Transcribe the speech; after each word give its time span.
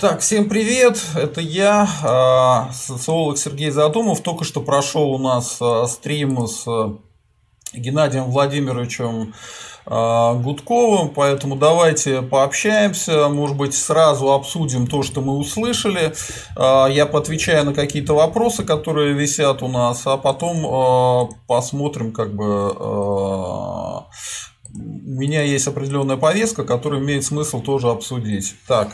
Так, 0.00 0.20
всем 0.20 0.48
привет, 0.48 0.98
это 1.14 1.42
я, 1.42 1.86
а, 2.02 2.72
социолог 2.72 3.36
Сергей 3.36 3.68
Задумов. 3.68 4.22
Только 4.22 4.44
что 4.44 4.62
прошел 4.62 5.12
у 5.12 5.18
нас 5.18 5.58
а, 5.60 5.86
стрим 5.86 6.46
с 6.46 6.64
а, 6.66 6.96
Геннадием 7.74 8.30
Владимировичем 8.30 9.34
Гудковым, 9.84 11.10
поэтому 11.10 11.56
давайте 11.56 12.22
пообщаемся, 12.22 13.28
может 13.28 13.56
быть, 13.56 13.74
сразу 13.74 14.32
обсудим 14.32 14.86
то, 14.86 15.02
что 15.02 15.20
мы 15.20 15.36
услышали. 15.36 16.14
Я 16.56 17.06
поотвечаю 17.06 17.64
на 17.64 17.74
какие-то 17.74 18.14
вопросы, 18.14 18.62
которые 18.62 19.14
висят 19.14 19.62
у 19.62 19.68
нас, 19.68 20.02
а 20.06 20.16
потом 20.16 21.34
посмотрим, 21.46 22.12
как 22.12 22.34
бы 22.34 22.72
у 24.74 25.12
меня 25.18 25.42
есть 25.42 25.66
определенная 25.66 26.18
повестка, 26.18 26.64
которую 26.64 27.02
имеет 27.02 27.24
смысл 27.24 27.60
тоже 27.60 27.88
обсудить. 27.88 28.54
Так, 28.68 28.90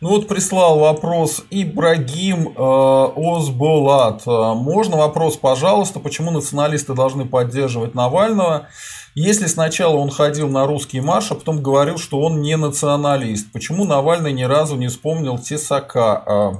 ну 0.00 0.10
вот 0.10 0.28
прислал 0.28 0.78
вопрос 0.78 1.44
Ибрагим 1.50 2.48
э, 2.48 3.12
Озболат. 3.16 4.22
Э, 4.26 4.54
можно 4.54 4.96
вопрос, 4.96 5.36
пожалуйста, 5.36 6.00
почему 6.00 6.30
националисты 6.30 6.94
должны 6.94 7.24
поддерживать 7.24 7.94
Навального? 7.94 8.68
Если 9.14 9.46
сначала 9.46 9.96
он 9.96 10.10
ходил 10.10 10.48
на 10.48 10.66
русский 10.66 11.00
марш, 11.00 11.30
а 11.30 11.34
потом 11.34 11.62
говорил, 11.62 11.98
что 11.98 12.20
он 12.20 12.40
не 12.40 12.56
националист, 12.56 13.52
почему 13.52 13.84
Навальный 13.84 14.32
ни 14.32 14.44
разу 14.44 14.76
не 14.76 14.88
вспомнил 14.88 15.38
Тесака? 15.38 16.22
Э, 16.26 16.52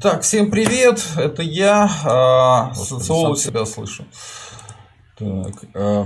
так, 0.00 0.22
всем 0.22 0.50
привет, 0.50 1.04
это 1.16 1.42
я, 1.42 2.70
э, 2.72 2.74
социолог 2.74 3.38
себя 3.38 3.66
слышу. 3.66 4.04
Так, 5.18 5.52
э, 5.74 6.04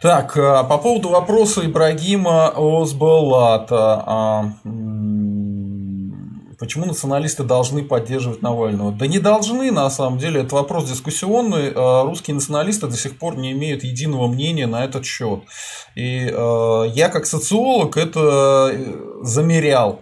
Так, 0.00 0.34
э, 0.34 0.64
по 0.64 0.78
поводу 0.78 1.10
вопроса 1.10 1.66
Ибрагима 1.66 2.52
Озбалата. 2.56 4.02
А, 4.06 4.52
почему 6.58 6.86
националисты 6.86 7.42
должны 7.44 7.84
поддерживать 7.84 8.40
Навального? 8.40 8.92
Да 8.92 9.06
не 9.06 9.18
должны, 9.18 9.70
на 9.70 9.90
самом 9.90 10.18
деле, 10.18 10.40
это 10.40 10.54
вопрос 10.54 10.88
дискуссионный. 10.88 11.72
Э, 11.74 12.04
русские 12.04 12.34
националисты 12.34 12.86
до 12.86 12.96
сих 12.96 13.18
пор 13.18 13.36
не 13.36 13.52
имеют 13.52 13.84
единого 13.84 14.26
мнения 14.26 14.66
на 14.66 14.86
этот 14.86 15.04
счет. 15.04 15.40
И 15.94 16.32
э, 16.32 16.84
я 16.94 17.10
как 17.10 17.26
социолог 17.26 17.98
это 17.98 18.74
замерял. 19.20 20.00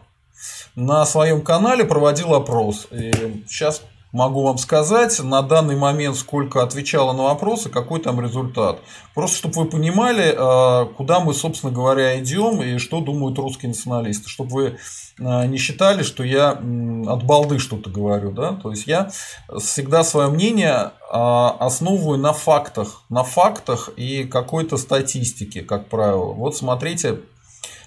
На 0.76 1.04
своем 1.06 1.40
канале 1.40 1.84
проводил 1.84 2.34
опрос. 2.34 2.86
И 2.92 3.10
сейчас 3.48 3.82
могу 4.12 4.42
вам 4.42 4.58
сказать 4.58 5.20
на 5.22 5.42
данный 5.42 5.76
момент, 5.76 6.16
сколько 6.16 6.62
отвечало 6.62 7.12
на 7.12 7.24
вопросы, 7.24 7.68
какой 7.68 8.00
там 8.00 8.20
результат. 8.20 8.80
Просто 9.14 9.36
чтобы 9.38 9.62
вы 9.62 9.64
понимали, 9.66 10.34
э, 10.34 10.86
куда 10.94 11.20
мы, 11.20 11.34
собственно 11.34 11.72
говоря, 11.72 12.18
идем 12.20 12.62
и 12.62 12.78
что 12.78 13.00
думают 13.00 13.38
русские 13.38 13.68
националисты. 13.68 14.28
Чтобы 14.28 14.50
вы 14.50 14.78
э, 15.18 15.46
не 15.46 15.58
считали, 15.58 16.02
что 16.02 16.24
я 16.24 16.52
от 16.52 17.22
балды 17.24 17.58
что-то 17.58 17.90
говорю. 17.90 18.32
Да? 18.32 18.52
То 18.52 18.70
есть 18.70 18.86
я 18.86 19.10
всегда 19.58 20.02
свое 20.04 20.28
мнение 20.28 20.72
э, 20.72 20.90
основываю 21.12 22.18
на 22.18 22.32
фактах. 22.32 23.02
На 23.10 23.24
фактах 23.24 23.90
и 23.96 24.24
какой-то 24.24 24.78
статистике, 24.78 25.62
как 25.62 25.88
правило. 25.88 26.32
Вот 26.32 26.56
смотрите, 26.56 27.20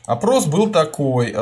опрос 0.05 0.45
был 0.45 0.69
такой. 0.69 1.35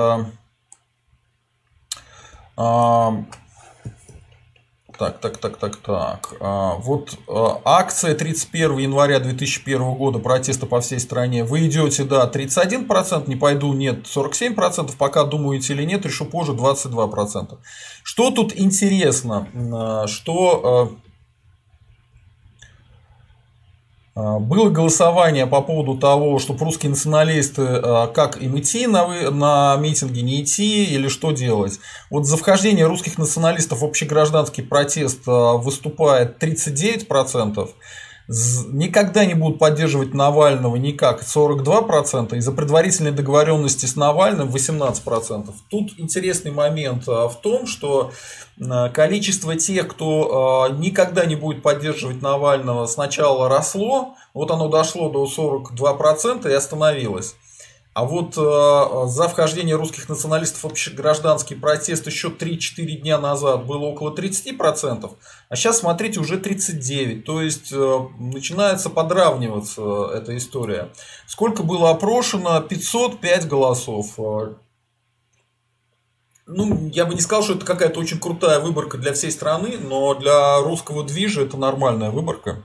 Так, 4.99 5.21
так, 5.21 5.37
так, 5.37 5.55
так, 5.55 5.77
так. 5.77 6.33
А, 6.41 6.75
вот 6.75 7.17
а, 7.29 7.61
акция 7.63 8.15
31 8.15 8.79
января 8.79 9.21
2001 9.21 9.93
года 9.93 10.19
протеста 10.19 10.65
по 10.65 10.81
всей 10.81 10.99
стране. 10.99 11.45
Вы 11.45 11.67
идете, 11.67 12.03
да, 12.03 12.29
31%, 12.29 13.29
не 13.29 13.37
пойду, 13.37 13.71
нет, 13.71 14.05
47%, 14.05 14.97
пока 14.97 15.23
думаете 15.23 15.73
или 15.73 15.85
нет, 15.85 16.05
решу 16.05 16.25
позже 16.25 16.51
22%. 16.51 17.59
Что 18.03 18.31
тут 18.31 18.59
интересно, 18.59 19.47
а, 19.55 20.07
что 20.07 20.61
а, 20.65 20.89
было 24.39 24.69
голосование 24.69 25.47
по 25.47 25.61
поводу 25.61 25.97
того, 25.97 26.39
чтобы 26.39 26.65
русские 26.65 26.89
националисты, 26.89 27.61
а, 27.61 28.07
как 28.07 28.41
им 28.41 28.57
идти 28.59 28.87
на, 28.87 29.31
на 29.31 29.77
митинги, 29.77 30.19
не 30.19 30.41
идти 30.41 30.85
или 30.85 31.07
что 31.07 31.31
делать. 31.31 31.79
Вот 32.09 32.25
за 32.25 32.37
вхождение 32.37 32.85
русских 32.85 33.17
националистов 33.17 33.81
в 33.81 33.85
общегражданский 33.85 34.61
протест 34.61 35.21
а, 35.27 35.53
выступает 35.53 36.41
39%, 36.43 37.69
никогда 38.67 39.25
не 39.25 39.33
будут 39.33 39.57
поддерживать 39.57 40.13
Навального 40.13 40.75
никак 40.75 41.23
42%, 41.23 42.35
из-за 42.37 42.51
предварительной 42.51 43.11
договоренности 43.11 43.87
с 43.87 43.95
Навальным 43.95 44.49
18%. 44.49 45.51
Тут 45.69 45.91
интересный 45.97 46.51
момент 46.51 47.05
а, 47.07 47.27
в 47.27 47.41
том, 47.41 47.65
что 47.65 48.11
а, 48.61 48.89
количество 48.89 49.55
тех, 49.55 49.87
кто 49.87 50.67
а, 50.67 50.69
никогда 50.69 51.25
не 51.25 51.35
будет 51.35 51.63
поддерживать 51.63 52.21
Навального, 52.21 52.85
сначала 52.85 53.49
росло, 53.49 54.15
вот 54.35 54.51
оно 54.51 54.67
дошло 54.67 55.09
до 55.09 55.25
42% 55.25 56.49
и 56.49 56.53
остановилось. 56.53 57.35
А 57.99 58.05
вот 58.05 58.37
э, 58.37 59.07
за 59.09 59.27
вхождение 59.27 59.75
русских 59.75 60.07
националистов 60.07 60.63
в 60.63 60.67
общегражданский 60.67 61.55
протест 61.55 62.07
еще 62.07 62.29
3-4 62.29 62.85
дня 63.01 63.19
назад 63.19 63.65
было 63.65 63.87
около 63.87 64.15
30%, 64.15 65.11
а 65.49 65.55
сейчас, 65.57 65.79
смотрите, 65.79 66.21
уже 66.21 66.37
39%. 66.39 67.23
То 67.23 67.41
есть 67.41 67.73
э, 67.73 67.99
начинается 68.17 68.89
подравниваться 68.89 70.11
эта 70.13 70.37
история. 70.37 70.93
Сколько 71.27 71.63
было 71.63 71.89
опрошено? 71.89 72.61
505 72.61 73.47
голосов. 73.49 74.17
Ну, 76.47 76.89
я 76.93 77.05
бы 77.05 77.15
не 77.15 77.19
сказал, 77.19 77.43
что 77.43 77.55
это 77.55 77.65
какая-то 77.65 77.99
очень 77.99 78.21
крутая 78.21 78.61
выборка 78.61 78.97
для 78.97 79.11
всей 79.11 79.31
страны, 79.31 79.77
но 79.77 80.13
для 80.13 80.61
русского 80.61 81.03
движа 81.03 81.41
это 81.41 81.57
нормальная 81.57 82.11
выборка 82.11 82.63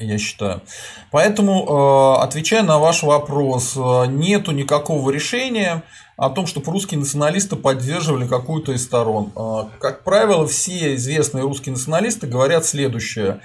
я 0.00 0.18
считаю. 0.18 0.62
Поэтому, 1.10 2.16
э, 2.18 2.22
отвечая 2.22 2.62
на 2.62 2.78
ваш 2.78 3.02
вопрос, 3.02 3.76
э, 3.76 4.06
нету 4.06 4.52
никакого 4.52 5.10
решения 5.10 5.82
о 6.16 6.30
том, 6.30 6.46
чтобы 6.46 6.72
русские 6.72 7.00
националисты 7.00 7.56
поддерживали 7.56 8.26
какую-то 8.26 8.72
из 8.72 8.84
сторон. 8.84 9.32
Э, 9.36 9.64
как 9.78 10.04
правило, 10.04 10.46
все 10.46 10.94
известные 10.94 11.44
русские 11.44 11.72
националисты 11.72 12.26
говорят 12.26 12.64
следующее 12.64 13.40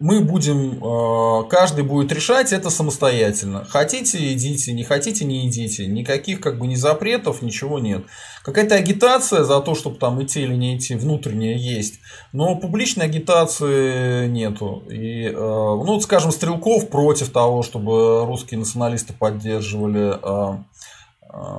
мы 0.00 0.20
будем, 0.20 0.78
э, 0.82 1.48
каждый 1.48 1.82
будет 1.82 2.12
решать 2.12 2.52
это 2.52 2.70
самостоятельно. 2.70 3.64
Хотите, 3.64 4.32
идите, 4.32 4.72
не 4.72 4.84
хотите, 4.84 5.24
не 5.24 5.48
идите. 5.48 5.88
Никаких 5.88 6.40
как 6.40 6.58
бы 6.58 6.68
ни 6.68 6.76
запретов, 6.76 7.42
ничего 7.42 7.80
нет. 7.80 8.04
Какая-то 8.44 8.76
агитация 8.76 9.42
за 9.42 9.60
то, 9.60 9.74
чтобы 9.74 9.96
там 9.96 10.22
идти 10.22 10.42
или 10.42 10.54
не 10.54 10.76
идти, 10.76 10.94
внутренняя 10.94 11.56
есть. 11.56 11.98
Но 12.32 12.54
публичной 12.54 13.06
агитации 13.06 14.28
нету. 14.28 14.84
И, 14.88 15.24
э, 15.24 15.32
ну, 15.32 15.84
вот, 15.84 16.04
скажем, 16.04 16.30
Стрелков 16.30 16.90
против 16.90 17.30
того, 17.30 17.64
чтобы 17.64 18.24
русские 18.24 18.60
националисты 18.60 19.14
поддерживали 19.14 20.14
э, 20.14 20.58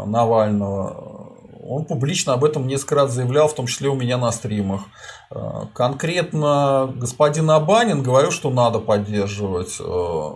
Навального 0.05 1.28
он 1.61 1.85
публично 1.85 2.33
об 2.33 2.45
этом 2.45 2.67
несколько 2.67 2.95
раз 2.95 3.11
заявлял, 3.11 3.47
в 3.47 3.55
том 3.55 3.67
числе 3.67 3.89
у 3.89 3.95
меня 3.95 4.17
на 4.17 4.31
стримах. 4.31 4.83
Э, 5.31 5.65
конкретно 5.73 6.91
господин 6.95 7.49
Абанин 7.51 8.01
говорил, 8.01 8.31
что 8.31 8.49
надо 8.49 8.79
поддерживать. 8.79 9.77
Э, 9.79 10.31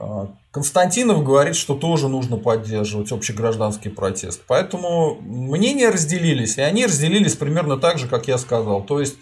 э, 0.00 0.26
Константинов 0.52 1.22
говорит, 1.22 1.54
что 1.54 1.74
тоже 1.74 2.08
нужно 2.08 2.36
поддерживать 2.36 3.12
общегражданский 3.12 3.90
протест. 3.90 4.42
Поэтому 4.48 5.16
мнения 5.20 5.90
разделились, 5.90 6.58
и 6.58 6.62
они 6.62 6.86
разделились 6.86 7.36
примерно 7.36 7.76
так 7.76 7.98
же, 7.98 8.08
как 8.08 8.26
я 8.26 8.36
сказал. 8.38 8.82
То 8.82 9.00
есть 9.00 9.16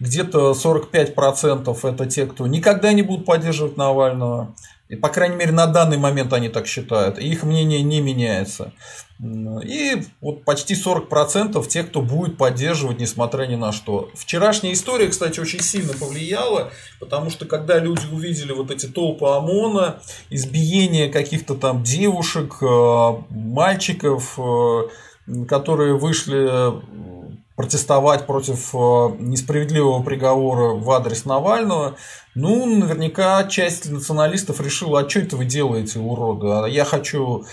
где-то 0.00 0.52
45% 0.52 1.88
это 1.88 2.06
те, 2.06 2.26
кто 2.26 2.46
никогда 2.46 2.92
не 2.92 3.02
будут 3.02 3.26
поддерживать 3.26 3.76
Навального. 3.76 4.54
И, 4.92 4.96
по 4.96 5.08
крайней 5.08 5.36
мере, 5.36 5.52
на 5.52 5.66
данный 5.66 5.96
момент 5.96 6.34
они 6.34 6.50
так 6.50 6.66
считают. 6.66 7.18
И 7.18 7.26
их 7.26 7.44
мнение 7.44 7.82
не 7.82 8.02
меняется. 8.02 8.74
И 9.18 10.02
вот 10.20 10.44
почти 10.44 10.74
40% 10.74 11.66
тех, 11.66 11.88
кто 11.88 12.02
будет 12.02 12.36
поддерживать, 12.36 13.00
несмотря 13.00 13.46
ни 13.46 13.54
на 13.54 13.72
что. 13.72 14.10
Вчерашняя 14.14 14.74
история, 14.74 15.08
кстати, 15.08 15.40
очень 15.40 15.60
сильно 15.60 15.94
повлияла, 15.94 16.72
потому 17.00 17.30
что 17.30 17.46
когда 17.46 17.78
люди 17.78 18.04
увидели 18.12 18.52
вот 18.52 18.70
эти 18.70 18.84
толпы 18.84 19.24
ОМОНа, 19.24 20.02
избиение 20.28 21.08
каких-то 21.08 21.54
там 21.54 21.82
девушек, 21.82 22.58
э, 22.60 23.12
мальчиков, 23.30 24.38
э, 24.38 24.88
которые 25.48 25.96
вышли 25.96 27.21
протестовать 27.62 28.26
против 28.26 28.74
э, 28.74 28.78
несправедливого 29.20 30.02
приговора 30.02 30.74
в 30.74 30.90
адрес 30.90 31.24
Навального, 31.24 31.94
ну, 32.34 32.66
наверняка 32.66 33.44
часть 33.44 33.88
националистов 33.88 34.60
решила, 34.60 35.00
а 35.00 35.08
что 35.08 35.20
это 35.20 35.36
вы 35.36 35.44
делаете, 35.44 36.00
уроды? 36.00 36.48
А 36.48 36.66
я 36.66 36.84
хочу 36.84 37.44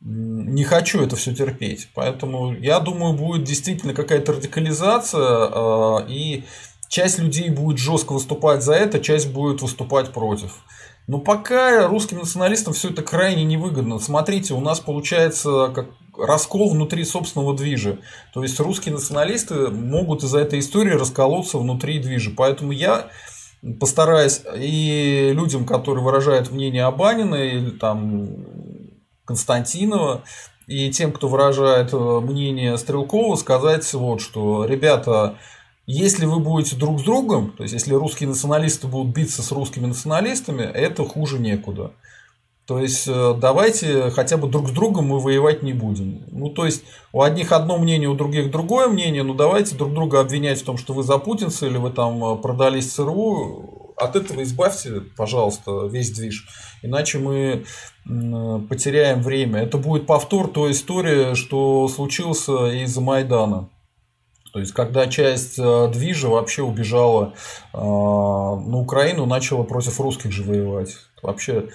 не 0.00 0.62
хочу 0.62 1.00
это 1.00 1.16
все 1.16 1.34
терпеть. 1.34 1.88
Поэтому 1.94 2.54
я 2.54 2.78
думаю, 2.78 3.14
будет 3.14 3.42
действительно 3.42 3.92
какая-то 3.92 4.34
радикализация, 4.34 5.48
э, 5.50 6.06
и 6.08 6.44
часть 6.88 7.18
людей 7.18 7.50
будет 7.50 7.78
жестко 7.78 8.12
выступать 8.12 8.62
за 8.62 8.74
это, 8.74 9.00
часть 9.00 9.32
будет 9.32 9.62
выступать 9.62 10.12
против. 10.12 10.52
Но 11.08 11.18
пока 11.18 11.88
русским 11.88 12.18
националистам 12.18 12.72
все 12.72 12.90
это 12.90 13.02
крайне 13.02 13.42
невыгодно. 13.44 13.98
Смотрите, 13.98 14.54
у 14.54 14.60
нас 14.60 14.78
получается 14.78 15.72
как 15.74 15.88
раскол 16.18 16.70
внутри 16.70 17.04
собственного 17.04 17.56
движа. 17.56 17.98
То 18.32 18.42
есть 18.42 18.58
русские 18.60 18.94
националисты 18.94 19.68
могут 19.68 20.22
из-за 20.22 20.40
этой 20.40 20.60
истории 20.60 20.92
расколоться 20.92 21.58
внутри 21.58 21.98
движа. 21.98 22.32
Поэтому 22.36 22.72
я 22.72 23.10
постараюсь 23.80 24.42
и 24.56 25.32
людям, 25.34 25.66
которые 25.66 26.04
выражают 26.04 26.50
мнение 26.50 26.84
о 26.84 26.90
Банина 26.90 27.36
или 27.36 27.70
там 27.70 28.28
Константинова, 29.24 30.22
и 30.66 30.90
тем, 30.90 31.12
кто 31.12 31.28
выражает 31.28 31.92
э, 31.92 31.96
мнение 31.96 32.76
Стрелкова, 32.76 33.36
сказать 33.36 33.92
вот 33.94 34.20
что, 34.20 34.64
ребята, 34.64 35.38
если 35.86 36.26
вы 36.26 36.40
будете 36.40 36.74
друг 36.74 37.00
с 37.00 37.04
другом, 37.04 37.52
то 37.52 37.62
есть 37.62 37.72
если 37.72 37.94
русские 37.94 38.28
националисты 38.28 38.88
будут 38.88 39.14
биться 39.14 39.42
с 39.42 39.52
русскими 39.52 39.86
националистами, 39.86 40.62
это 40.62 41.04
хуже 41.04 41.38
некуда. 41.38 41.92
То 42.66 42.80
есть 42.80 43.06
э, 43.06 43.34
давайте 43.40 44.10
хотя 44.10 44.36
бы 44.36 44.48
друг 44.48 44.68
с 44.68 44.72
другом 44.72 45.06
мы 45.06 45.20
воевать 45.20 45.62
не 45.62 45.72
будем. 45.72 46.24
Ну, 46.32 46.50
то 46.50 46.64
есть 46.66 46.82
у 47.12 47.22
одних 47.22 47.52
одно 47.52 47.78
мнение, 47.78 48.08
у 48.08 48.14
других 48.14 48.50
другое 48.50 48.88
мнение, 48.88 49.22
ну 49.22 49.34
давайте 49.34 49.76
друг 49.76 49.94
друга 49.94 50.18
обвинять 50.18 50.60
в 50.60 50.64
том, 50.64 50.76
что 50.76 50.92
вы 50.92 51.04
за 51.04 51.18
путинцы 51.18 51.68
или 51.68 51.78
вы 51.78 51.90
там 51.90 52.22
э, 52.24 52.36
продались 52.36 52.92
ЦРУ. 52.92 53.94
От 53.96 54.16
этого 54.16 54.42
избавьте, 54.42 55.00
пожалуйста, 55.16 55.86
весь 55.86 56.10
движ. 56.10 56.48
Иначе 56.82 57.18
мы 57.18 57.64
потеряем 58.68 59.22
время. 59.22 59.62
Это 59.62 59.78
будет 59.78 60.06
повтор 60.06 60.48
той 60.48 60.72
истории, 60.72 61.34
что 61.34 61.88
случилось 61.88 62.46
из-за 62.46 63.00
Майдана. 63.00 63.70
То 64.52 64.60
есть, 64.60 64.72
когда 64.72 65.06
часть 65.06 65.58
э, 65.58 65.88
движа 65.92 66.28
вообще 66.28 66.62
убежала 66.62 67.34
на 67.72 68.76
Украину, 68.76 69.24
начала 69.24 69.62
против 69.62 70.00
русских 70.00 70.32
же 70.32 70.42
воевать. 70.42 70.96
Вообще 71.22 71.68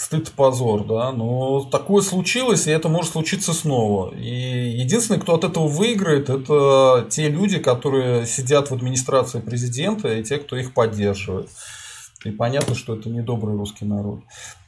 стыд 0.00 0.32
позор, 0.32 0.86
да, 0.86 1.12
но 1.12 1.60
такое 1.60 2.00
случилось, 2.00 2.66
и 2.66 2.70
это 2.70 2.88
может 2.88 3.12
случиться 3.12 3.52
снова. 3.52 4.14
И 4.14 4.70
единственный, 4.70 5.20
кто 5.20 5.34
от 5.34 5.44
этого 5.44 5.68
выиграет, 5.68 6.30
это 6.30 7.06
те 7.10 7.28
люди, 7.28 7.58
которые 7.58 8.26
сидят 8.26 8.70
в 8.70 8.74
администрации 8.74 9.40
президента, 9.40 10.08
и 10.08 10.24
те, 10.24 10.38
кто 10.38 10.56
их 10.56 10.72
поддерживает. 10.72 11.50
И 12.24 12.30
понятно, 12.30 12.74
что 12.74 12.94
это 12.96 13.10
не 13.10 13.20
добрый 13.20 13.54
русский 13.56 13.84
народ. 13.84 14.20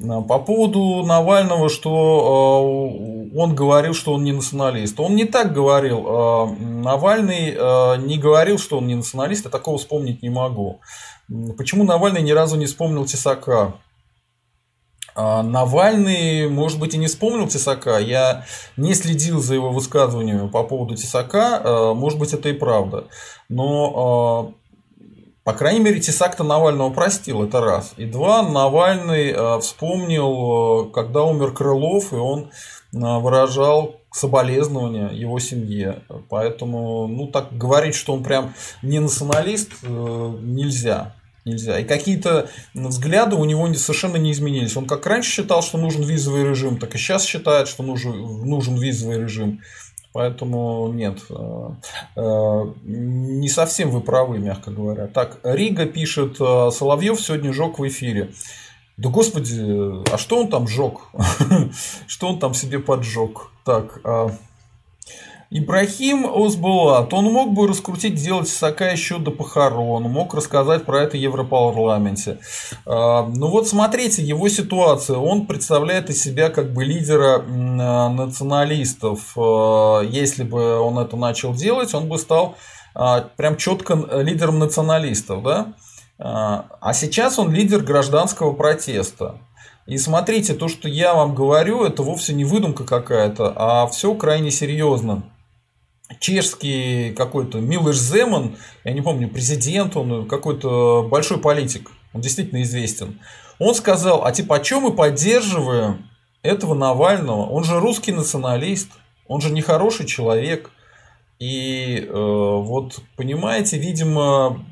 А, 0.02 0.20
по 0.20 0.38
поводу 0.38 1.02
Навального, 1.06 1.68
что 1.70 1.90
а, 1.90 3.38
он 3.38 3.54
говорил, 3.54 3.94
что 3.94 4.14
он 4.14 4.24
не 4.24 4.32
националист. 4.32 5.00
Он 5.00 5.16
не 5.16 5.24
так 5.24 5.52
говорил. 5.52 6.04
А, 6.06 6.46
Навальный 6.46 7.52
не 8.06 8.18
говорил, 8.18 8.58
что 8.58 8.78
он 8.78 8.86
не 8.86 8.94
националист, 8.94 9.46
я 9.46 9.50
такого 9.50 9.78
вспомнить 9.78 10.22
не 10.22 10.30
могу. 10.30 10.80
Почему 11.56 11.84
Навальный 11.84 12.22
ни 12.22 12.32
разу 12.32 12.56
не 12.56 12.66
вспомнил 12.66 13.04
Тесака? 13.04 13.74
А 15.14 15.42
Навальный, 15.42 16.48
может 16.48 16.78
быть, 16.78 16.94
и 16.94 16.98
не 16.98 17.06
вспомнил 17.06 17.48
Тесака. 17.48 17.98
Я 17.98 18.44
не 18.76 18.94
следил 18.94 19.40
за 19.40 19.54
его 19.54 19.70
высказываниями 19.70 20.48
по 20.48 20.62
поводу 20.62 20.94
Тесака. 20.94 21.60
А, 21.62 21.94
может 21.94 22.18
быть, 22.18 22.32
это 22.32 22.48
и 22.48 22.52
правда. 22.52 23.08
Но, 23.48 24.54
а, 24.56 25.02
по 25.44 25.52
крайней 25.52 25.80
мере, 25.80 26.00
Тесак-то 26.00 26.44
Навального 26.44 26.90
простил, 26.90 27.42
это 27.42 27.60
раз. 27.60 27.94
И 27.96 28.06
два, 28.06 28.42
Навальный 28.42 29.60
вспомнил, 29.60 30.90
когда 30.90 31.24
умер 31.24 31.52
Крылов, 31.52 32.12
и 32.12 32.16
он 32.16 32.50
выражал 32.92 33.96
соболезнования 34.12 35.08
его 35.08 35.38
семье. 35.38 36.02
Поэтому, 36.28 37.06
ну, 37.08 37.26
так 37.26 37.56
говорить, 37.56 37.94
что 37.94 38.12
он 38.12 38.22
прям 38.22 38.54
не 38.82 38.98
националист, 38.98 39.70
э, 39.82 40.36
нельзя 40.42 41.14
нельзя. 41.44 41.78
И 41.78 41.84
какие-то 41.84 42.48
взгляды 42.74 43.36
у 43.36 43.44
него 43.44 43.72
совершенно 43.74 44.16
не 44.16 44.32
изменились. 44.32 44.76
Он 44.76 44.86
как 44.86 45.06
раньше 45.06 45.30
считал, 45.30 45.62
что 45.62 45.78
нужен 45.78 46.02
визовый 46.02 46.44
режим, 46.44 46.78
так 46.78 46.94
и 46.94 46.98
сейчас 46.98 47.24
считает, 47.24 47.68
что 47.68 47.82
нужен, 47.82 48.12
нужен 48.46 48.76
визовый 48.76 49.18
режим. 49.18 49.60
Поэтому 50.12 50.92
нет, 50.92 51.20
э, 51.30 51.68
э, 52.16 52.64
не 52.84 53.48
совсем 53.48 53.90
вы 53.90 54.02
правы, 54.02 54.38
мягко 54.38 54.70
говоря. 54.70 55.06
Так, 55.06 55.40
Рига 55.42 55.86
пишет, 55.86 56.36
э, 56.38 56.70
Соловьев 56.70 57.18
сегодня 57.18 57.52
жег 57.52 57.78
в 57.78 57.88
эфире. 57.88 58.30
Да 58.98 59.08
господи, 59.08 60.04
а 60.12 60.18
что 60.18 60.40
он 60.40 60.48
там 60.48 60.68
жег? 60.68 61.00
Что 62.06 62.28
он 62.28 62.38
там 62.38 62.52
себе 62.52 62.78
поджег? 62.78 63.50
Так, 63.64 64.00
а 64.04 64.36
Ибрахим 65.54 66.24
Озбулат, 66.24 67.12
он 67.12 67.26
мог 67.26 67.52
бы 67.52 67.68
раскрутить 67.68 68.14
дело 68.14 68.42
Тесака 68.42 68.90
еще 68.90 69.18
до 69.18 69.30
похорон, 69.30 70.04
мог 70.04 70.32
рассказать 70.32 70.86
про 70.86 71.02
это 71.02 71.18
в 71.18 71.20
Европарламенте. 71.20 72.38
А, 72.86 73.26
ну 73.26 73.48
вот 73.48 73.68
смотрите, 73.68 74.22
его 74.22 74.48
ситуация, 74.48 75.18
он 75.18 75.46
представляет 75.46 76.08
из 76.08 76.22
себя 76.22 76.48
как 76.48 76.72
бы 76.72 76.84
лидера 76.84 77.42
националистов. 77.42 79.34
А, 79.36 80.00
если 80.00 80.42
бы 80.42 80.80
он 80.80 80.98
это 80.98 81.18
начал 81.18 81.52
делать, 81.52 81.92
он 81.92 82.08
бы 82.08 82.16
стал 82.16 82.56
а, 82.94 83.20
прям 83.36 83.58
четко 83.58 83.94
лидером 84.22 84.58
националистов, 84.58 85.42
да? 85.42 85.74
А 86.18 86.92
сейчас 86.94 87.38
он 87.38 87.50
лидер 87.50 87.80
гражданского 87.80 88.52
протеста. 88.52 89.40
И 89.86 89.98
смотрите, 89.98 90.54
то, 90.54 90.68
что 90.68 90.88
я 90.88 91.14
вам 91.14 91.34
говорю, 91.34 91.84
это 91.84 92.04
вовсе 92.04 92.32
не 92.32 92.44
выдумка 92.44 92.84
какая-то, 92.84 93.52
а 93.56 93.86
все 93.88 94.14
крайне 94.14 94.52
серьезно 94.52 95.24
чешский 96.20 97.12
какой-то 97.16 97.58
Милыш 97.58 97.96
Земан, 97.96 98.56
я 98.84 98.92
не 98.92 99.00
помню, 99.00 99.28
президент, 99.28 99.96
он 99.96 100.26
какой-то 100.26 101.06
большой 101.10 101.38
политик, 101.38 101.90
он 102.12 102.20
действительно 102.20 102.62
известен. 102.62 103.20
Он 103.58 103.74
сказал, 103.74 104.24
а 104.24 104.32
типа, 104.32 104.56
а 104.56 104.60
чем 104.60 104.82
мы 104.82 104.92
поддерживаем 104.92 106.08
этого 106.42 106.74
Навального? 106.74 107.46
Он 107.46 107.64
же 107.64 107.78
русский 107.78 108.12
националист, 108.12 108.90
он 109.26 109.40
же 109.40 109.50
нехороший 109.50 110.06
человек. 110.06 110.70
И 111.38 112.06
э, 112.08 112.12
вот, 112.12 113.00
понимаете, 113.16 113.78
видимо, 113.78 114.64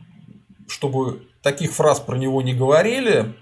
чтобы 0.68 1.26
таких 1.42 1.72
фраз 1.72 2.00
про 2.00 2.16
него 2.16 2.42
не 2.42 2.54
говорили, 2.54 3.34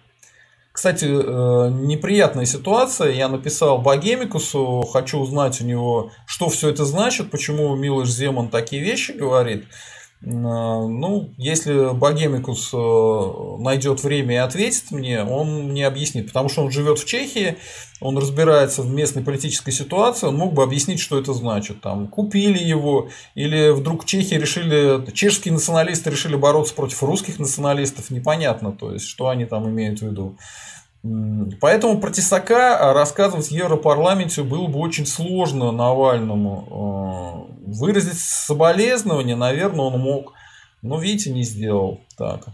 кстати, 0.78 1.06
э, 1.06 1.70
неприятная 1.73 2.44
ситуация. 2.44 3.11
Я 3.11 3.26
написал 3.26 3.78
Богемикусу, 3.78 4.82
хочу 4.92 5.18
узнать 5.18 5.61
у 5.61 5.64
него, 5.64 6.12
что 6.25 6.49
все 6.50 6.68
это 6.70 6.85
значит, 6.85 7.32
почему 7.32 7.75
Милош 7.75 8.08
Земан 8.08 8.49
такие 8.49 8.80
вещи 8.80 9.11
говорит. 9.11 9.64
Э, 10.20 10.28
ну, 10.30 11.30
если 11.37 11.92
Богемикус 11.94 12.70
э, 12.72 13.62
найдет 13.62 14.02
время 14.02 14.34
и 14.34 14.38
ответит 14.38 14.90
мне, 14.90 15.22
он 15.22 15.68
мне 15.68 15.87
объяснит, 15.87 16.26
потому 16.26 16.48
что 16.48 16.62
он 16.62 16.70
живет 16.70 16.98
в 16.98 17.04
Чехии, 17.04 17.56
он 18.00 18.16
разбирается 18.18 18.82
в 18.82 18.90
местной 18.90 19.22
политической 19.22 19.70
ситуации, 19.70 20.26
он 20.26 20.37
мог 20.37 20.54
бы 20.54 20.62
объяснить, 20.62 21.00
что 21.00 21.18
это 21.18 21.32
значит. 21.32 21.80
Там, 21.80 22.08
купили 22.08 22.58
его, 22.58 23.08
или 23.34 23.70
вдруг 23.70 24.04
чехи 24.04 24.34
решили, 24.34 25.10
чешские 25.12 25.54
националисты 25.54 26.10
решили 26.10 26.37
бороться 26.37 26.75
против 26.75 27.02
русских 27.02 27.38
националистов, 27.38 28.10
непонятно, 28.10 28.72
то 28.72 28.92
есть, 28.92 29.06
что 29.06 29.28
они 29.28 29.44
там 29.44 29.68
имеют 29.68 30.00
в 30.00 30.06
виду. 30.06 30.37
Поэтому 31.60 32.00
про 32.00 32.10
Тесака 32.10 32.92
рассказывать 32.92 33.48
в 33.48 33.52
Европарламенте 33.52 34.42
было 34.42 34.66
бы 34.66 34.80
очень 34.80 35.06
сложно 35.06 35.70
Навальному. 35.70 37.46
Э, 37.46 37.70
выразить 37.70 38.18
соболезнование, 38.18 39.36
наверное, 39.36 39.86
он 39.86 40.00
мог. 40.00 40.32
Но, 40.82 40.98
видите, 40.98 41.30
не 41.30 41.44
сделал. 41.44 42.00
Так. 42.16 42.46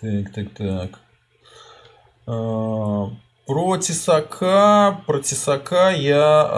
Так, 0.00 0.32
так, 0.32 0.54
так. 0.54 1.00
Э, 2.26 3.06
про 3.46 3.76
Тесака, 3.76 5.02
про 5.06 5.20
Тесака 5.20 5.90
я 5.90 6.48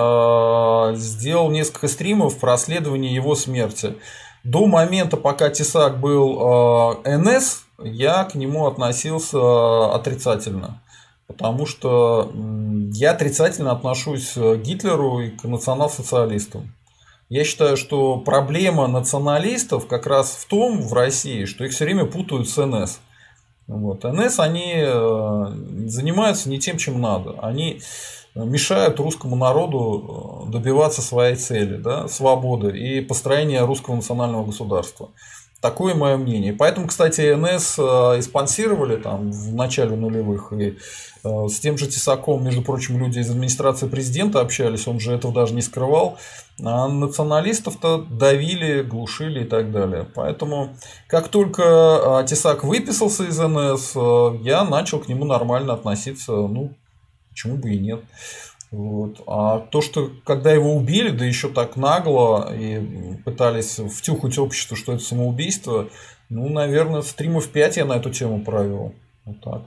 э, 0.92 0.96
сделал 0.96 1.50
несколько 1.50 1.88
стримов 1.88 2.38
про 2.38 2.52
расследование 2.52 3.12
его 3.12 3.34
смерти. 3.34 3.96
До 4.44 4.66
момента, 4.66 5.16
пока 5.16 5.50
Тесак 5.50 6.00
был 6.00 7.00
НС, 7.04 7.64
я 7.84 8.24
к 8.24 8.34
нему 8.34 8.66
относился 8.66 9.94
отрицательно. 9.94 10.82
Потому 11.26 11.66
что 11.66 12.30
я 12.92 13.12
отрицательно 13.12 13.72
отношусь 13.72 14.32
к 14.34 14.56
Гитлеру 14.56 15.20
и 15.20 15.30
к 15.30 15.44
национал-социалистам. 15.44 16.74
Я 17.28 17.44
считаю, 17.44 17.78
что 17.78 18.18
проблема 18.18 18.86
националистов 18.88 19.86
как 19.86 20.06
раз 20.06 20.32
в 20.32 20.46
том 20.46 20.82
в 20.82 20.92
России, 20.92 21.46
что 21.46 21.64
их 21.64 21.72
все 21.72 21.84
время 21.84 22.04
путают 22.04 22.48
с 22.48 22.62
НС. 22.62 23.00
Вот. 23.66 24.04
НС 24.04 24.38
они 24.38 24.74
э, 24.76 25.46
занимаются 25.86 26.50
не 26.50 26.58
тем, 26.58 26.76
чем 26.76 27.00
надо. 27.00 27.38
Они 27.40 27.80
мешают 28.34 29.00
русскому 29.00 29.36
народу 29.36 30.46
добиваться 30.48 31.02
своей 31.02 31.36
цели, 31.36 31.76
да, 31.76 32.08
свободы 32.08 32.76
и 32.76 33.00
построения 33.00 33.64
русского 33.64 33.96
национального 33.96 34.44
государства. 34.44 35.10
Такое 35.62 35.94
мое 35.94 36.16
мнение. 36.16 36.52
Поэтому, 36.52 36.88
кстати, 36.88 37.34
НС 37.34 37.78
и 38.18 38.22
спонсировали 38.22 38.96
там 38.96 39.30
в 39.30 39.54
начале 39.54 39.94
нулевых. 39.94 40.52
И 40.52 40.76
с 41.22 41.60
тем 41.60 41.78
же 41.78 41.86
Тесаком, 41.86 42.44
между 42.44 42.62
прочим, 42.62 42.98
люди 42.98 43.20
из 43.20 43.30
администрации 43.30 43.86
президента 43.86 44.40
общались, 44.40 44.88
он 44.88 44.98
же 44.98 45.12
этого 45.12 45.32
даже 45.32 45.54
не 45.54 45.62
скрывал. 45.62 46.18
А 46.64 46.88
националистов-то 46.88 47.98
давили, 47.98 48.82
глушили 48.82 49.44
и 49.44 49.46
так 49.46 49.70
далее. 49.70 50.04
Поэтому, 50.14 50.76
как 51.06 51.28
только 51.28 51.62
а, 51.64 52.24
Тесак 52.24 52.64
выписался 52.64 53.22
из 53.24 53.38
НС, 53.38 53.94
я 54.44 54.64
начал 54.64 54.98
к 54.98 55.06
нему 55.06 55.24
нормально 55.24 55.74
относиться. 55.74 56.32
Ну, 56.32 56.74
почему 57.30 57.56
бы 57.56 57.70
и 57.70 57.78
нет. 57.78 58.00
Вот. 58.72 59.22
А 59.26 59.58
то, 59.58 59.82
что 59.82 60.10
когда 60.24 60.50
его 60.50 60.74
убили, 60.74 61.10
да 61.10 61.26
еще 61.26 61.48
так 61.48 61.76
нагло 61.76 62.50
и 62.52 63.16
пытались 63.22 63.78
втюхать 63.78 64.38
обществу, 64.38 64.76
что 64.76 64.94
это 64.94 65.02
самоубийство, 65.02 65.90
ну, 66.30 66.48
наверное, 66.48 67.02
стримов 67.02 67.48
5 67.48 67.76
я 67.76 67.84
на 67.84 67.98
эту 67.98 68.10
тему 68.10 68.42
провел. 68.42 68.94
Вот 69.26 69.40
так. 69.42 69.62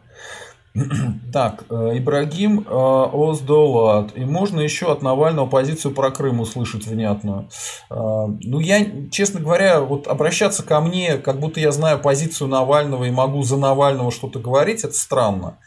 Так, 1.32 1.66
э, 1.70 1.98
Ибрагим 1.98 2.66
э, 2.68 3.06
Оздолат. 3.14 4.18
И 4.18 4.26
можно 4.26 4.60
еще 4.60 4.92
от 4.92 5.02
Навального 5.04 5.46
позицию 5.46 5.94
про 5.94 6.10
Крым 6.10 6.40
услышать 6.40 6.88
внятную. 6.88 7.50
Э, 7.90 8.26
ну, 8.28 8.60
я, 8.60 8.86
честно 9.12 9.40
говоря, 9.40 9.82
вот 9.82 10.08
обращаться 10.08 10.64
ко 10.64 10.82
мне, 10.82 11.18
как 11.18 11.40
будто 11.40 11.60
я 11.60 11.72
знаю 11.72 12.00
позицию 12.00 12.50
Навального 12.50 13.06
и 13.06 13.12
могу 13.12 13.44
за 13.44 13.58
Навального 13.58 14.12
что-то 14.12 14.40
говорить, 14.40 14.84
это 14.84 14.94
странно. 14.94 15.60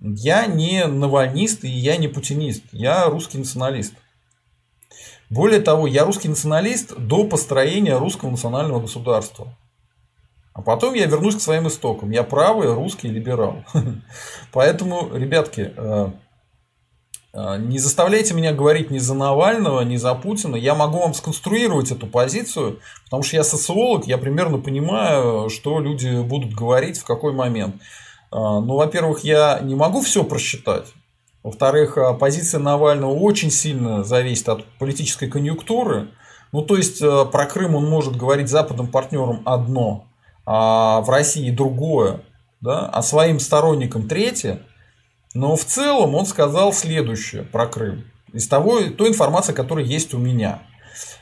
Я 0.00 0.46
не 0.46 0.86
навальнист 0.86 1.64
и 1.64 1.68
я 1.68 1.96
не 1.96 2.08
путинист. 2.08 2.64
Я 2.72 3.06
русский 3.06 3.38
националист. 3.38 3.94
Более 5.30 5.60
того, 5.60 5.86
я 5.86 6.04
русский 6.04 6.28
националист 6.28 6.96
до 6.96 7.24
построения 7.24 7.98
русского 7.98 8.30
национального 8.30 8.80
государства. 8.80 9.56
А 10.54 10.62
потом 10.62 10.94
я 10.94 11.06
вернусь 11.06 11.36
к 11.36 11.40
своим 11.40 11.68
истокам. 11.68 12.10
Я 12.10 12.22
правый 12.22 12.72
русский 12.72 13.08
либерал. 13.08 13.64
Поэтому, 14.52 15.14
ребятки, 15.14 15.72
э, 15.76 16.10
э, 17.34 17.58
не 17.58 17.78
заставляйте 17.78 18.34
меня 18.34 18.52
говорить 18.52 18.90
ни 18.90 18.98
за 18.98 19.14
Навального, 19.14 19.82
ни 19.82 19.96
за 19.96 20.14
Путина. 20.14 20.56
Я 20.56 20.74
могу 20.74 20.98
вам 20.98 21.14
сконструировать 21.14 21.92
эту 21.92 22.06
позицию, 22.06 22.80
потому 23.04 23.22
что 23.22 23.36
я 23.36 23.44
социолог, 23.44 24.06
я 24.06 24.18
примерно 24.18 24.58
понимаю, 24.58 25.48
что 25.50 25.78
люди 25.78 26.22
будут 26.22 26.54
говорить 26.54 26.98
в 26.98 27.04
какой 27.04 27.32
момент. 27.34 27.76
Э, 28.30 28.36
ну, 28.36 28.76
во-первых, 28.76 29.24
я 29.24 29.60
не 29.60 29.74
могу 29.74 30.00
все 30.00 30.24
просчитать. 30.24 30.86
Во-вторых, 31.42 31.96
позиция 32.18 32.60
Навального 32.60 33.12
очень 33.12 33.50
сильно 33.50 34.04
зависит 34.04 34.48
от 34.48 34.64
политической 34.78 35.28
конъюнктуры. 35.28 36.08
Ну, 36.52 36.62
то 36.62 36.76
есть, 36.76 37.00
про 37.00 37.46
Крым 37.46 37.74
он 37.74 37.88
может 37.88 38.16
говорить 38.16 38.48
западным 38.48 38.88
партнерам 38.88 39.42
одно, 39.44 40.06
а 40.44 41.00
в 41.02 41.10
России 41.10 41.50
другое, 41.50 42.22
да, 42.60 42.86
а 42.86 43.02
своим 43.02 43.38
сторонникам 43.38 44.08
третье. 44.08 44.62
Но 45.34 45.56
в 45.56 45.64
целом 45.64 46.14
он 46.14 46.26
сказал 46.26 46.72
следующее 46.72 47.44
про 47.44 47.66
Крым. 47.66 48.04
Из 48.32 48.48
того, 48.48 48.80
той 48.80 49.08
информации, 49.08 49.52
которая 49.52 49.84
есть 49.84 50.12
у 50.14 50.18
меня. 50.18 50.62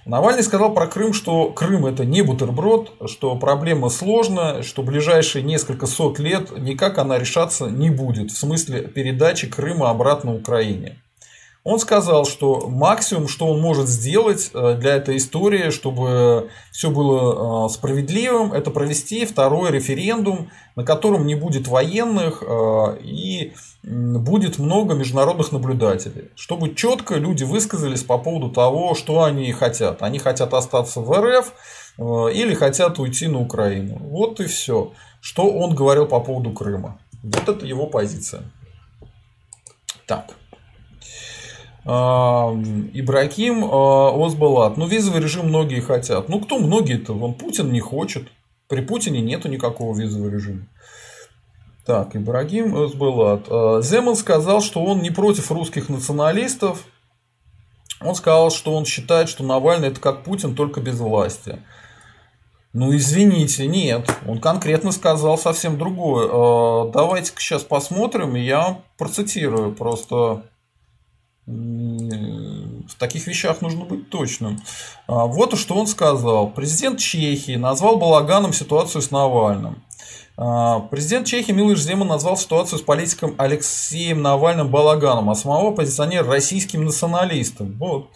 Навальный 0.04 0.42
сказал 0.42 0.72
про 0.72 0.86
Крым, 0.86 1.12
что 1.12 1.50
Крым 1.50 1.86
это 1.86 2.04
не 2.04 2.22
бутерброд, 2.22 2.92
что 3.06 3.36
проблема 3.36 3.88
сложная, 3.88 4.62
что 4.62 4.82
ближайшие 4.82 5.42
несколько 5.42 5.86
сот 5.86 6.18
лет 6.18 6.56
никак 6.58 6.98
она 6.98 7.18
решаться 7.18 7.66
не 7.66 7.90
будет 7.90 8.30
в 8.30 8.36
смысле 8.36 8.82
передачи 8.82 9.48
Крыма 9.48 9.90
обратно 9.90 10.34
Украине. 10.34 10.98
Он 11.68 11.80
сказал, 11.80 12.24
что 12.24 12.68
максимум, 12.68 13.26
что 13.26 13.48
он 13.48 13.60
может 13.60 13.88
сделать 13.88 14.52
э, 14.54 14.74
для 14.74 14.94
этой 14.94 15.16
истории, 15.16 15.70
чтобы 15.70 16.48
все 16.70 16.92
было 16.92 17.66
э, 17.66 17.70
справедливым, 17.70 18.52
это 18.52 18.70
провести 18.70 19.26
второй 19.26 19.72
референдум, 19.72 20.52
на 20.76 20.84
котором 20.84 21.26
не 21.26 21.34
будет 21.34 21.66
военных 21.66 22.44
э, 22.46 22.98
и 23.02 23.52
будет 23.82 24.60
много 24.60 24.94
международных 24.94 25.50
наблюдателей. 25.50 26.30
Чтобы 26.36 26.72
четко 26.72 27.16
люди 27.16 27.42
высказались 27.42 28.04
по 28.04 28.16
поводу 28.16 28.50
того, 28.50 28.94
что 28.94 29.24
они 29.24 29.50
хотят. 29.50 30.04
Они 30.04 30.20
хотят 30.20 30.54
остаться 30.54 31.00
в 31.00 31.10
РФ 31.10 31.52
или 32.32 32.54
хотят 32.54 33.00
уйти 33.00 33.26
на 33.26 33.40
Украину. 33.40 33.98
Вот 33.98 34.38
и 34.38 34.46
все, 34.46 34.92
что 35.20 35.50
он 35.50 35.74
говорил 35.74 36.06
по 36.06 36.20
поводу 36.20 36.52
Крыма. 36.52 37.00
Вот 37.24 37.48
это 37.48 37.66
его 37.66 37.88
позиция. 37.88 38.42
Так. 40.06 40.26
Ибрагим 41.86 43.64
Озбалат. 43.64 44.76
Ну, 44.76 44.86
визовый 44.86 45.22
режим 45.22 45.46
многие 45.46 45.80
хотят. 45.80 46.28
Ну, 46.28 46.40
кто 46.40 46.58
многие-то? 46.58 47.12
Вон 47.14 47.34
Путин 47.34 47.70
не 47.70 47.78
хочет. 47.80 48.28
При 48.68 48.80
Путине 48.80 49.20
нету 49.20 49.48
никакого 49.48 49.96
визового 49.96 50.28
режима. 50.28 50.66
Так, 51.84 52.16
Ибрагим 52.16 52.76
Озбалат. 52.76 53.46
Земан 53.84 54.16
сказал, 54.16 54.60
что 54.60 54.84
он 54.84 55.00
не 55.00 55.10
против 55.10 55.52
русских 55.52 55.88
националистов. 55.88 56.84
Он 58.00 58.16
сказал, 58.16 58.50
что 58.50 58.74
он 58.74 58.84
считает, 58.84 59.28
что 59.28 59.44
Навальный 59.44 59.88
это 59.88 60.00
как 60.00 60.24
Путин, 60.24 60.56
только 60.56 60.80
без 60.80 60.98
власти. 60.98 61.60
Ну, 62.72 62.94
извините, 62.94 63.68
нет. 63.68 64.10
Он 64.26 64.40
конкретно 64.40 64.90
сказал 64.90 65.38
совсем 65.38 65.78
другое. 65.78 66.26
Давайте-ка 66.90 67.40
сейчас 67.40 67.62
посмотрим, 67.62 68.34
я 68.34 68.82
процитирую. 68.98 69.72
Просто 69.72 70.42
в 71.46 72.94
таких 72.98 73.26
вещах 73.26 73.60
нужно 73.60 73.84
быть 73.84 74.10
точным. 74.10 74.60
А, 75.06 75.26
вот 75.26 75.56
что 75.56 75.74
он 75.76 75.86
сказал. 75.86 76.50
Президент 76.50 76.98
Чехии 76.98 77.56
назвал 77.56 77.98
балаганом 77.98 78.52
ситуацию 78.52 79.00
с 79.00 79.12
Навальным. 79.12 79.82
А, 80.36 80.80
президент 80.80 81.26
Чехии 81.28 81.52
Милыш 81.52 81.80
Земан 81.80 82.08
назвал 82.08 82.36
ситуацию 82.36 82.80
с 82.80 82.82
политиком 82.82 83.36
Алексеем 83.38 84.22
Навальным 84.22 84.70
балаганом, 84.70 85.30
а 85.30 85.36
самого 85.36 85.70
позиционера 85.70 86.26
российским 86.26 86.84
националистом. 86.84 87.76
Вот. 87.78 88.10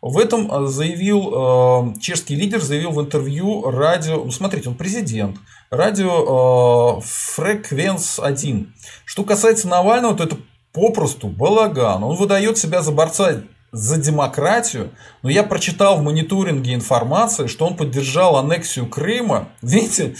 В 0.00 0.16
этом 0.16 0.48
а, 0.52 0.68
заявил 0.68 1.96
чешский 1.98 2.36
лидер, 2.36 2.60
заявил 2.62 2.92
в 2.92 3.00
интервью 3.00 3.68
радио, 3.68 4.22
ну 4.24 4.30
смотрите, 4.30 4.68
он 4.68 4.76
президент, 4.76 5.36
радио 5.70 7.00
Фреквенс 7.00 8.20
1. 8.20 8.72
Что 9.04 9.24
касается 9.24 9.66
Навального, 9.66 10.14
то 10.14 10.22
это 10.22 10.36
попросту 10.72 11.28
балаган. 11.28 12.02
Он 12.04 12.16
выдает 12.16 12.58
себя 12.58 12.82
за 12.82 12.92
борца 12.92 13.42
за 13.70 13.98
демократию, 13.98 14.90
но 15.22 15.28
я 15.28 15.42
прочитал 15.42 15.98
в 15.98 16.02
мониторинге 16.02 16.74
информации, 16.74 17.48
что 17.48 17.66
он 17.66 17.76
поддержал 17.76 18.36
аннексию 18.36 18.88
Крыма. 18.88 19.50
Видите, 19.62 20.16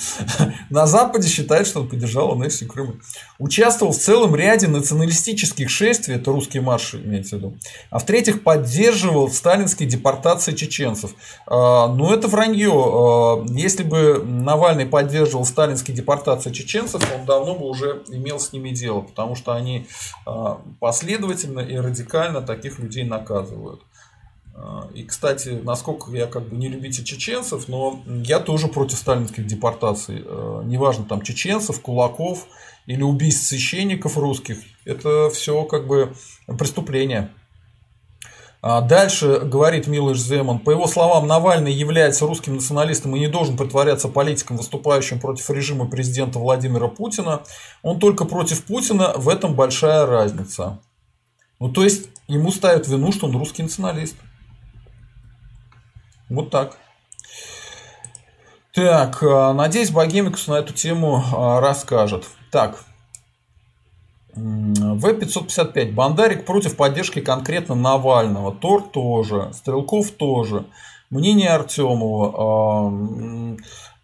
на 0.69 0.87
Западе 0.87 1.29
считают, 1.29 1.67
что 1.67 1.81
он 1.81 1.89
поддержал 1.89 2.33
аннексию 2.33 2.69
Крыма. 2.69 2.95
Участвовал 3.39 3.93
в 3.93 3.97
целом 3.97 4.37
ряде 4.37 4.69
националистических 4.69 5.71
шествий, 5.71 6.17
это 6.17 6.31
русский 6.31 6.61
марш 6.61 6.95
имеется 6.95 7.37
в 7.37 7.39
виду. 7.39 7.57
А 7.91 7.99
в-третьих, 7.99 8.43
поддерживал 8.43 9.31
сталинские 9.31 9.89
депортации 9.89 10.53
чеченцев. 10.53 11.15
А, 11.47 11.89
Но 11.89 11.95
ну, 11.95 12.13
это 12.13 12.29
вранье. 12.29 12.73
А, 12.73 13.45
если 13.49 13.83
бы 13.83 14.23
Навальный 14.25 14.87
поддерживал 14.87 15.47
сталинские 15.47 15.97
депортации 15.97 16.53
чеченцев, 16.53 17.03
он 17.15 17.25
давно 17.25 17.55
бы 17.55 17.67
уже 17.67 18.03
имел 18.09 18.39
с 18.41 18.53
ними 18.53 18.71
дело, 18.71 19.01
потому 19.01 19.35
что 19.35 19.53
они 19.53 19.87
а, 20.27 20.61
последовательно 20.81 21.61
и 21.61 21.77
радикально 21.77 22.43
таких 22.43 22.79
людей 22.79 23.05
наказывают 23.05 23.38
рассказывают. 23.39 23.83
А, 24.55 24.89
и, 24.95 25.05
кстати, 25.05 25.61
насколько 25.63 26.11
я 26.11 26.27
как 26.27 26.49
бы 26.49 26.57
не 26.57 26.69
любитель 26.69 27.05
чеченцев, 27.05 27.69
но 27.69 28.03
я 28.07 28.41
тоже 28.41 28.69
против 28.69 28.99
сталинских 28.99 29.47
депортаций. 29.47 30.25
А, 30.25 30.63
неважно, 30.63 31.05
там, 31.05 31.23
чеченцев, 31.23 31.81
кулаков 31.81 32.47
или 32.87 33.03
убийств 33.03 33.47
священников 33.47 34.17
русских. 34.17 34.59
Это 34.85 35.31
все 35.31 35.65
как 35.65 35.87
бы 35.87 36.13
преступление. 36.59 37.31
А 38.61 38.81
дальше 38.81 39.39
говорит 39.45 39.87
Милош 39.87 40.19
Земан, 40.19 40.59
по 40.59 40.73
его 40.73 40.89
словам, 40.89 41.29
Навальный 41.29 41.73
является 41.73 42.27
русским 42.27 42.57
националистом 42.57 43.15
и 43.15 43.21
не 43.21 43.29
должен 43.29 43.57
притворяться 43.57 44.09
политиком, 44.09 44.57
выступающим 44.57 45.21
против 45.21 45.49
режима 45.51 45.87
президента 45.87 46.41
Владимира 46.41 46.89
Путина. 46.89 47.43
Он 47.85 48.01
только 48.01 48.25
против 48.25 48.65
Путина, 48.65 49.13
в 49.17 49.29
этом 49.29 49.55
большая 49.55 50.07
разница. 50.07 50.81
Ну, 51.61 51.71
то 51.71 51.83
есть, 51.83 52.09
ему 52.29 52.53
ставят 52.53 52.87
вину, 52.87 53.13
что 53.13 53.27
он 53.27 53.37
русский 53.37 53.63
националист. 53.63 54.17
Вот 56.29 56.51
так. 56.51 56.79
Так, 58.73 59.23
э, 59.23 59.53
надеюсь, 59.53 59.91
Богемикус 59.91 60.47
на 60.47 60.55
эту 60.55 60.73
тему 60.73 61.21
э, 61.21 61.61
расскажет. 61.61 62.27
Так, 62.53 62.85
В-555. 64.35 65.93
Бандарик 65.93 66.45
против 66.45 66.77
поддержки 66.77 67.21
конкретно 67.21 67.75
Навального. 67.75 68.55
Тор 68.55 68.83
тоже. 68.83 69.51
Стрелков 69.53 70.13
тоже. 70.13 70.67
Мнение 71.11 71.51
Артемова. 71.51 73.57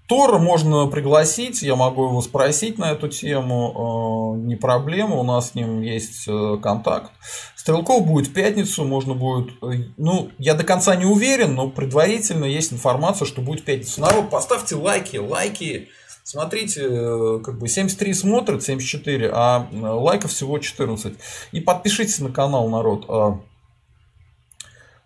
Тора 0.06 0.38
можно 0.38 0.86
пригласить, 0.86 1.62
я 1.62 1.76
могу 1.76 2.04
его 2.04 2.20
спросить 2.20 2.78
на 2.78 2.92
эту 2.92 3.08
тему, 3.08 4.36
не 4.38 4.56
проблема, 4.56 5.16
у 5.16 5.22
нас 5.22 5.50
с 5.50 5.54
ним 5.54 5.80
есть 5.80 6.28
контакт. 6.62 7.10
Стрелков 7.56 8.06
будет 8.06 8.28
в 8.28 8.34
пятницу, 8.34 8.84
можно 8.84 9.14
будет, 9.14 9.54
ну, 9.96 10.30
я 10.38 10.54
до 10.54 10.64
конца 10.64 10.94
не 10.96 11.06
уверен, 11.06 11.54
но 11.54 11.70
предварительно 11.70 12.44
есть 12.44 12.72
информация, 12.72 13.24
что 13.24 13.40
будет 13.40 13.60
в 13.60 13.64
пятницу. 13.64 14.02
Народ, 14.02 14.28
поставьте 14.28 14.76
лайки, 14.76 15.16
лайки, 15.16 15.88
Смотрите, 16.26 16.80
э, 16.88 17.40
как 17.44 17.58
бы 17.58 17.68
73 17.68 18.14
смотрят, 18.14 18.62
74, 18.62 19.30
а 19.30 19.68
э, 19.70 19.76
лайков 19.78 20.32
всего 20.32 20.58
14. 20.58 21.14
И 21.52 21.60
подпишитесь 21.60 22.18
на 22.18 22.30
канал, 22.30 22.70
народ. 22.70 23.04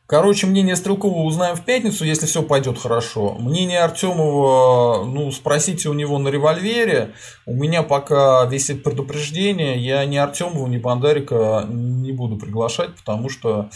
Короче, 0.08 0.46
мнение 0.46 0.74
Стрелкова 0.74 1.18
узнаем 1.18 1.54
в 1.54 1.66
пятницу, 1.66 2.02
если 2.02 2.24
все 2.24 2.42
пойдет 2.42 2.78
хорошо. 2.78 3.36
Мнение 3.38 3.80
Артемова, 3.80 5.04
ну, 5.04 5.30
спросите 5.30 5.90
у 5.90 5.92
него 5.92 6.18
на 6.18 6.28
револьвере. 6.28 7.12
У 7.44 7.52
меня 7.52 7.82
пока 7.82 8.46
висит 8.46 8.82
предупреждение. 8.82 9.76
Я 9.76 10.06
ни 10.06 10.16
Артемова, 10.16 10.66
ни 10.66 10.78
Бандарика 10.78 11.66
не 11.68 12.12
буду 12.12 12.38
приглашать, 12.38 12.96
потому 12.96 13.28
что 13.28 13.68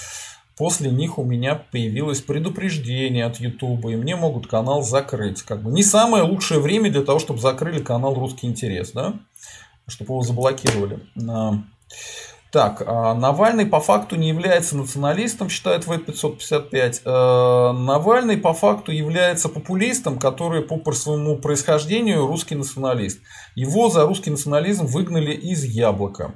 После 0.57 0.91
них 0.91 1.19
у 1.19 1.25
меня 1.25 1.55
появилось 1.55 2.21
предупреждение 2.21 3.25
от 3.25 3.41
YouTube, 3.41 3.87
и 3.87 3.97
мне 3.97 4.17
могут 4.17 4.47
канал 4.47 4.83
закрыть. 4.83 5.43
Как 5.43 5.63
бы 5.63 5.73
не 5.73 5.83
самое 5.83 6.25
лучшее 6.25 6.61
время 6.61 6.91
для 6.91 7.03
того, 7.03 7.19
чтобы 7.19 7.41
закрыли 7.41 7.83
канал 7.83 8.15
Русский 8.15 8.47
интерес, 8.47 8.93
да? 8.93 9.15
Чтобы 9.89 10.13
его 10.13 10.21
заблокировали. 10.21 11.01
Так, 12.53 12.83
а 12.87 13.15
Навальный 13.15 13.65
по 13.65 13.81
факту 13.81 14.17
не 14.17 14.29
является 14.29 14.77
националистом, 14.77 15.49
считает 15.49 15.87
В555. 15.87 17.01
Э, 17.03 17.73
Навальный 17.73 18.37
по 18.37 18.53
факту 18.53 18.93
является 18.93 19.49
популистом, 19.49 20.19
который 20.19 20.61
по 20.61 20.93
своему 20.93 21.39
происхождению 21.39 22.27
русский 22.27 22.55
националист. 22.55 23.21
Его 23.55 23.89
за 23.89 24.05
русский 24.05 24.29
национализм 24.29 24.85
выгнали 24.85 25.33
из 25.33 25.65
яблока. 25.65 26.35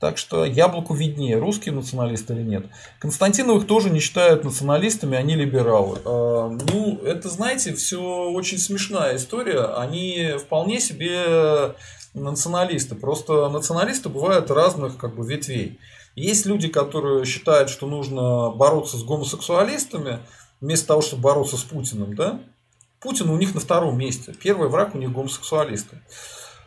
Так 0.00 0.16
что 0.16 0.46
яблоку 0.46 0.94
виднее, 0.94 1.38
русские 1.38 1.74
националисты 1.74 2.32
или 2.32 2.42
нет. 2.44 2.66
Константиновых 3.00 3.66
тоже 3.66 3.90
не 3.90 3.98
считают 3.98 4.44
националистами, 4.44 5.18
они 5.18 5.34
либералы. 5.34 5.98
А, 6.04 6.48
ну, 6.48 6.98
это, 7.04 7.28
знаете, 7.28 7.74
все 7.74 8.00
очень 8.30 8.58
смешная 8.58 9.16
история. 9.16 9.64
Они 9.76 10.34
вполне 10.38 10.80
себе 10.80 11.74
националисты. 12.14 12.94
Просто 12.94 13.48
националисты 13.48 14.08
бывают 14.08 14.50
разных 14.50 14.96
как 14.96 15.14
бы, 15.16 15.26
ветвей. 15.26 15.78
Есть 16.14 16.46
люди, 16.46 16.68
которые 16.68 17.24
считают, 17.24 17.70
что 17.70 17.86
нужно 17.86 18.50
бороться 18.50 18.96
с 18.96 19.04
гомосексуалистами, 19.04 20.20
вместо 20.60 20.88
того, 20.88 21.00
чтобы 21.00 21.22
бороться 21.22 21.56
с 21.56 21.62
Путиным. 21.62 22.16
Да? 22.16 22.40
Путин 23.00 23.30
у 23.30 23.38
них 23.38 23.54
на 23.54 23.60
втором 23.60 23.96
месте. 23.96 24.32
Первый 24.32 24.68
враг 24.68 24.94
у 24.94 24.98
них 24.98 25.12
гомосексуалисты. 25.12 26.00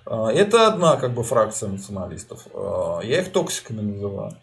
А, 0.06 0.32
это 0.32 0.68
одна 0.68 0.96
как 0.96 1.14
бы 1.14 1.24
фракция 1.24 1.70
националистов. 1.70 2.48
А, 2.54 3.02
я 3.02 3.22
их 3.22 3.32
токсиками 3.32 3.82
называю. 3.82 4.38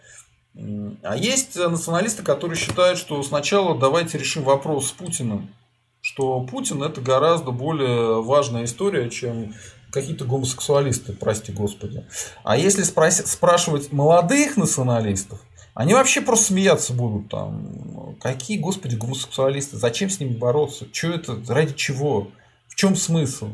А 1.02 1.16
есть 1.16 1.56
националисты, 1.56 2.22
которые 2.22 2.58
считают, 2.58 2.98
что 2.98 3.22
сначала 3.22 3.78
давайте 3.78 4.18
решим 4.18 4.42
вопрос 4.42 4.88
с 4.88 4.92
Путиным. 4.92 5.54
Что 6.00 6.40
Путин 6.40 6.82
это 6.82 7.00
гораздо 7.00 7.50
более 7.50 8.22
важная 8.22 8.64
история, 8.64 9.08
чем 9.08 9.54
какие-то 9.90 10.24
гомосексуалисты, 10.24 11.12
прости 11.12 11.52
господи. 11.52 12.04
А 12.44 12.56
если 12.56 12.82
спросить, 12.82 13.26
спрашивать 13.26 13.92
молодых 13.92 14.56
националистов, 14.56 15.40
они 15.74 15.94
вообще 15.94 16.20
просто 16.20 16.46
смеяться 16.46 16.92
будут 16.92 17.28
там. 17.28 18.16
Какие, 18.20 18.58
господи, 18.58 18.96
гомосексуалисты? 18.96 19.76
Зачем 19.76 20.10
с 20.10 20.18
ними 20.18 20.36
бороться? 20.36 20.86
Что 20.92 21.12
это? 21.12 21.40
Ради 21.48 21.74
чего? 21.74 22.32
В 22.66 22.74
чем 22.74 22.96
смысл? 22.96 23.50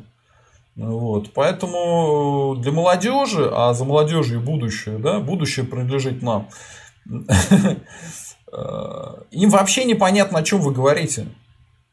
Вот. 0.77 1.33
Поэтому 1.35 2.57
для 2.59 2.73
молодежи, 2.73 3.49
а 3.53 3.75
за 3.75 3.85
молодежью 3.85 4.41
будущее, 4.41 4.99
да, 4.99 5.21
будущее 5.21 5.67
принадлежит 5.67 6.23
нам, 6.23 6.49
им 9.31 9.51
вообще 9.51 9.85
непонятно, 9.85 10.39
о 10.39 10.43
чем 10.43 10.61
вы 10.61 10.73
говорите. 10.73 11.29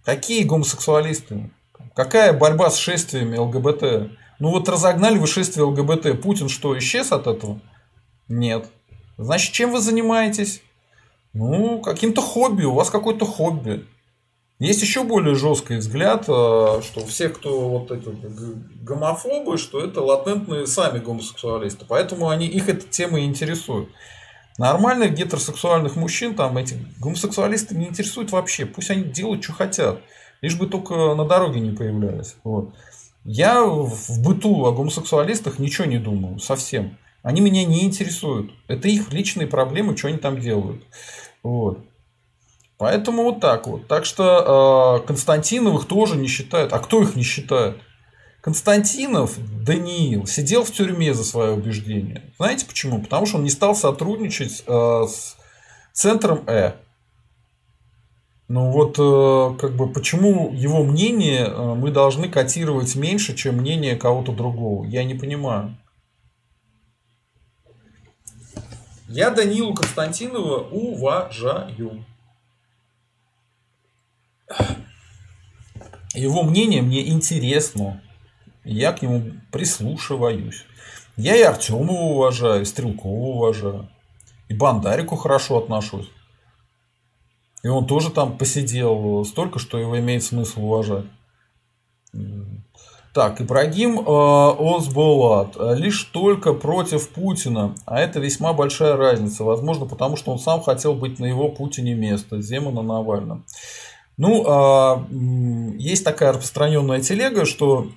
Какие 0.05 0.43
гомосексуалисты? 0.43 1.51
Какая 1.93 2.33
борьба 2.33 2.69
с 2.69 2.77
шествиями 2.77 3.37
ЛГБТ? 3.37 4.11
Ну 4.41 4.49
вот 4.49 4.67
разогнали 4.67 5.19
вы 5.19 5.27
шествие 5.27 5.65
ЛГБТ. 5.65 6.19
Путин 6.19 6.49
что, 6.49 6.75
исчез 6.79 7.11
от 7.11 7.27
этого? 7.27 7.59
Нет. 8.27 8.65
Значит, 9.19 9.53
чем 9.53 9.71
вы 9.71 9.79
занимаетесь? 9.79 10.63
Ну, 11.33 11.79
каким-то 11.79 12.21
хобби. 12.23 12.63
У 12.63 12.73
вас 12.73 12.89
какое-то 12.89 13.27
хобби. 13.27 13.85
Есть 14.57 14.81
еще 14.81 15.03
более 15.03 15.35
жесткий 15.35 15.75
взгляд, 15.75 16.23
э, 16.27 16.81
что 16.81 17.05
все, 17.05 17.29
кто 17.29 17.69
вот 17.69 17.91
эти 17.91 18.09
гомофобы, 18.81 19.59
что 19.59 19.79
это 19.79 20.01
латентные 20.01 20.65
сами 20.65 20.97
гомосексуалисты. 20.97 21.85
Поэтому 21.87 22.29
они, 22.29 22.47
их 22.47 22.67
эта 22.67 22.87
тема 22.87 23.19
и 23.19 23.25
интересует. 23.25 23.89
Нормальных 24.57 25.13
гетеросексуальных 25.13 25.95
мужчин 25.95 26.33
там 26.33 26.57
эти 26.57 26.83
гомосексуалисты 26.99 27.75
не 27.75 27.89
интересуют 27.89 28.31
вообще. 28.31 28.65
Пусть 28.65 28.89
они 28.89 29.03
делают, 29.03 29.43
что 29.43 29.53
хотят. 29.53 30.01
Лишь 30.41 30.57
бы 30.57 30.65
только 30.65 31.13
на 31.13 31.25
дороге 31.25 31.59
не 31.59 31.75
появлялись. 31.75 32.37
Вот. 32.43 32.73
Я 33.23 33.63
в 33.63 34.21
быту 34.21 34.65
о 34.65 34.71
гомосексуалистах 34.71 35.59
ничего 35.59 35.85
не 35.85 35.97
думаю. 35.97 36.39
Совсем. 36.39 36.97
Они 37.23 37.39
меня 37.39 37.63
не 37.65 37.83
интересуют. 37.83 38.51
Это 38.67 38.87
их 38.87 39.13
личные 39.13 39.47
проблемы, 39.47 39.95
что 39.95 40.07
они 40.07 40.17
там 40.17 40.39
делают. 40.39 40.83
Вот. 41.43 41.85
Поэтому 42.77 43.23
вот 43.23 43.39
так 43.39 43.67
вот. 43.67 43.87
Так 43.87 44.05
что 44.05 44.99
э, 45.03 45.07
Константиновых 45.07 45.85
тоже 45.85 46.15
не 46.17 46.27
считают. 46.27 46.73
А 46.73 46.79
кто 46.79 47.03
их 47.03 47.15
не 47.15 47.21
считает? 47.21 47.77
Константинов 48.41 49.37
Даниил 49.63 50.25
сидел 50.25 50.63
в 50.63 50.71
тюрьме 50.71 51.13
за 51.13 51.23
свое 51.23 51.51
убеждение. 51.51 52.33
Знаете 52.37 52.65
почему? 52.65 52.99
Потому 52.99 53.27
что 53.27 53.37
он 53.37 53.43
не 53.43 53.51
стал 53.51 53.75
сотрудничать 53.75 54.63
э, 54.65 55.03
с 55.07 55.37
центром 55.93 56.43
Э. 56.47 56.73
Ну 58.53 58.69
вот 58.69 58.99
э, 58.99 59.57
как 59.57 59.77
бы 59.77 59.87
почему 59.87 60.51
его 60.51 60.83
мнение 60.83 61.45
э, 61.45 61.73
мы 61.73 61.89
должны 61.89 62.27
котировать 62.27 62.97
меньше, 62.97 63.33
чем 63.33 63.55
мнение 63.55 63.95
кого-то 63.95 64.33
другого? 64.33 64.83
Я 64.83 65.05
не 65.05 65.13
понимаю. 65.15 65.77
Я 69.07 69.29
Данилу 69.29 69.73
Константинова 69.73 70.67
уважаю. 70.67 72.03
Его 76.13 76.43
мнение 76.43 76.81
мне 76.81 77.07
интересно. 77.07 78.03
Я 78.65 78.91
к 78.91 79.01
нему 79.01 79.31
прислушиваюсь. 79.53 80.65
Я 81.15 81.37
и 81.37 81.41
Артемова 81.41 82.01
уважаю, 82.01 82.63
и 82.63 82.65
Стрелкова 82.65 83.27
уважаю. 83.27 83.89
И 84.49 84.53
Бандарику 84.53 85.15
хорошо 85.15 85.59
отношусь. 85.59 86.11
И 87.63 87.67
он 87.67 87.85
тоже 87.85 88.09
там 88.09 88.37
посидел 88.37 89.23
столько, 89.25 89.59
что 89.59 89.77
его 89.77 89.99
имеет 89.99 90.23
смысл 90.23 90.65
уважать. 90.65 91.05
Так, 93.13 93.41
Ибрагим 93.41 93.99
э, 93.99 94.03
Озболат. 94.05 95.57
Лишь 95.77 96.05
только 96.05 96.53
против 96.53 97.09
Путина. 97.09 97.75
А 97.85 97.99
это 97.99 98.21
весьма 98.21 98.53
большая 98.53 98.95
разница. 98.95 99.43
Возможно, 99.43 99.85
потому 99.85 100.15
что 100.15 100.31
он 100.31 100.39
сам 100.39 100.61
хотел 100.61 100.93
быть 100.93 101.19
на 101.19 101.25
его 101.25 101.49
Путине 101.49 101.93
место. 101.93 102.41
Земана 102.41 102.81
Навальном. 102.81 103.45
Ну, 104.17 104.45
а, 104.47 105.05
есть 105.77 106.05
такая 106.05 106.31
распространенная 106.31 107.01
телега, 107.01 107.45
что 107.45 107.87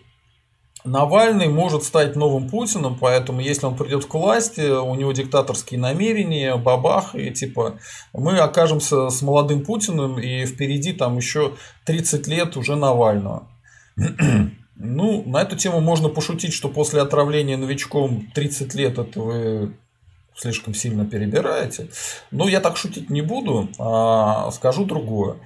Навальный 0.85 1.49
может 1.49 1.83
стать 1.83 2.15
новым 2.15 2.51
Путиным, 2.51 2.99
поэтому 2.99 3.41
если 3.41 3.65
он 3.65 3.75
придет 3.75 4.05
к 4.05 4.13
власти, 4.13 4.61
у 4.61 4.95
него 4.95 5.13
диктаторские 5.13 5.81
намерения, 5.81 6.57
бабах, 6.57 7.15
и 7.15 7.31
типа 7.31 7.79
мы 8.13 8.39
окажемся 8.39 9.09
с 9.09 9.23
молодым 9.23 9.65
Путиным, 9.65 10.19
и 10.19 10.45
впереди 10.45 10.93
там 10.93 11.17
еще 11.17 11.55
30 11.87 12.27
лет 12.29 12.57
уже 12.57 12.77
Навального. 12.77 13.49
Ну, 14.77 15.23
на 15.25 15.41
эту 15.41 15.55
тему 15.55 15.81
можно 15.81 16.09
пошутить, 16.09 16.53
что 16.53 16.69
после 16.69 17.01
отравления 17.01 17.57
новичком 17.57 18.29
30 18.35 18.75
лет 18.75 18.99
это 18.99 19.21
вы 19.21 19.77
слишком 20.35 20.75
сильно 20.75 21.07
перебираете. 21.07 21.91
Но 22.33 22.49
я 22.49 22.61
так 22.61 22.77
шутить 22.77 23.09
не 23.09 23.23
буду, 23.23 23.69
а 23.79 24.51
скажу 24.51 24.85
другое 24.85 25.37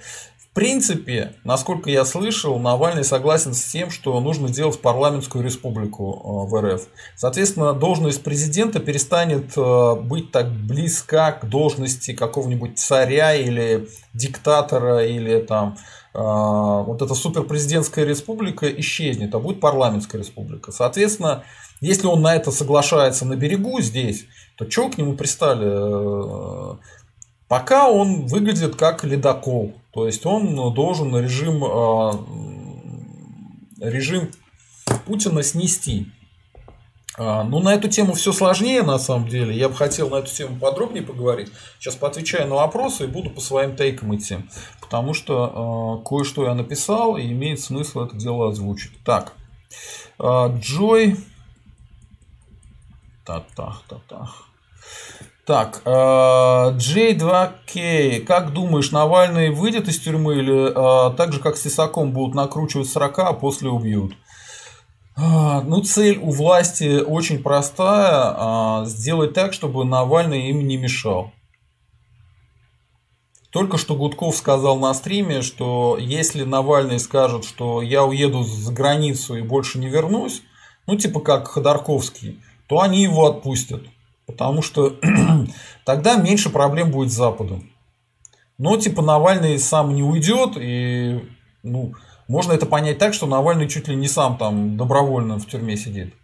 принципе, 0.59 1.35
насколько 1.45 1.89
я 1.89 2.05
слышал, 2.05 2.59
Навальный 2.59 3.05
согласен 3.05 3.55
с 3.55 3.63
тем, 3.63 3.91
что 3.91 4.19
нужно 4.19 4.49
делать 4.49 4.81
парламентскую 4.81 5.45
республику 5.45 6.11
э, 6.13 6.51
в 6.51 6.61
РФ. 6.61 6.83
Соответственно, 7.15 7.75
должность 7.75 8.25
президента 8.25 8.81
перестанет 8.81 9.57
э, 9.57 9.95
быть 9.95 10.33
так 10.33 10.51
близка 10.51 11.31
к 11.31 11.49
должности 11.49 12.13
какого-нибудь 12.13 12.77
царя 12.77 13.37
или 13.37 13.89
диктатора 14.15 15.07
или 15.07 15.39
там 15.39 15.77
э, 16.13 16.19
вот 16.19 17.03
эта 17.03 17.15
суперпрезидентская 17.15 18.05
республика 18.05 18.69
исчезнет, 18.81 19.33
а 19.37 19.39
будет 19.39 19.61
парламентская 19.61 20.21
республика. 20.21 20.73
Соответственно, 20.73 21.45
если 21.81 22.09
он 22.09 22.21
на 22.21 22.35
это 22.35 22.51
соглашается 22.51 23.25
на 23.27 23.37
берегу 23.37 23.81
здесь, 23.81 24.25
то 24.57 24.65
чего 24.65 24.91
к 24.91 24.99
нему 24.99 25.15
пристали? 25.15 26.79
Пока 27.49 27.89
он 27.89 28.27
выглядит 28.27 28.77
как 28.77 29.05
ледокол. 29.05 29.75
То 29.93 30.07
есть 30.07 30.25
он 30.27 30.75
должен 30.75 31.17
режим 31.17 31.65
а, 31.65 32.13
режим 33.81 34.31
Путина 35.07 35.43
снести. 35.43 36.09
А, 37.17 37.43
ну, 37.43 37.59
на 37.59 37.75
эту 37.75 37.89
тему 37.89 38.15
все 38.15 38.33
сложнее, 38.33 38.83
на 38.83 38.99
самом 38.99 39.29
деле. 39.29 39.57
Я 39.57 39.69
бы 39.69 39.75
хотел 39.75 40.09
на 40.09 40.17
эту 40.17 40.33
тему 40.33 40.57
подробнее 40.57 41.03
поговорить. 41.03 41.51
Сейчас 41.79 41.97
поотвечаю 41.97 42.49
на 42.49 42.57
вопросы 42.57 43.05
и 43.05 43.09
буду 43.09 43.31
по 43.31 43.41
своим 43.41 43.77
тейкам 43.77 44.15
идти. 44.15 44.39
Потому 44.81 45.15
что 45.15 46.01
э, 46.01 46.09
кое-что 46.09 46.45
я 46.45 46.55
написал, 46.55 47.17
и 47.17 47.27
имеет 47.33 47.61
смысл 47.61 48.05
это 48.05 48.17
дело 48.17 48.51
озвучить. 48.51 48.93
Так. 49.05 49.33
Э, 50.21 50.49
Джой. 50.61 51.17
Так-так-так-так. 53.25 54.48
Так, 55.49 55.81
J2K, 56.77 56.77
как 58.21 58.53
думаешь, 58.53 58.91
Навальный 58.91 59.49
выйдет 59.49 59.89
из 59.89 59.99
тюрьмы 59.99 60.37
или 60.41 60.69
э, 60.69 61.17
так 61.17 61.33
же, 61.33 61.41
как 61.41 61.57
с 61.57 61.63
Тесаком, 61.63 62.13
будут 62.13 62.35
накручивать 62.35 62.91
40, 62.91 63.19
а 63.21 63.33
после 63.33 63.71
убьют? 63.71 64.13
А, 65.17 65.63
ну, 65.63 65.81
цель 65.81 66.19
у 66.19 66.33
власти 66.33 67.01
очень 67.01 67.43
простая. 67.43 68.35
А, 68.37 68.85
сделать 68.85 69.33
так, 69.33 69.55
чтобы 69.55 69.87
Навальный 69.87 70.51
им 70.51 70.69
не 70.69 70.77
мешал. 70.77 71.33
Только 73.51 73.79
что 73.79 73.95
Гудков 73.97 74.37
сказал 74.37 74.79
на 74.79 74.93
стриме, 74.93 75.41
что 75.41 75.97
если 75.99 76.45
Навальный 76.45 77.01
скажет, 77.01 77.47
что 77.47 77.81
я 77.81 78.05
уеду 78.05 78.43
за 78.43 78.71
границу 78.71 79.37
и 79.37 79.41
больше 79.41 79.79
не 79.79 79.89
вернусь, 79.89 80.43
ну 80.87 80.95
типа 80.97 81.21
как 81.21 81.49
Ходорковский, 81.49 82.39
то 82.67 82.83
они 82.83 83.03
его 83.03 83.25
отпустят. 83.25 83.85
Потому 84.29 84.61
что 84.63 84.95
тогда 85.85 86.17
меньше 86.17 86.51
проблем 86.51 86.93
будет 86.93 87.11
с 87.11 87.17
Западом. 87.17 87.71
Но 88.59 88.77
типа 88.77 89.03
Навальный 89.03 89.59
сам 89.59 89.95
не 89.95 90.03
уйдет, 90.03 90.53
и 90.57 91.25
ну, 91.63 91.95
можно 92.29 92.53
это 92.53 92.67
понять 92.67 92.99
так, 92.99 93.15
что 93.15 93.27
Навальный 93.27 93.69
чуть 93.69 93.89
ли 93.89 93.97
не 93.97 94.07
сам 94.07 94.37
там 94.37 94.77
добровольно 94.77 95.39
в 95.39 95.47
тюрьме 95.47 95.77
сидит. 95.77 96.15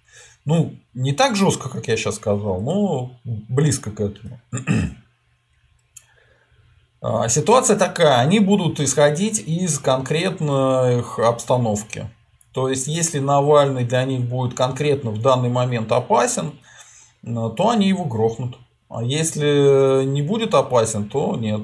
Ну, 0.44 0.74
не 0.92 1.12
так 1.12 1.34
жестко, 1.34 1.70
как 1.70 1.88
я 1.88 1.96
сейчас 1.96 2.16
сказал, 2.16 2.60
но 2.60 3.18
близко 3.24 3.90
к 3.90 4.00
этому. 4.00 4.40
А, 7.06 7.28
ситуация 7.28 7.76
такая, 7.76 8.20
они 8.20 8.40
будут 8.40 8.80
исходить 8.80 9.38
из 9.38 9.78
конкретной 9.78 11.00
их 11.00 11.18
обстановки. 11.18 12.08
То 12.54 12.70
есть, 12.70 12.86
если 12.86 13.18
Навальный 13.18 13.84
для 13.84 14.04
них 14.04 14.22
будет 14.22 14.56
конкретно 14.56 15.10
в 15.10 15.20
данный 15.20 15.50
момент 15.50 15.92
опасен, 15.92 16.54
то 17.24 17.70
они 17.70 17.88
его 17.88 18.04
грохнут. 18.04 18.56
А 18.88 19.02
если 19.02 20.04
не 20.04 20.22
будет 20.22 20.54
опасен, 20.54 21.08
то 21.08 21.36
нет. 21.36 21.62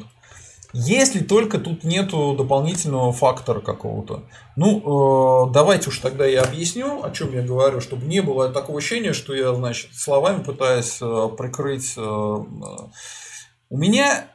Если 0.72 1.20
только 1.20 1.58
тут 1.58 1.82
нету 1.82 2.34
дополнительного 2.36 3.12
фактора 3.12 3.60
какого-то. 3.60 4.24
Ну, 4.54 5.46
э, 5.48 5.52
давайте 5.52 5.88
уж 5.88 5.98
тогда 5.98 6.26
я 6.26 6.42
объясню, 6.42 7.02
о 7.02 7.10
чем 7.10 7.32
я 7.34 7.42
говорю, 7.42 7.80
чтобы 7.80 8.06
не 8.06 8.20
было 8.20 8.48
такого 8.50 8.78
ощущения, 8.78 9.12
что 9.12 9.34
я, 9.34 9.52
значит, 9.52 9.94
словами 9.94 10.44
пытаюсь 10.44 10.98
э, 11.00 11.28
прикрыть. 11.36 11.94
Э, 11.96 12.00
у 12.00 13.76
меня 13.76 14.28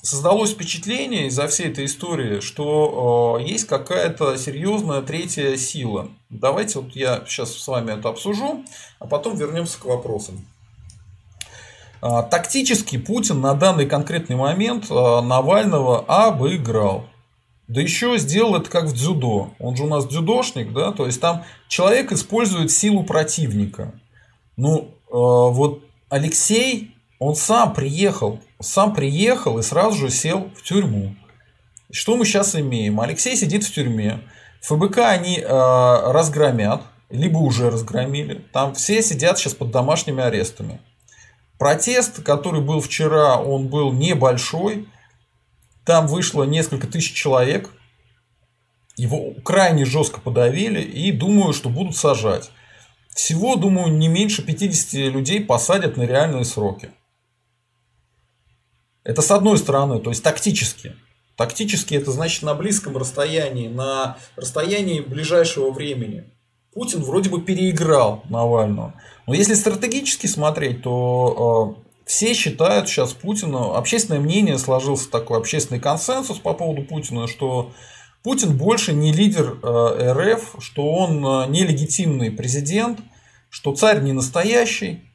создалось 0.00 0.52
впечатление 0.52 1.26
из-за 1.26 1.46
всей 1.46 1.68
этой 1.68 1.84
истории, 1.84 2.40
что 2.40 3.38
есть 3.42 3.66
какая-то 3.66 4.38
серьезная 4.38 5.02
третья 5.02 5.56
сила. 5.56 6.08
Давайте 6.30 6.80
вот 6.80 6.96
я 6.96 7.22
сейчас 7.26 7.52
с 7.52 7.68
вами 7.68 7.98
это 7.98 8.08
обсужу, 8.08 8.64
а 8.98 9.06
потом 9.06 9.36
вернемся 9.36 9.78
к 9.78 9.84
вопросам. 9.84 10.46
А, 12.00 12.22
тактически 12.22 12.98
Путин 12.98 13.40
на 13.40 13.54
данный 13.54 13.86
конкретный 13.86 14.36
момент 14.36 14.86
а, 14.90 15.22
Навального 15.22 16.04
обыграл. 16.06 17.06
Да 17.68 17.80
еще 17.80 18.16
сделал 18.18 18.56
это 18.56 18.70
как 18.70 18.84
в 18.84 18.94
дзюдо. 18.94 19.50
Он 19.58 19.76
же 19.76 19.84
у 19.84 19.88
нас 19.88 20.06
дзюдошник, 20.06 20.72
да, 20.72 20.92
то 20.92 21.06
есть 21.06 21.20
там 21.20 21.44
человек 21.68 22.12
использует 22.12 22.70
силу 22.70 23.02
противника. 23.02 23.92
Ну, 24.56 24.94
а, 25.10 25.16
вот 25.48 25.82
Алексей, 26.08 26.94
он 27.18 27.34
сам 27.34 27.72
приехал, 27.72 28.40
сам 28.60 28.94
приехал 28.94 29.58
и 29.58 29.62
сразу 29.62 29.96
же 29.96 30.10
сел 30.10 30.50
в 30.54 30.62
тюрьму. 30.62 31.16
Что 31.90 32.16
мы 32.16 32.24
сейчас 32.24 32.54
имеем? 32.54 33.00
Алексей 33.00 33.36
сидит 33.36 33.64
в 33.64 33.72
тюрьме. 33.72 34.20
ФБК 34.60 34.98
они 34.98 35.40
разгромят, 35.40 36.82
либо 37.10 37.38
уже 37.38 37.70
разгромили. 37.70 38.44
Там 38.52 38.74
все 38.74 39.00
сидят 39.02 39.38
сейчас 39.38 39.54
под 39.54 39.70
домашними 39.70 40.22
арестами. 40.22 40.80
Протест, 41.58 42.22
который 42.22 42.60
был 42.60 42.80
вчера, 42.80 43.40
он 43.40 43.68
был 43.68 43.92
небольшой. 43.92 44.88
Там 45.84 46.06
вышло 46.06 46.44
несколько 46.44 46.86
тысяч 46.86 47.14
человек. 47.14 47.70
Его 48.96 49.34
крайне 49.44 49.84
жестко 49.84 50.20
подавили 50.20 50.82
и 50.82 51.12
думаю, 51.12 51.52
что 51.52 51.68
будут 51.68 51.96
сажать. 51.96 52.50
Всего, 53.14 53.56
думаю, 53.56 53.96
не 53.96 54.08
меньше 54.08 54.42
50 54.42 55.14
людей 55.14 55.40
посадят 55.40 55.96
на 55.96 56.02
реальные 56.02 56.44
сроки. 56.44 56.90
Это 59.04 59.22
с 59.22 59.30
одной 59.30 59.56
стороны, 59.56 60.00
то 60.00 60.10
есть 60.10 60.22
тактически. 60.22 60.96
Тактически 61.36 61.94
это 61.94 62.10
значит 62.10 62.42
на 62.42 62.54
близком 62.54 62.96
расстоянии, 62.96 63.68
на 63.68 64.18
расстоянии 64.36 65.00
ближайшего 65.00 65.70
времени. 65.70 66.24
Путин 66.72 67.02
вроде 67.02 67.30
бы 67.30 67.40
переиграл 67.40 68.22
Навального. 68.28 68.94
Но 69.26 69.34
если 69.34 69.54
стратегически 69.54 70.26
смотреть, 70.26 70.82
то 70.82 71.76
э, 71.78 72.06
все 72.06 72.34
считают 72.34 72.88
сейчас 72.88 73.12
Путина, 73.12 73.76
общественное 73.76 74.20
мнение 74.20 74.58
сложился 74.58 75.10
такой 75.10 75.38
общественный 75.38 75.80
консенсус 75.80 76.38
по 76.38 76.52
поводу 76.54 76.82
Путина, 76.82 77.26
что 77.26 77.72
Путин 78.22 78.56
больше 78.56 78.92
не 78.92 79.12
лидер 79.12 79.58
э, 79.62 80.12
РФ, 80.12 80.56
что 80.60 80.92
он 80.92 81.24
э, 81.24 81.46
нелегитимный 81.48 82.30
президент, 82.30 83.00
что 83.50 83.74
царь 83.74 84.00
не 84.00 84.12
настоящий. 84.12 85.10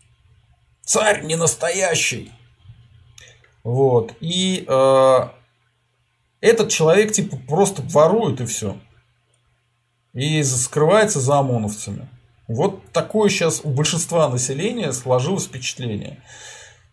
Царь 0.84 1.24
не 1.24 1.36
настоящий. 1.36 2.32
Вот. 3.64 4.14
И 4.20 4.66
э, 4.68 5.20
этот 6.42 6.70
человек 6.70 7.12
типа 7.12 7.38
просто 7.48 7.82
ворует 7.84 8.42
и 8.42 8.46
все 8.46 8.78
и 10.14 10.44
скрывается 10.44 11.20
за 11.20 11.40
ОМОНовцами. 11.40 12.08
Вот 12.56 12.92
такое 12.92 13.30
сейчас 13.30 13.62
у 13.64 13.70
большинства 13.70 14.30
населения 14.30 14.92
сложилось 14.92 15.46
впечатление. 15.46 16.22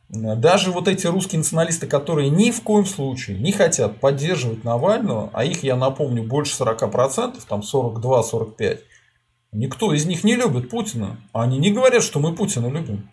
Даже 0.09 0.71
вот 0.71 0.89
эти 0.89 1.07
русские 1.07 1.41
националисты, 1.41 1.87
которые 1.87 2.31
ни 2.31 2.51
в 2.51 2.63
коем 2.63 2.87
случае 2.87 3.39
не 3.39 3.53
хотят 3.53 4.01
поддерживать 4.01 4.65
Навального, 4.65 5.29
а 5.35 5.45
их, 5.45 5.63
я 5.63 5.77
напомню, 5.77 6.23
больше 6.23 6.55
40%, 6.63 7.39
там 7.47 7.61
42-45%, 7.61 8.81
никто 9.53 9.93
из 9.93 10.07
них 10.07 10.25
не 10.25 10.35
любит 10.35 10.71
Путина. 10.71 11.19
Они 11.33 11.59
не 11.59 11.73
говорят, 11.73 12.03
что 12.03 12.21
мы 12.21 12.35
Путина 12.35 12.69
любим. 12.69 13.11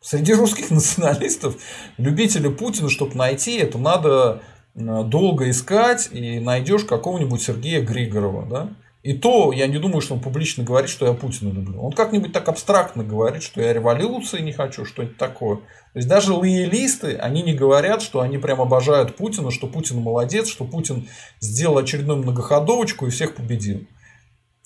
Среди 0.00 0.34
русских 0.34 0.70
националистов 0.70 1.56
любители 1.96 2.48
Путина, 2.48 2.88
чтобы 2.88 3.16
найти, 3.16 3.56
это 3.56 3.78
надо 3.78 4.42
долго 4.74 5.50
искать, 5.50 6.08
и 6.12 6.38
найдешь 6.38 6.84
какого-нибудь 6.84 7.42
Сергея 7.42 7.82
Григорова. 7.82 8.46
Да? 8.46 8.68
И 9.02 9.14
то 9.14 9.52
я 9.52 9.66
не 9.66 9.78
думаю, 9.78 10.00
что 10.00 10.14
он 10.14 10.20
публично 10.20 10.62
говорит, 10.62 10.88
что 10.88 11.06
я 11.06 11.12
Путина 11.12 11.52
люблю. 11.52 11.80
Он 11.80 11.92
как-нибудь 11.92 12.32
так 12.32 12.48
абстрактно 12.48 13.02
говорит, 13.02 13.42
что 13.42 13.60
я 13.60 13.72
революции 13.72 14.40
не 14.40 14.52
хочу, 14.52 14.84
что-нибудь 14.84 15.16
такое. 15.16 15.56
То 15.56 15.96
есть 15.96 16.08
даже 16.08 16.32
лоялисты, 16.32 17.16
они 17.16 17.42
не 17.42 17.52
говорят, 17.52 18.00
что 18.00 18.20
они 18.20 18.38
прям 18.38 18.60
обожают 18.60 19.16
Путина, 19.16 19.50
что 19.50 19.66
Путин 19.66 20.00
молодец, 20.00 20.48
что 20.48 20.64
Путин 20.64 21.08
сделал 21.40 21.78
очередную 21.78 22.18
многоходовочку 22.22 23.06
и 23.06 23.10
всех 23.10 23.34
победил. 23.34 23.86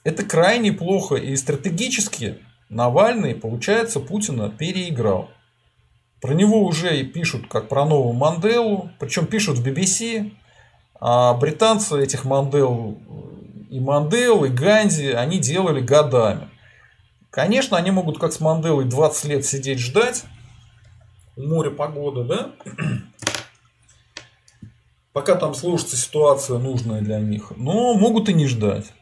Это 0.04 0.22
крайне 0.22 0.70
плохо. 0.70 1.16
И 1.16 1.34
стратегически 1.34 2.36
Навальный, 2.68 3.34
получается, 3.34 4.00
Путина 4.00 4.50
переиграл. 4.50 5.30
Про 6.20 6.34
него 6.34 6.64
уже 6.64 7.04
пишут 7.04 7.46
как 7.48 7.68
про 7.68 7.86
новую 7.86 8.12
Манделу, 8.12 8.90
причем 8.98 9.26
пишут 9.26 9.58
в 9.58 9.66
BBC, 9.66 10.32
а 10.98 11.34
британцы 11.34 12.02
этих 12.02 12.24
Мандел 12.24 12.98
и 13.70 13.80
Мандел, 13.80 14.44
и 14.44 14.48
Ганди, 14.48 15.10
они 15.10 15.38
делали 15.38 15.80
годами. 15.80 16.48
Конечно, 17.30 17.76
они 17.76 17.90
могут 17.90 18.18
как 18.18 18.32
с 18.32 18.40
Манделой 18.40 18.84
20 18.84 19.24
лет 19.26 19.44
сидеть 19.44 19.78
ждать. 19.78 20.24
Море 21.36 21.70
погоды, 21.70 22.24
да? 22.24 22.52
Пока 25.12 25.34
там 25.34 25.54
сложится 25.54 25.96
ситуация 25.96 26.58
нужная 26.58 27.02
для 27.02 27.20
них. 27.20 27.52
Но 27.56 27.94
могут 27.94 28.28
и 28.28 28.34
не 28.34 28.46
ждать. 28.46 28.92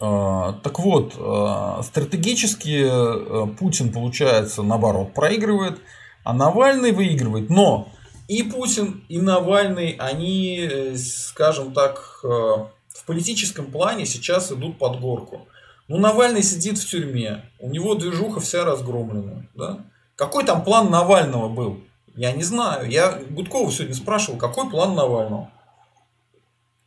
А, 0.00 0.54
так 0.62 0.78
вот, 0.78 1.14
а, 1.18 1.82
стратегически 1.82 2.84
э, 2.84 3.46
Путин, 3.58 3.92
получается, 3.92 4.62
наоборот, 4.62 5.14
проигрывает, 5.14 5.80
а 6.24 6.32
Навальный 6.32 6.92
выигрывает. 6.92 7.50
Но 7.50 7.88
и 8.26 8.42
Путин, 8.42 9.04
и 9.08 9.20
Навальный, 9.20 9.96
они, 9.98 10.58
э, 10.60 10.96
скажем 10.96 11.72
так, 11.72 12.20
э, 12.24 12.66
в 12.94 13.04
политическом 13.04 13.66
плане 13.66 14.06
сейчас 14.06 14.50
идут 14.52 14.78
под 14.78 15.00
горку. 15.00 15.46
Ну, 15.88 15.98
Навальный 15.98 16.42
сидит 16.42 16.78
в 16.78 16.88
тюрьме, 16.88 17.50
у 17.58 17.68
него 17.68 17.94
движуха 17.94 18.40
вся 18.40 18.64
разгромлена. 18.64 19.46
Да? 19.54 19.84
Какой 20.16 20.44
там 20.44 20.64
план 20.64 20.90
Навального 20.90 21.48
был? 21.48 21.80
Я 22.14 22.32
не 22.32 22.44
знаю. 22.44 22.88
Я 22.88 23.20
Гудкова 23.30 23.70
сегодня 23.70 23.94
спрашивал, 23.94 24.38
какой 24.38 24.70
план 24.70 24.94
Навального? 24.94 25.50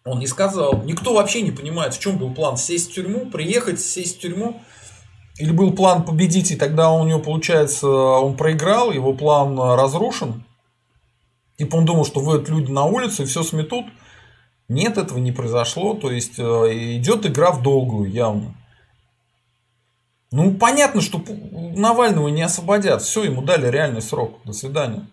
Он 0.06 0.20
не 0.20 0.28
сказал. 0.28 0.82
Никто 0.84 1.13
вообще 1.13 1.41
не 1.41 1.52
понимает, 1.52 1.93
в 1.93 2.00
чем 2.00 2.17
был 2.17 2.34
план. 2.34 2.56
Сесть 2.56 2.91
в 2.91 2.93
тюрьму, 2.93 3.30
приехать, 3.30 3.82
сесть 3.82 4.17
в 4.17 4.22
тюрьму. 4.22 4.62
Или 5.38 5.52
был 5.52 5.74
план 5.74 6.04
победить, 6.04 6.50
и 6.52 6.56
тогда 6.56 6.89
у 6.89 7.06
него, 7.06 7.20
получается, 7.20 7.88
он 7.88 8.38
проиграл, 8.38 8.91
его 8.91 9.13
план 9.13 9.60
разрушен. 9.60 10.46
Типа 11.58 11.76
он 11.76 11.86
думал, 11.86 12.06
что 12.06 12.22
выйдут 12.22 12.50
люди 12.50 12.72
на 12.72 12.86
улицу 12.86 13.24
и 13.24 13.26
все 13.26 13.43
сметут. 13.43 13.86
Нет, 14.67 14.97
этого 14.97 15.17
не 15.19 15.32
произошло. 15.32 15.93
То 15.93 16.12
есть 16.12 16.39
э, 16.39 16.43
идет 16.97 17.25
игра 17.25 17.51
в 17.51 17.62
долгую, 17.62 18.12
явно. 18.12 18.56
Ну, 20.32 20.56
понятно, 20.56 21.01
что 21.01 21.23
Навального 21.30 22.27
не 22.27 22.41
освободят. 22.41 23.01
Все, 23.01 23.23
ему 23.23 23.41
дали 23.41 23.67
реальный 23.67 24.01
срок. 24.01 24.39
До 24.43 24.51
свидания. 24.51 25.08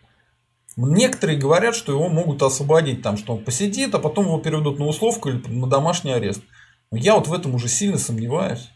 Некоторые 0.77 1.39
говорят, 1.39 1.77
что 1.77 1.93
его 1.93 2.09
могут 2.09 2.43
освободить, 2.43 3.01
там, 3.03 3.17
что 3.17 3.35
он 3.35 3.45
посидит, 3.45 3.95
а 3.95 4.01
потом 4.01 4.27
его 4.27 4.39
переведут 4.39 4.81
на 4.81 4.87
условку 4.87 5.29
или 5.29 5.41
на 5.47 5.69
домашний 5.69 6.11
арест. 6.11 6.43
Но 6.91 6.99
я 6.99 7.15
вот 7.15 7.29
в 7.29 7.33
этом 7.33 7.55
уже 7.55 7.69
сильно 7.69 7.97
сомневаюсь. 7.97 8.71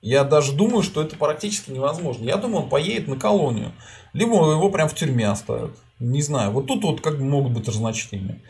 Я 0.00 0.24
даже 0.24 0.52
думаю, 0.52 0.82
что 0.82 1.02
это 1.02 1.16
практически 1.16 1.70
невозможно. 1.70 2.24
Я 2.24 2.36
думаю, 2.36 2.64
он 2.64 2.70
поедет 2.70 3.08
на 3.08 3.16
колонию. 3.16 3.72
Либо 4.14 4.34
его 4.34 4.68
прям 4.70 4.88
в 4.88 4.94
тюрьме 4.94 5.28
оставят. 5.28 5.78
Не 6.00 6.22
знаю. 6.22 6.50
Вот 6.50 6.66
тут 6.66 6.82
вот 6.82 7.00
как 7.02 7.20
могут 7.20 7.52
быть 7.52 7.68
разночтения. 7.68 8.42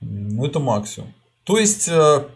Ну, 0.00 0.44
это 0.44 0.60
максимум. 0.60 1.12
То 1.44 1.58
есть, 1.58 1.88
э, 1.88 2.26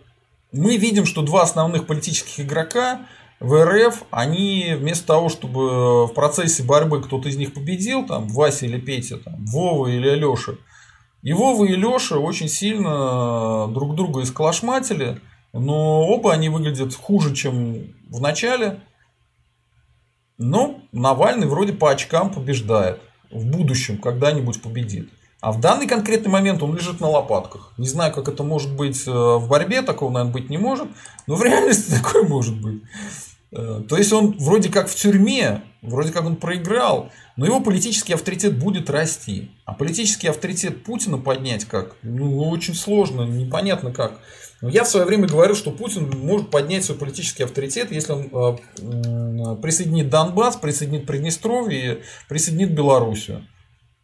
мы 0.52 0.76
видим, 0.76 1.04
что 1.04 1.22
два 1.22 1.42
основных 1.42 1.86
политических 1.86 2.40
игрока 2.40 3.06
в 3.40 3.64
РФ, 3.64 4.04
они 4.10 4.74
вместо 4.76 5.06
того, 5.06 5.28
чтобы 5.28 6.06
в 6.06 6.14
процессе 6.14 6.62
борьбы 6.62 7.02
кто-то 7.02 7.28
из 7.28 7.36
них 7.36 7.54
победил, 7.54 8.06
там, 8.06 8.28
Вася 8.28 8.66
или 8.66 8.80
Петя, 8.80 9.18
там, 9.18 9.44
Вова 9.46 9.86
или 9.86 10.08
Алеша, 10.08 10.54
и 11.22 11.32
Вова 11.32 11.64
и 11.64 11.74
Леша 11.74 12.18
очень 12.18 12.48
сильно 12.48 13.66
друг 13.68 13.94
друга 13.94 14.22
исколошматили, 14.22 15.20
но 15.52 16.06
оба 16.06 16.32
они 16.32 16.48
выглядят 16.48 16.94
хуже, 16.94 17.34
чем 17.34 17.92
в 18.08 18.20
начале. 18.20 18.80
Но 20.38 20.80
Навальный 20.92 21.48
вроде 21.48 21.72
по 21.72 21.90
очкам 21.90 22.32
побеждает. 22.32 23.00
В 23.30 23.44
будущем 23.44 23.98
когда-нибудь 23.98 24.62
победит. 24.62 25.10
А 25.40 25.52
в 25.52 25.60
данный 25.60 25.86
конкретный 25.86 26.30
момент 26.30 26.62
он 26.62 26.74
лежит 26.74 27.00
на 27.00 27.08
лопатках. 27.08 27.72
Не 27.78 27.86
знаю, 27.86 28.12
как 28.12 28.28
это 28.28 28.42
может 28.42 28.74
быть 28.74 29.06
э, 29.06 29.10
в 29.10 29.46
борьбе, 29.48 29.82
такого, 29.82 30.10
наверное, 30.10 30.32
быть 30.32 30.50
не 30.50 30.58
может, 30.58 30.88
но 31.26 31.36
в 31.36 31.42
реальности 31.44 31.92
такое 31.92 32.24
может 32.24 32.60
быть. 32.60 32.82
Э, 33.52 33.82
то 33.88 33.96
есть 33.96 34.12
он 34.12 34.36
вроде 34.38 34.68
как 34.68 34.88
в 34.88 34.94
тюрьме, 34.96 35.62
вроде 35.80 36.10
как 36.10 36.24
он 36.26 36.36
проиграл, 36.36 37.10
но 37.36 37.46
его 37.46 37.60
политический 37.60 38.14
авторитет 38.14 38.58
будет 38.58 38.90
расти. 38.90 39.52
А 39.64 39.74
политический 39.74 40.26
авторитет 40.26 40.82
Путина 40.82 41.18
поднять 41.18 41.64
как? 41.66 41.94
Ну, 42.02 42.48
очень 42.48 42.74
сложно, 42.74 43.22
непонятно 43.22 43.92
как. 43.92 44.18
Но 44.60 44.68
я 44.68 44.82
в 44.82 44.88
свое 44.88 45.06
время 45.06 45.28
говорил, 45.28 45.54
что 45.54 45.70
Путин 45.70 46.10
может 46.18 46.50
поднять 46.50 46.84
свой 46.84 46.98
политический 46.98 47.44
авторитет, 47.44 47.92
если 47.92 48.12
он 48.12 48.24
э, 48.24 49.56
присоединит 49.62 50.10
Донбасс, 50.10 50.56
присоединит 50.56 51.06
Приднестровье 51.06 52.02
присоединит 52.28 52.74
Белоруссию. 52.74 53.46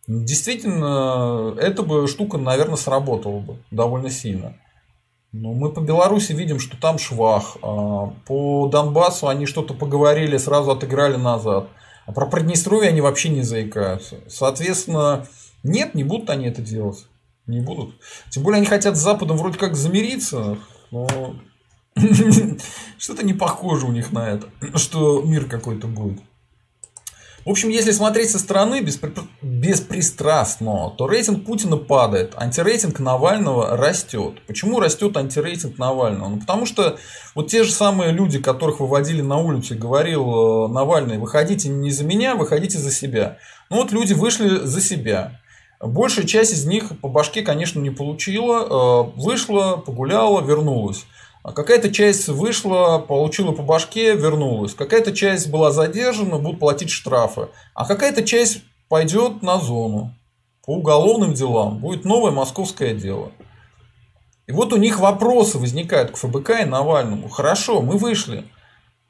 Действительно, 0.06 1.54
эта 1.58 1.82
бы 1.82 2.06
штука, 2.06 2.36
наверное, 2.36 2.76
сработала 2.76 3.40
бы 3.40 3.56
довольно 3.70 4.10
сильно. 4.10 4.54
Но 5.32 5.52
мы 5.52 5.72
по 5.72 5.80
Беларуси 5.80 6.32
видим, 6.32 6.60
что 6.60 6.76
там 6.76 6.98
швах. 6.98 7.56
А 7.62 8.12
по 8.26 8.68
Донбассу 8.68 9.28
они 9.28 9.46
что-то 9.46 9.74
поговорили, 9.74 10.36
сразу 10.36 10.70
отыграли 10.70 11.16
назад. 11.16 11.68
А 12.06 12.12
про 12.12 12.26
Приднестровье 12.26 12.90
они 12.90 13.00
вообще 13.00 13.30
не 13.30 13.42
заикаются. 13.42 14.20
Соответственно, 14.28 15.26
нет, 15.62 15.94
не 15.94 16.04
будут 16.04 16.30
они 16.30 16.46
это 16.46 16.62
делать. 16.62 17.06
Не 17.46 17.60
будут. 17.60 17.96
Тем 18.30 18.42
более 18.42 18.58
они 18.58 18.66
хотят 18.66 18.96
с 18.96 19.00
Западом 19.00 19.36
вроде 19.36 19.58
как 19.58 19.74
замириться, 19.74 20.58
но 20.90 21.06
что-то 22.98 23.24
не 23.24 23.34
похоже 23.34 23.86
у 23.86 23.92
них 23.92 24.12
на 24.12 24.30
это, 24.30 24.48
что 24.76 25.22
мир 25.22 25.46
какой-то 25.46 25.86
будет. 25.86 26.20
В 27.44 27.50
общем, 27.50 27.68
если 27.68 27.90
смотреть 27.90 28.30
со 28.30 28.38
стороны 28.38 28.80
беспри... 28.80 29.12
беспристрастно, 29.42 30.94
то 30.96 31.06
рейтинг 31.06 31.44
Путина 31.44 31.76
падает, 31.76 32.32
антирейтинг 32.36 33.00
Навального 33.00 33.76
растет. 33.76 34.40
Почему 34.46 34.80
растет 34.80 35.14
антирейтинг 35.16 35.76
Навального? 35.76 36.30
Ну, 36.30 36.40
потому 36.40 36.64
что 36.64 36.96
вот 37.34 37.48
те 37.48 37.64
же 37.64 37.70
самые 37.70 38.12
люди, 38.12 38.38
которых 38.38 38.80
выводили 38.80 39.20
на 39.20 39.36
улицу 39.36 39.76
говорил 39.76 40.66
э, 40.66 40.68
Навальный, 40.68 41.18
выходите 41.18 41.68
не 41.68 41.90
за 41.90 42.04
меня, 42.04 42.34
выходите 42.34 42.78
за 42.78 42.90
себя. 42.90 43.36
Ну 43.68 43.76
вот 43.76 43.92
люди 43.92 44.14
вышли 44.14 44.64
за 44.64 44.80
себя. 44.80 45.40
Большая 45.80 46.26
часть 46.26 46.54
из 46.54 46.64
них 46.64 46.98
по 47.00 47.08
башке, 47.08 47.42
конечно, 47.42 47.78
не 47.78 47.90
получила, 47.90 48.62
э, 48.64 49.20
вышла, 49.20 49.76
погуляла, 49.76 50.40
вернулась. 50.40 51.04
А 51.44 51.52
какая-то 51.52 51.92
часть 51.92 52.28
вышла, 52.28 52.98
получила 52.98 53.52
по 53.52 53.62
башке, 53.62 54.16
вернулась. 54.16 54.72
Какая-то 54.72 55.12
часть 55.12 55.50
была 55.50 55.72
задержана, 55.72 56.38
будут 56.38 56.58
платить 56.58 56.88
штрафы. 56.88 57.48
А 57.74 57.84
какая-то 57.84 58.24
часть 58.24 58.62
пойдет 58.88 59.42
на 59.42 59.58
зону 59.58 60.14
по 60.64 60.70
уголовным 60.70 61.34
делам. 61.34 61.80
Будет 61.80 62.06
новое 62.06 62.30
московское 62.32 62.94
дело. 62.94 63.30
И 64.46 64.52
вот 64.52 64.72
у 64.72 64.78
них 64.78 64.98
вопросы 64.98 65.58
возникают 65.58 66.12
к 66.12 66.16
ФБК 66.16 66.62
и 66.62 66.64
Навальному. 66.64 67.28
Хорошо, 67.28 67.82
мы 67.82 67.98
вышли. 67.98 68.46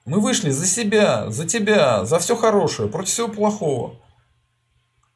Мы 0.04 0.18
вышли 0.18 0.50
за 0.50 0.66
себя, 0.66 1.30
за 1.30 1.46
тебя, 1.46 2.04
за 2.04 2.18
все 2.18 2.34
хорошее, 2.34 2.88
против 2.88 3.12
всего 3.12 3.28
плохого. 3.28 3.94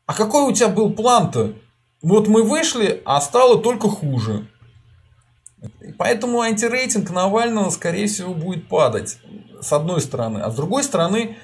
А 0.07 0.15
какой 0.15 0.45
у 0.45 0.53
тебя 0.53 0.69
был 0.69 0.93
план-то? 0.93 1.55
Вот 2.01 2.29
мы 2.29 2.45
вышли, 2.45 3.03
а 3.05 3.21
стало 3.21 3.61
только 3.61 3.89
хуже. 3.89 4.47
Поэтому 5.99 6.41
антирейтинг 6.41 7.11
Навального, 7.11 7.71
скорее 7.71 8.07
всего, 8.07 8.33
будет 8.33 8.69
падать. 8.69 9.19
С 9.61 9.73
одной 9.73 10.01
стороны. 10.01 10.39
А 10.39 10.51
с 10.51 10.55
другой 10.55 10.85
стороны, 10.85 11.37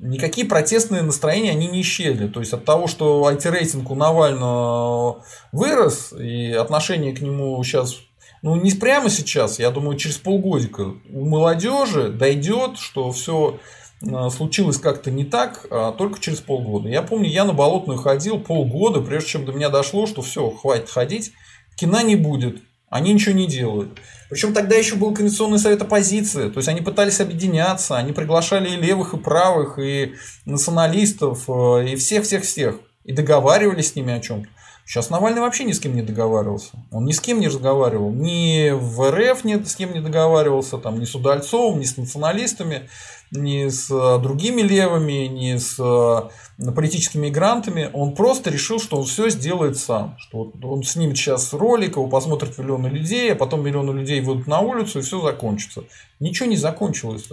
никакие 0.00 0.46
протестные 0.46 1.02
настроения 1.02 1.52
они 1.52 1.68
не 1.68 1.80
исчезли. 1.80 2.26
То 2.26 2.40
есть 2.40 2.52
от 2.52 2.64
того, 2.64 2.88
что 2.88 3.24
антирейтинг 3.24 3.88
у 3.90 3.94
Навального 3.94 5.24
вырос, 5.52 6.12
и 6.12 6.50
отношение 6.52 7.14
к 7.14 7.20
нему 7.20 7.62
сейчас, 7.62 7.94
ну 8.42 8.56
не 8.56 8.72
прямо 8.72 9.08
сейчас, 9.08 9.60
я 9.60 9.70
думаю, 9.70 9.96
через 9.96 10.16
полгодика 10.18 10.94
у 11.12 11.24
молодежи 11.24 12.08
дойдет, 12.08 12.78
что 12.78 13.12
все 13.12 13.60
э, 14.02 14.30
случилось 14.30 14.78
как-то 14.78 15.12
не 15.12 15.24
так, 15.24 15.66
а 15.70 15.92
только 15.92 16.18
через 16.18 16.40
полгода. 16.40 16.88
Я 16.88 17.02
помню, 17.02 17.28
я 17.28 17.44
на 17.44 17.52
Болотную 17.52 18.00
ходил 18.00 18.40
полгода, 18.40 19.00
прежде 19.00 19.30
чем 19.30 19.44
до 19.44 19.52
меня 19.52 19.68
дошло, 19.68 20.08
что 20.08 20.22
все, 20.22 20.50
хватит 20.50 20.90
ходить, 20.90 21.32
кино 21.76 22.00
не 22.00 22.16
будет. 22.16 22.60
Они 22.92 23.14
ничего 23.14 23.34
не 23.34 23.46
делают. 23.46 23.98
Причем 24.28 24.52
тогда 24.52 24.76
еще 24.76 24.96
был 24.96 25.14
Конституционный 25.14 25.58
совет 25.58 25.80
оппозиции. 25.80 26.50
То 26.50 26.58
есть 26.58 26.68
они 26.68 26.82
пытались 26.82 27.20
объединяться, 27.20 27.96
они 27.96 28.12
приглашали 28.12 28.68
и 28.68 28.76
левых, 28.76 29.14
и 29.14 29.16
правых, 29.16 29.78
и 29.78 30.12
националистов, 30.44 31.44
э, 31.48 31.88
и 31.88 31.96
всех-всех-всех. 31.96 32.76
И 33.04 33.14
договаривались 33.14 33.92
с 33.92 33.96
ними 33.96 34.12
о 34.12 34.20
чем-то. 34.20 34.46
Сейчас 34.84 35.08
Навальный 35.08 35.40
вообще 35.40 35.64
ни 35.64 35.72
с 35.72 35.80
кем 35.80 35.96
не 35.96 36.02
договаривался. 36.02 36.72
Он 36.90 37.06
ни 37.06 37.12
с 37.12 37.20
кем 37.20 37.40
не 37.40 37.48
разговаривал. 37.48 38.12
Ни 38.12 38.72
в 38.72 39.10
РФ 39.10 39.44
ни 39.44 39.62
с 39.64 39.74
кем 39.74 39.94
не 39.94 40.00
договаривался, 40.00 40.76
там, 40.76 41.00
ни 41.00 41.06
с 41.06 41.14
Удальцовым, 41.14 41.80
ни 41.80 41.84
с 41.84 41.96
националистами, 41.96 42.90
ни 43.32 43.68
с 43.68 43.90
э, 43.90 44.22
другими 44.22 44.60
левыми, 44.60 45.26
ни 45.26 45.56
с 45.56 45.76
э, 45.78 46.70
политическими 46.72 47.26
мигрантами. 47.26 47.90
Он 47.92 48.14
просто 48.14 48.50
решил, 48.50 48.78
что 48.78 48.98
он 48.98 49.04
все 49.04 49.30
сделает 49.30 49.78
сам. 49.78 50.16
Что 50.18 50.52
он 50.62 50.82
снимет 50.82 51.16
сейчас 51.16 51.52
ролик, 51.54 51.96
его 51.96 52.08
посмотрят 52.08 52.58
миллионы 52.58 52.88
людей, 52.88 53.32
а 53.32 53.36
потом 53.36 53.64
миллионы 53.64 53.98
людей 53.98 54.20
выйдут 54.20 54.46
на 54.46 54.60
улицу 54.60 54.98
и 54.98 55.02
все 55.02 55.20
закончится. 55.20 55.84
Ничего 56.20 56.48
не 56.48 56.56
закончилось. 56.56 57.28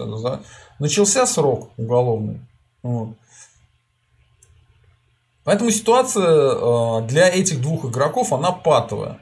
Начался 0.78 1.26
срок 1.26 1.70
уголовный. 1.76 2.40
Вот. 2.82 3.10
Поэтому 5.44 5.70
ситуация 5.70 6.24
э, 6.26 7.06
для 7.08 7.28
этих 7.28 7.60
двух 7.60 7.84
игроков, 7.84 8.32
она 8.32 8.52
патовая. 8.52 9.18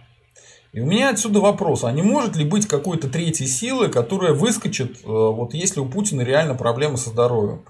И 0.72 0.81
у 0.81 0.87
меня 0.87 1.11
отсюда 1.11 1.40
вопрос, 1.40 1.85
а 1.85 1.92
не 1.92 2.02
может 2.02 2.37
ли 2.37 2.44
быть 2.44 2.66
какой-то 2.66 3.09
третьей 3.09 3.46
силы, 3.46 3.88
которая 3.88 4.35
выскочит, 4.35 4.98
э, 5.02 5.07
вот 5.07 5.54
если 5.54 5.81
у 5.81 5.87
Путина 5.87 6.20
реально 6.20 6.54
проблемы 6.54 6.98
со 6.98 7.11
здоровьем? 7.11 7.64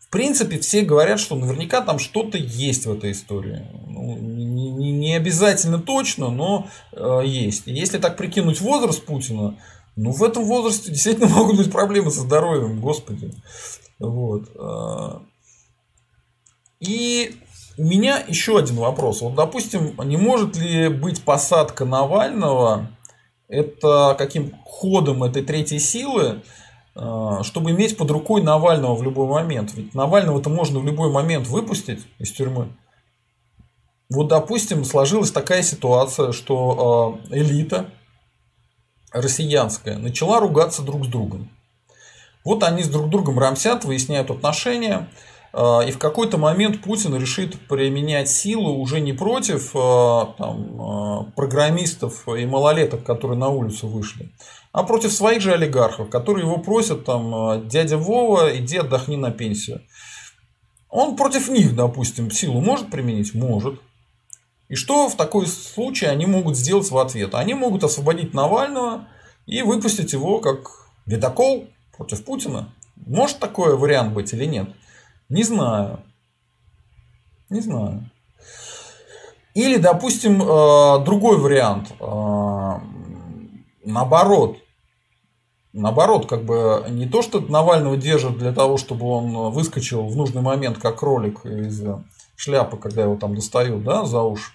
В 0.00 0.08
принципе, 0.10 0.58
все 0.58 0.82
говорят, 0.82 1.20
что 1.20 1.36
наверняка 1.36 1.80
там 1.80 1.98
что-то 1.98 2.36
есть 2.36 2.86
в 2.86 2.92
этой 2.92 3.12
истории. 3.12 3.66
Ну, 3.86 4.18
не, 4.18 4.92
не, 4.92 5.16
обязательно 5.16 5.78
точно, 5.78 6.28
но 6.28 6.68
э, 6.92 7.22
есть. 7.24 7.62
Если 7.66 7.98
так 7.98 8.16
прикинуть 8.16 8.60
возраст 8.60 9.02
Путина, 9.04 9.56
ну 9.96 10.10
в 10.10 10.22
этом 10.22 10.44
возрасте 10.44 10.90
действительно 10.92 11.28
могут 11.28 11.56
быть 11.56 11.70
проблемы 11.70 12.10
со 12.10 12.20
здоровьем, 12.20 12.80
господи. 12.80 13.32
Вот. 14.00 14.50
Э. 14.56 15.20
И 16.80 17.36
у 17.82 17.84
меня 17.84 18.22
еще 18.28 18.58
один 18.58 18.76
вопрос. 18.76 19.22
Вот, 19.22 19.34
допустим, 19.34 20.00
не 20.04 20.16
может 20.16 20.56
ли 20.56 20.88
быть 20.88 21.24
посадка 21.24 21.84
Навального 21.84 22.86
это 23.48 24.14
каким 24.16 24.56
ходом 24.64 25.24
этой 25.24 25.42
третьей 25.42 25.80
силы, 25.80 26.42
э, 26.94 27.38
чтобы 27.42 27.72
иметь 27.72 27.96
под 27.96 28.12
рукой 28.12 28.40
Навального 28.40 28.94
в 28.94 29.02
любой 29.02 29.26
момент? 29.26 29.74
Ведь 29.74 29.96
Навального-то 29.96 30.48
можно 30.48 30.78
в 30.78 30.86
любой 30.86 31.10
момент 31.10 31.48
выпустить 31.48 32.06
из 32.20 32.30
тюрьмы. 32.30 32.68
Вот, 34.08 34.28
допустим, 34.28 34.84
сложилась 34.84 35.32
такая 35.32 35.64
ситуация, 35.64 36.30
что 36.30 37.18
э, 37.32 37.38
элита 37.38 37.90
россиянская 39.10 39.98
начала 39.98 40.38
ругаться 40.38 40.82
друг 40.82 41.06
с 41.06 41.08
другом. 41.08 41.50
Вот 42.44 42.62
они 42.62 42.84
с 42.84 42.88
друг 42.88 43.10
другом 43.10 43.40
рамсят, 43.40 43.84
выясняют 43.84 44.30
отношения. 44.30 45.08
Э, 45.52 45.80
и 45.86 45.92
в 45.92 45.98
какой-то 45.98 46.38
момент 46.38 46.82
Путин 46.82 47.14
решит 47.16 47.58
применять 47.68 48.28
силу 48.28 48.78
уже 48.78 49.00
не 49.00 49.12
против 49.12 49.70
э, 49.74 50.26
там, 50.38 50.80
э, 50.80 51.32
программистов 51.36 52.26
и 52.28 52.46
малолеток, 52.46 53.04
которые 53.04 53.38
на 53.38 53.48
улицу 53.48 53.88
вышли, 53.88 54.32
а 54.72 54.82
против 54.82 55.12
своих 55.12 55.42
же 55.42 55.52
олигархов, 55.52 56.08
которые 56.08 56.46
его 56.46 56.58
просят, 56.58 57.04
там, 57.04 57.68
дядя 57.68 57.98
Вова, 57.98 58.56
иди 58.56 58.78
отдохни 58.78 59.16
на 59.16 59.30
пенсию. 59.30 59.82
Он 60.88 61.16
против 61.16 61.48
них, 61.48 61.74
допустим, 61.74 62.30
силу 62.30 62.60
может 62.60 62.90
применить? 62.90 63.34
Может. 63.34 63.80
И 64.68 64.74
что 64.74 65.08
в 65.08 65.16
такой 65.16 65.46
случае 65.46 66.10
они 66.10 66.26
могут 66.26 66.56
сделать 66.56 66.90
в 66.90 66.98
ответ? 66.98 67.34
Они 67.34 67.54
могут 67.54 67.84
освободить 67.84 68.34
Навального 68.34 69.08
и 69.46 69.62
выпустить 69.62 70.12
его 70.12 70.40
как 70.40 70.70
ледокол 71.06 71.68
против 71.96 72.24
Путина. 72.24 72.74
Может 72.96 73.38
такой 73.38 73.76
вариант 73.76 74.12
быть 74.12 74.32
или 74.32 74.44
нет? 74.44 74.68
Не 75.32 75.44
знаю. 75.44 76.00
Не 77.48 77.60
знаю. 77.60 78.10
Или, 79.54 79.78
допустим, 79.78 80.42
э, 80.42 81.04
другой 81.06 81.38
вариант. 81.38 81.90
Э, 82.00 82.80
наоборот. 83.82 84.58
Наоборот, 85.72 86.28
как 86.28 86.44
бы 86.44 86.84
не 86.90 87.06
то, 87.08 87.22
что 87.22 87.40
Навального 87.40 87.96
держат 87.96 88.36
для 88.36 88.52
того, 88.52 88.76
чтобы 88.76 89.06
он 89.06 89.52
выскочил 89.52 90.06
в 90.06 90.16
нужный 90.16 90.42
момент, 90.42 90.76
как 90.76 90.98
кролик 90.98 91.46
из 91.46 91.82
шляпы, 92.36 92.76
когда 92.76 93.04
его 93.04 93.16
там 93.16 93.34
достают, 93.34 93.84
да, 93.84 94.04
за 94.04 94.20
уши. 94.20 94.52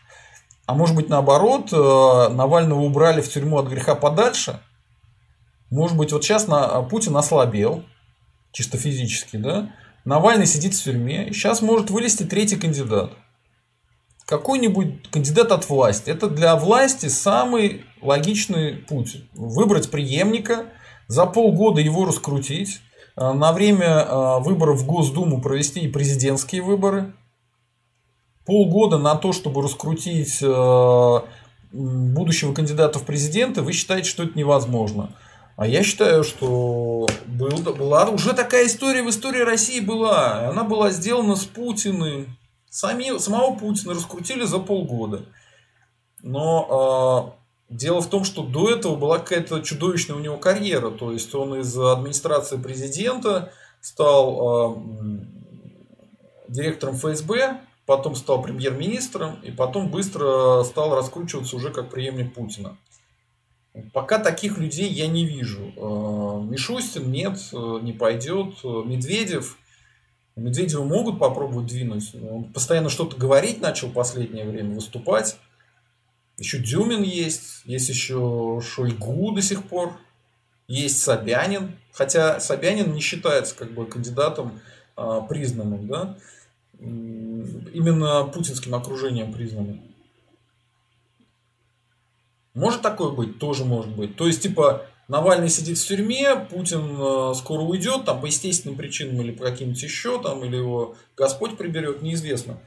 А 0.67 0.75
может 0.75 0.95
быть 0.95 1.09
наоборот, 1.09 1.73
э, 1.73 2.29
Навального 2.29 2.81
убрали 2.81 3.21
в 3.21 3.29
тюрьму 3.29 3.57
от 3.57 3.67
греха 3.67 3.95
подальше. 3.95 4.59
Может 5.71 5.97
быть, 5.97 6.11
вот 6.11 6.23
сейчас 6.23 6.47
на, 6.47 6.83
Путин 6.83 7.17
ослабел, 7.17 7.83
чисто 8.51 8.77
физически, 8.77 9.37
да? 9.37 9.71
Навальный 10.07 10.45
сидит 10.45 10.73
в 10.73 10.81
тюрьме, 10.81 11.27
и 11.27 11.33
сейчас 11.33 11.61
может 11.61 11.89
вылезти 11.89 12.23
третий 12.23 12.55
кандидат. 12.55 13.11
Какой-нибудь 14.25 15.09
кандидат 15.11 15.51
от 15.51 15.67
власти. 15.69 16.09
Это 16.09 16.29
для 16.29 16.55
власти 16.55 17.07
самый 17.07 17.83
логичный 18.01 18.77
путь. 18.77 19.23
Выбрать 19.33 19.91
преемника, 19.91 20.67
за 21.07 21.25
полгода 21.25 21.81
его 21.81 22.05
раскрутить, 22.05 22.79
э, 23.17 23.33
на 23.33 23.51
время 23.51 23.85
э, 23.85 24.39
выборов 24.39 24.79
в 24.79 24.85
Госдуму 24.85 25.41
провести 25.41 25.81
и 25.81 25.87
президентские 25.89 26.61
выборы– 26.61 27.13
полгода 28.45 28.97
на 28.97 29.15
то, 29.15 29.33
чтобы 29.33 29.61
раскрутить 29.61 30.39
э, 30.41 31.19
будущего 31.73 32.53
кандидата 32.53 32.97
в 32.97 33.03
президенты, 33.03 33.61
вы 33.61 33.73
считаете, 33.73 34.09
что 34.09 34.23
это 34.23 34.39
невозможно. 34.39 35.11
А 35.57 35.65
я 35.65 35.81
считаю, 35.83 36.23
что 36.23 37.07
был, 37.25 37.49
была 37.73 38.09
уже 38.09 38.33
такая 38.33 38.67
история 38.67 39.01
в 39.01 39.09
истории 39.09 39.41
России 39.41 39.79
была. 39.79 40.47
Она 40.49 40.63
была 40.63 40.91
сделана 40.91 41.35
с 41.35 41.45
Путиным. 41.45 42.37
Сами, 42.69 43.17
самого 43.17 43.57
Путина 43.57 43.95
раскрутили 43.95 44.43
за 44.43 44.59
полгода. 44.59 45.25
Но 46.21 47.33
э, 47.69 47.73
дело 47.73 48.01
в 48.01 48.07
том, 48.07 48.23
что 48.23 48.43
до 48.43 48.69
этого 48.69 48.95
была 48.95 49.17
какая-то 49.17 49.61
чудовищная 49.61 50.15
у 50.15 50.19
него 50.19 50.37
карьера. 50.37 50.91
То 50.91 51.11
есть 51.11 51.33
он 51.33 51.55
из 51.55 51.75
администрации 51.75 52.57
президента 52.57 53.51
стал 53.81 54.75
э, 54.75 54.97
директором 56.49 56.97
ФСБ, 56.97 57.61
потом 57.87 58.13
стал 58.15 58.43
премьер-министром 58.43 59.41
и 59.41 59.49
потом 59.49 59.89
быстро 59.89 60.61
стал 60.65 60.95
раскручиваться 60.95 61.55
уже 61.55 61.71
как 61.71 61.89
преемник 61.89 62.35
Путина. 62.35 62.77
Пока 63.93 64.19
таких 64.19 64.57
людей 64.57 64.89
я 64.89 65.07
не 65.07 65.25
вижу. 65.25 65.73
Э, 65.75 66.41
Мишустин 66.43 67.11
нет, 67.11 67.39
э, 67.53 67.79
не 67.81 67.93
пойдет. 67.93 68.63
Медведев. 68.63 69.57
Медведева 70.35 70.83
могут 70.83 71.19
попробовать 71.19 71.67
двинуть. 71.67 72.13
Он 72.15 72.45
постоянно 72.45 72.89
что-то 72.89 73.17
говорить 73.17 73.61
начал 73.61 73.87
в 73.87 73.93
последнее 73.93 74.45
время, 74.45 74.75
выступать. 74.75 75.37
Еще 76.37 76.59
Дюмин 76.59 77.01
есть, 77.01 77.61
есть 77.65 77.89
еще 77.89 78.61
Шойгу 78.63 79.31
до 79.31 79.41
сих 79.41 79.63
пор, 79.63 79.97
есть 80.67 81.01
Собянин. 81.01 81.75
Хотя 81.91 82.39
Собянин 82.39 82.93
не 82.93 82.99
считается 82.99 83.55
как 83.55 83.71
бы 83.71 83.87
кандидатом 83.87 84.59
признанным, 84.95 85.87
да 85.87 86.17
именно 86.79 88.23
путинским 88.25 88.75
окружением 88.75 89.33
признаны. 89.33 89.81
Может 92.57 92.81
такое 92.81 93.11
быть? 93.11 93.37
Тоже 93.37 93.65
может 93.65 93.95
быть. 93.95 94.15
То 94.15 94.25
есть, 94.25 94.41
типа, 94.41 94.87
Навальный 95.07 95.47
сидит 95.47 95.77
в 95.77 95.87
тюрьме, 95.87 96.35
Путин 96.35 96.97
э, 96.99 97.33
скоро 97.35 97.61
уйдет, 97.61 98.05
там, 98.05 98.19
по 98.19 98.25
естественным 98.25 98.75
причинам 98.75 99.21
или 99.21 99.31
по 99.31 99.45
каким-нибудь 99.45 99.81
еще, 99.81 100.19
там, 100.19 100.43
или 100.43 100.57
его 100.57 100.95
Господь 101.15 101.55
приберет, 101.55 102.01
неизвестно. 102.01 102.57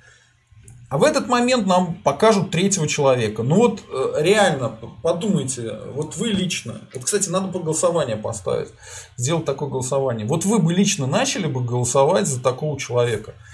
А 0.90 0.96
в 0.96 1.02
этот 1.02 1.26
момент 1.26 1.66
нам 1.66 1.96
покажут 2.02 2.52
третьего 2.52 2.86
человека. 2.86 3.42
Ну 3.42 3.56
вот 3.56 3.82
э, 3.92 4.22
реально, 4.22 4.78
подумайте, 5.02 5.78
вот 5.92 6.16
вы 6.16 6.28
лично, 6.28 6.80
вот, 6.94 7.04
кстати, 7.04 7.28
надо 7.28 7.48
по 7.48 7.58
голосование 7.58 8.16
поставить, 8.16 8.68
сделать 9.16 9.44
такое 9.44 9.68
голосование. 9.68 10.24
Вот 10.24 10.44
вы 10.44 10.60
бы 10.60 10.72
лично 10.72 11.06
начали 11.06 11.46
бы 11.46 11.64
голосовать 11.64 12.28
за 12.28 12.40
такого 12.40 12.78
человека– 12.78 13.34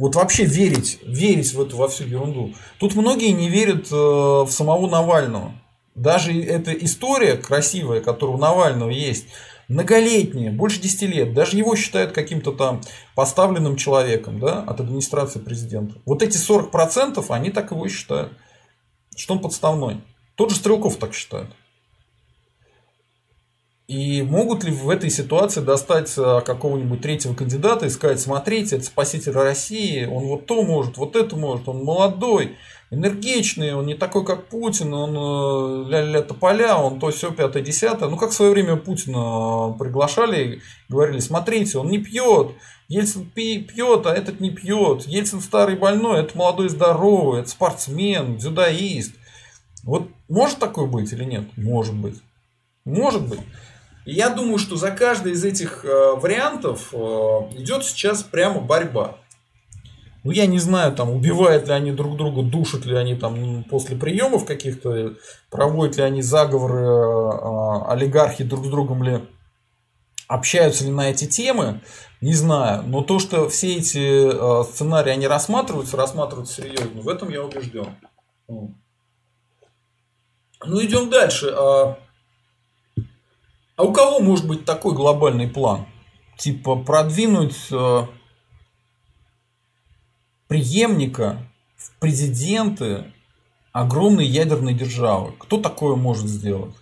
вот 0.00 0.14
вообще 0.14 0.46
верить, 0.46 0.98
верить 1.04 1.52
в 1.52 1.60
эту 1.60 1.76
во 1.76 1.86
всю 1.86 2.04
ерунду. 2.04 2.54
Тут 2.78 2.94
многие 2.94 3.32
не 3.32 3.50
верят 3.50 3.92
э, 3.92 3.94
в 3.94 4.48
самого 4.48 4.88
Навального. 4.88 5.52
Даже 5.94 6.32
эта 6.42 6.72
история 6.72 7.36
красивая, 7.36 8.00
которая 8.00 8.36
у 8.36 8.40
Навального 8.40 8.88
есть, 8.88 9.26
многолетняя, 9.68 10.52
больше 10.52 10.80
10 10.80 11.02
лет, 11.02 11.34
даже 11.34 11.58
его 11.58 11.76
считают 11.76 12.12
каким-то 12.12 12.52
там 12.52 12.80
поставленным 13.14 13.76
человеком 13.76 14.40
да, 14.40 14.62
от 14.62 14.80
администрации 14.80 15.38
президента. 15.38 15.96
Вот 16.06 16.22
эти 16.22 16.38
40% 16.38 17.22
они 17.28 17.50
так 17.50 17.70
его 17.70 17.84
и 17.84 17.90
считают, 17.90 18.32
что 19.14 19.34
он 19.34 19.40
подставной. 19.40 20.00
Тот 20.34 20.50
же 20.50 20.56
Стрелков 20.56 20.96
так 20.96 21.12
считает. 21.12 21.48
И 23.90 24.22
могут 24.22 24.62
ли 24.62 24.70
в 24.70 24.88
этой 24.88 25.10
ситуации 25.10 25.60
достать 25.60 26.16
э, 26.16 26.42
какого-нибудь 26.46 27.00
третьего 27.00 27.34
кандидата 27.34 27.86
и 27.86 27.90
сказать, 27.90 28.20
смотрите, 28.20 28.76
это 28.76 28.84
спаситель 28.84 29.32
России, 29.32 30.06
он 30.06 30.26
вот 30.26 30.46
то 30.46 30.62
может, 30.62 30.96
вот 30.96 31.16
это 31.16 31.34
может, 31.34 31.68
он 31.68 31.82
молодой, 31.82 32.56
энергичный, 32.92 33.74
он 33.74 33.86
не 33.86 33.94
такой, 33.94 34.24
как 34.24 34.46
Путин, 34.46 34.94
он 34.94 35.10
э, 35.10 35.90
ля-ля 35.90 36.22
тополя, 36.22 36.76
он 36.76 37.00
то 37.00 37.10
все 37.10 37.32
пятое, 37.32 37.64
десятое. 37.64 38.08
Ну, 38.08 38.16
как 38.16 38.30
в 38.30 38.34
свое 38.34 38.52
время 38.52 38.76
Путина 38.76 39.74
приглашали, 39.76 40.60
говорили, 40.88 41.18
смотрите, 41.18 41.78
он 41.78 41.88
не 41.88 41.98
пьет, 41.98 42.52
Ельцин 42.86 43.24
пьет, 43.24 44.06
а 44.06 44.14
этот 44.14 44.38
не 44.38 44.50
пьет. 44.50 45.04
Ельцин 45.08 45.40
старый 45.40 45.74
больной, 45.74 46.20
это 46.20 46.38
молодой 46.38 46.68
здоровый, 46.68 47.40
это 47.40 47.50
спортсмен, 47.50 48.36
дзюдоист. 48.36 49.16
Вот 49.82 50.10
может 50.28 50.60
такое 50.60 50.86
быть 50.86 51.12
или 51.12 51.24
нет? 51.24 51.42
Может 51.56 51.96
быть. 51.96 52.22
Может 52.84 53.28
быть. 53.28 53.40
Я 54.04 54.30
думаю, 54.30 54.58
что 54.58 54.76
за 54.76 54.90
каждый 54.90 55.32
из 55.32 55.44
этих 55.44 55.84
э, 55.84 56.14
вариантов 56.16 56.88
э, 56.92 56.96
идет 57.58 57.84
сейчас 57.84 58.22
прямо 58.22 58.60
борьба. 58.60 59.18
Ну, 60.24 60.30
я 60.30 60.46
не 60.46 60.58
знаю, 60.58 60.94
там, 60.94 61.10
убивают 61.10 61.66
ли 61.68 61.72
они 61.72 61.92
друг 61.92 62.16
друга, 62.16 62.42
душат 62.42 62.84
ли 62.84 62.94
они 62.94 63.14
там 63.14 63.64
после 63.64 63.96
приемов 63.96 64.44
каких-то, 64.46 65.14
проводят 65.50 65.96
ли 65.96 66.02
они 66.02 66.22
заговоры, 66.22 66.80
э, 66.80 67.92
олигархи 67.92 68.44
друг 68.44 68.66
с 68.66 68.68
другом 68.68 69.02
ли 69.02 69.20
общаются 70.28 70.84
ли 70.84 70.90
на 70.90 71.10
эти 71.10 71.26
темы, 71.26 71.80
не 72.20 72.34
знаю. 72.34 72.84
Но 72.86 73.02
то, 73.02 73.18
что 73.18 73.48
все 73.48 73.76
эти 73.76 74.30
сценарии, 74.70 75.10
они 75.10 75.26
рассматриваются, 75.26 75.96
рассматриваются 75.96 76.62
серьезно, 76.62 77.00
в 77.00 77.08
этом 77.08 77.30
я 77.30 77.42
убежден. 77.42 77.96
Ну, 78.46 78.74
идем 80.84 81.10
дальше. 81.10 81.52
А 83.80 83.82
у 83.82 83.94
кого 83.94 84.20
может 84.20 84.46
быть 84.46 84.66
такой 84.66 84.92
глобальный 84.92 85.48
план? 85.48 85.86
Типа 86.36 86.76
продвинуть 86.76 87.56
э, 87.72 88.02
преемника 90.48 91.38
в 91.76 91.98
президенты 91.98 93.10
огромной 93.72 94.26
ядерной 94.26 94.74
державы. 94.74 95.32
Кто 95.38 95.56
такое 95.56 95.96
может 95.96 96.26
сделать? 96.26 96.74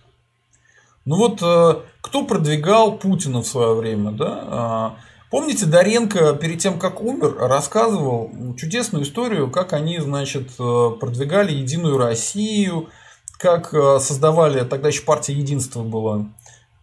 Ну 1.05 1.15
вот, 1.15 1.41
э, 1.41 1.75
кто 2.01 2.25
продвигал 2.25 2.97
Путина 2.97 3.43
в 3.43 3.47
свое 3.47 3.75
время, 3.75 4.11
да? 4.11 4.43
А, 4.47 4.95
помните, 5.31 5.67
Доренко 5.67 6.33
перед 6.33 6.59
тем, 6.59 6.77
как 6.77 6.99
умер, 6.99 7.37
рассказывал 7.37 8.29
чудесную 8.57 9.05
историю, 9.05 9.49
как 9.49 9.71
они, 9.71 9.99
значит, 9.99 10.49
э, 10.59 10.89
продвигали 10.99 11.53
Единую 11.53 11.97
Россию, 11.97 12.89
как 13.37 13.69
создавали, 14.01 14.65
тогда 14.65 14.89
еще 14.89 15.03
партия 15.03 15.31
Единства 15.31 15.81
была, 15.81 16.25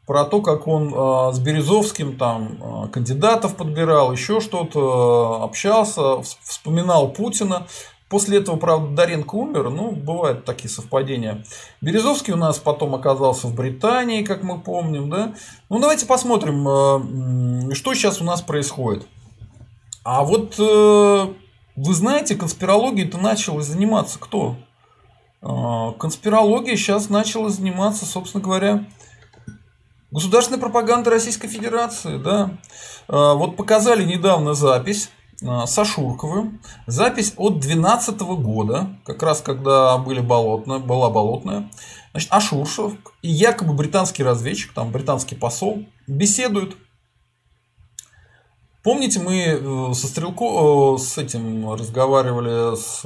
про 0.06 0.24
то, 0.24 0.40
как 0.40 0.68
он 0.68 0.94
э, 0.94 1.32
с 1.32 1.38
Березовским 1.40 2.16
там 2.16 2.58
э, 2.60 2.88
кандидатов 2.88 3.56
подбирал, 3.56 4.12
еще 4.12 4.40
что-то, 4.40 5.40
э, 5.40 5.44
общался, 5.44 6.22
вспоминал 6.22 7.10
Путина. 7.10 7.66
После 8.08 8.38
этого, 8.38 8.56
правда, 8.56 8.94
Доренко 8.94 9.34
умер, 9.34 9.70
ну, 9.70 9.90
бывают 9.90 10.44
такие 10.44 10.70
совпадения. 10.70 11.44
Березовский 11.80 12.32
у 12.32 12.36
нас 12.36 12.58
потом 12.58 12.94
оказался 12.94 13.48
в 13.48 13.54
Британии, 13.56 14.22
как 14.22 14.44
мы 14.44 14.60
помним, 14.60 15.10
да. 15.10 15.34
Ну, 15.68 15.80
давайте 15.80 16.06
посмотрим, 16.06 17.74
что 17.74 17.94
сейчас 17.94 18.20
у 18.20 18.24
нас 18.24 18.42
происходит. 18.42 19.08
А 20.04 20.22
вот 20.22 20.56
вы 20.56 21.94
знаете, 21.94 22.36
конспирологией-то 22.36 23.18
начал 23.18 23.60
заниматься 23.60 24.20
кто? 24.20 24.54
Конспирологией 25.40 26.76
сейчас 26.76 27.08
начала 27.08 27.48
заниматься, 27.48 28.06
собственно 28.06 28.44
говоря, 28.44 28.84
государственная 30.16 30.60
пропаганда 30.60 31.10
Российской 31.10 31.48
Федерации, 31.48 32.18
да. 32.18 32.58
Вот 33.08 33.56
показали 33.56 34.04
недавно 34.04 34.54
запись 34.54 35.10
Э, 35.42 35.66
с 35.66 35.78
Ашурковым. 35.78 36.60
Запись 36.86 37.34
от 37.36 37.60
2012 37.60 38.20
года, 38.20 38.98
как 39.04 39.22
раз 39.22 39.40
когда 39.40 39.98
были 39.98 40.20
болотная, 40.20 40.78
была 40.78 41.10
болотная. 41.10 41.70
Значит, 42.12 42.32
Ашуршев 42.32 42.94
и 43.22 43.28
якобы 43.28 43.74
британский 43.74 44.22
разведчик, 44.22 44.72
там 44.72 44.90
британский 44.90 45.34
посол, 45.34 45.86
беседуют. 46.06 46.76
Помните, 48.82 49.20
мы 49.20 49.42
э, 49.42 49.94
со 49.94 50.06
Стрелко, 50.06 50.94
э, 50.94 50.98
с 50.98 51.18
этим 51.18 51.72
разговаривали 51.74 52.76
с 52.76 53.04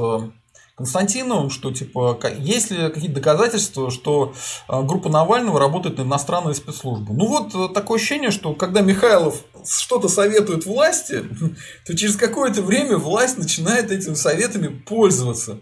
Константиновым, 0.81 1.51
что 1.51 1.71
типа 1.73 2.19
есть 2.39 2.71
ли 2.71 2.89
какие-то 2.89 3.17
доказательства, 3.17 3.91
что 3.91 4.33
а, 4.67 4.81
группа 4.81 5.11
Навального 5.11 5.61
работает 5.61 5.99
на 5.99 6.03
иностранные 6.05 6.55
спецслужбы. 6.55 7.13
Ну 7.13 7.27
вот 7.27 7.55
э, 7.55 7.75
такое 7.75 7.99
ощущение, 7.99 8.31
что 8.31 8.55
когда 8.55 8.81
Михайлов 8.81 9.45
что-то 9.69 10.09
советует 10.09 10.65
власти, 10.65 11.23
то 11.87 11.95
через 11.95 12.17
какое-то 12.17 12.63
время 12.63 12.97
власть 12.97 13.37
начинает 13.37 13.93
этими 13.93 14.15
советами 14.15 14.69
пользоваться. 14.69 15.59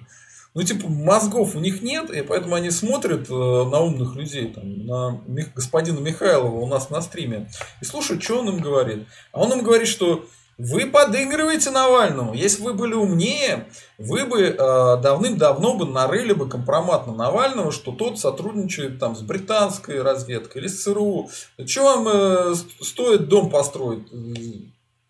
Ну, 0.55 0.63
типа, 0.63 0.89
мозгов 0.89 1.57
у 1.57 1.59
них 1.59 1.83
нет, 1.83 2.11
и 2.11 2.23
поэтому 2.23 2.55
они 2.55 2.71
смотрят 2.71 3.29
э, 3.29 3.33
на 3.33 3.81
умных 3.81 4.15
людей, 4.15 4.53
там, 4.53 4.87
на 4.87 5.21
господина 5.53 5.99
Михайлова 5.99 6.61
у 6.61 6.67
нас 6.69 6.91
на 6.91 7.03
стриме, 7.03 7.51
и 7.81 7.85
слушают, 7.85 8.23
что 8.23 8.39
он 8.39 8.51
им 8.51 8.61
говорит. 8.61 9.09
А 9.33 9.41
он 9.41 9.53
им 9.53 9.65
говорит, 9.65 9.89
что 9.89 10.25
вы 10.59 10.87
подыгрываете 10.87 11.71
Навальному. 11.71 12.35
Если 12.35 12.63
вы 12.63 12.75
были 12.75 12.95
умнее, 12.95 13.69
вы 13.97 14.25
бы 14.25 14.43
э, 14.43 14.57
давным-давно 15.01 15.75
бы 15.75 15.87
нарыли 15.87 16.33
бы 16.33 16.49
компромат 16.49 17.07
на 17.07 17.15
Навального, 17.15 17.71
что 17.71 17.93
тот 17.93 18.19
сотрудничает 18.19 18.99
там 18.99 19.15
с 19.15 19.21
британской 19.21 20.03
разведкой 20.03 20.63
или 20.63 20.69
с 20.69 20.83
ЦРУ. 20.83 21.31
Что 21.65 21.85
вам 21.85 22.09
э, 22.09 22.55
стоит 22.83 23.29
дом 23.29 23.51
построить? 23.51 24.09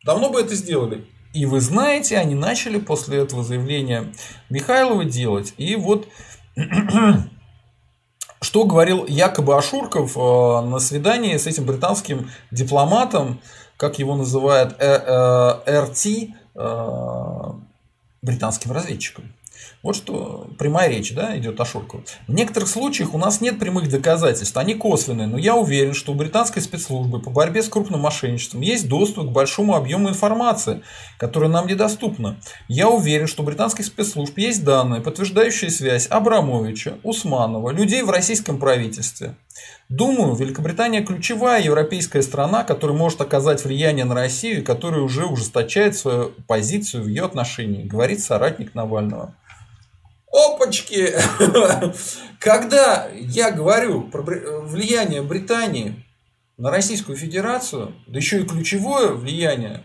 Давно 0.05 0.29
бы 0.29 0.39
это 0.41 0.55
сделали. 0.55 1.07
И 1.33 1.47
вы 1.47 1.61
знаете, 1.61 2.19
они 2.19 2.35
начали 2.35 2.79
после 2.79 3.19
этого 3.19 3.43
заявления 3.43 4.13
Михайлова 4.51 5.05
делать. 5.07 5.55
И 5.57 5.77
вот 5.77 6.09
что 8.41 8.65
говорил 8.65 9.07
якобы 9.07 9.57
Ашурков 9.57 10.17
э, 10.17 10.21
на 10.67 10.79
свидании 10.79 11.37
с 11.37 11.47
этим 11.47 11.65
британским 11.65 12.31
дипломатом, 12.51 13.41
как 13.79 13.99
его 14.01 14.17
называют, 14.17 14.75
э, 14.81 15.03
э, 15.67 15.81
РТ, 15.85 16.35
э, 16.57 17.53
британским 18.21 18.73
разведчиком. 18.73 19.33
Вот 19.89 19.97
что 19.97 20.51
прямая 20.59 20.91
речь 20.91 21.15
да, 21.15 21.35
идет 21.39 21.59
о 21.59 21.65
Шуркову. 21.65 22.03
В 22.27 22.35
некоторых 22.35 22.69
случаях 22.69 23.15
у 23.15 23.19
нас 23.19 23.41
нет 23.41 23.59
прямых 23.59 23.89
доказательств, 23.89 24.55
они 24.59 24.75
косвенные, 24.75 25.27
но 25.27 25.39
я 25.39 25.57
уверен, 25.57 25.95
что 25.95 26.13
у 26.13 26.15
британской 26.15 26.61
спецслужбы 26.61 27.23
по 27.23 27.31
борьбе 27.31 27.63
с 27.63 27.71
крупным 27.71 28.01
мошенничеством 28.01 28.61
есть 28.61 28.87
доступ 28.87 29.29
к 29.29 29.33
большому 29.33 29.75
объему 29.75 30.11
информации, 30.11 30.83
которая 31.17 31.49
нам 31.49 31.67
недоступна. 31.67 32.39
Я 32.69 32.91
уверен, 32.91 33.27
что 33.27 33.43
у 33.43 33.47
британских 33.47 33.87
спецслужб 33.87 34.37
есть 34.37 34.63
данные, 34.63 35.01
подтверждающие 35.01 35.71
связь 35.71 36.07
Абрамовича, 36.11 36.99
Усманова, 37.03 37.71
людей 37.71 38.03
в 38.03 38.11
российском 38.11 38.59
правительстве. 38.59 39.37
Думаю, 39.89 40.35
Великобритания 40.35 41.01
ключевая 41.01 41.63
европейская 41.63 42.21
страна, 42.21 42.63
которая 42.63 42.95
может 42.95 43.23
оказать 43.23 43.65
влияние 43.65 44.05
на 44.05 44.15
Россию 44.15 44.63
которая 44.63 45.01
уже 45.01 45.25
ужесточает 45.25 45.97
свою 45.97 46.33
позицию 46.47 47.05
в 47.05 47.07
ее 47.07 47.25
отношении, 47.25 47.85
говорит 47.85 48.21
соратник 48.21 48.75
Навального. 48.75 49.35
Опачки! 50.33 51.15
Когда 52.41 53.09
я 53.13 53.51
говорю 53.51 54.09
про 54.09 54.23
влияние 54.23 55.23
Британии 55.23 56.05
на 56.57 56.71
Российскую 56.71 57.17
Федерацию, 57.17 57.95
да 58.07 58.19
еще 58.19 58.43
и 58.43 58.47
ключевое 58.47 59.13
влияние 59.13 59.85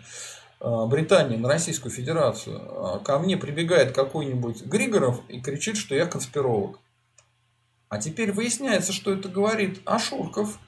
а, 0.60 0.86
Британии 0.86 1.38
на 1.38 1.48
Российскую 1.48 1.92
Федерацию, 1.92 2.62
а, 2.62 3.00
ко 3.00 3.20
мне 3.20 3.38
прибегает 3.38 3.94
какой-нибудь 3.94 4.64
Григоров 4.66 5.22
и 5.30 5.40
кричит, 5.42 5.78
что 5.78 5.96
я 5.96 6.06
конспиролог. 6.06 6.80
А 7.90 8.00
теперь 8.00 8.32
выясняется, 8.32 8.92
что 8.92 9.14
это 9.14 9.30
говорит 9.30 9.82
Ашурков. 9.86 10.60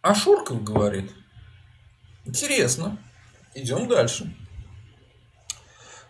Ашурков 0.00 0.62
говорит. 0.62 1.10
Интересно. 2.24 2.98
Идем 3.54 3.88
дальше. 3.88 4.34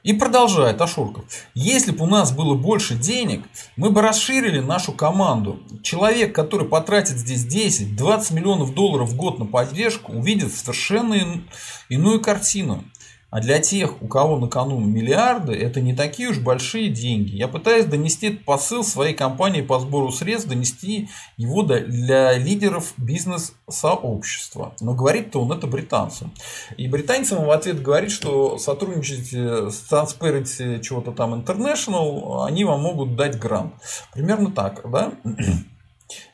И 0.03 0.15
продолжает 0.15 0.81
Ашурков. 0.81 1.25
Если 1.55 1.93
бы 1.93 2.05
у 2.05 2.09
нас 2.09 2.33
было 2.33 2.55
больше 2.55 2.95
денег, 2.95 3.45
мы 3.77 3.91
бы 3.91 4.01
расширили 4.01 4.61
нашу 4.61 4.93
команду. 4.93 5.61
Человек, 5.83 6.35
который 6.35 6.67
потратит 6.67 7.19
здесь 7.19 7.47
10-20 7.47 8.35
миллионов 8.35 8.75
долларов 8.75 9.11
в 9.11 9.17
год 9.17 9.39
на 9.39 9.45
поддержку, 9.45 10.13
увидит 10.13 10.55
совершенно 10.55 11.43
иную 11.89 12.21
картину. 12.21 12.85
А 13.31 13.41
для 13.41 13.61
тех, 13.61 14.03
у 14.03 14.09
кого 14.09 14.37
на 14.39 14.49
кону 14.49 14.79
миллиарды, 14.81 15.53
это 15.53 15.81
не 15.81 15.95
такие 15.95 16.31
уж 16.31 16.39
большие 16.39 16.89
деньги. 16.89 17.37
Я 17.37 17.47
пытаюсь 17.47 17.87
донести 17.87 18.29
этот 18.29 18.45
посыл 18.45 18.83
своей 18.83 19.15
компании 19.15 19.63
по 19.63 19.79
сбору 19.79 20.11
средств, 20.11 20.49
донести 20.49 21.09
его 21.37 21.63
для 21.63 22.37
лидеров 22.37 22.93
бизнес-сообщества. 22.97 24.75
Но 24.81 24.95
говорит-то 24.95 25.41
он 25.41 25.53
это 25.53 25.69
британцам. 25.69 26.33
И 26.77 26.89
британцам 26.89 27.45
в 27.45 27.51
ответ 27.51 27.81
говорит, 27.83 28.11
что 28.11 28.59
сотрудничаете 28.59 29.71
с 29.71 29.87
Transparency 29.91 30.81
чего-то 30.81 31.13
там 31.13 31.35
International, 31.35 32.45
они 32.45 32.65
вам 32.65 32.83
могут 32.83 33.15
дать 33.15 33.39
грант. 33.39 33.75
Примерно 34.13 34.51
так, 34.51 34.83
да? 34.91 35.13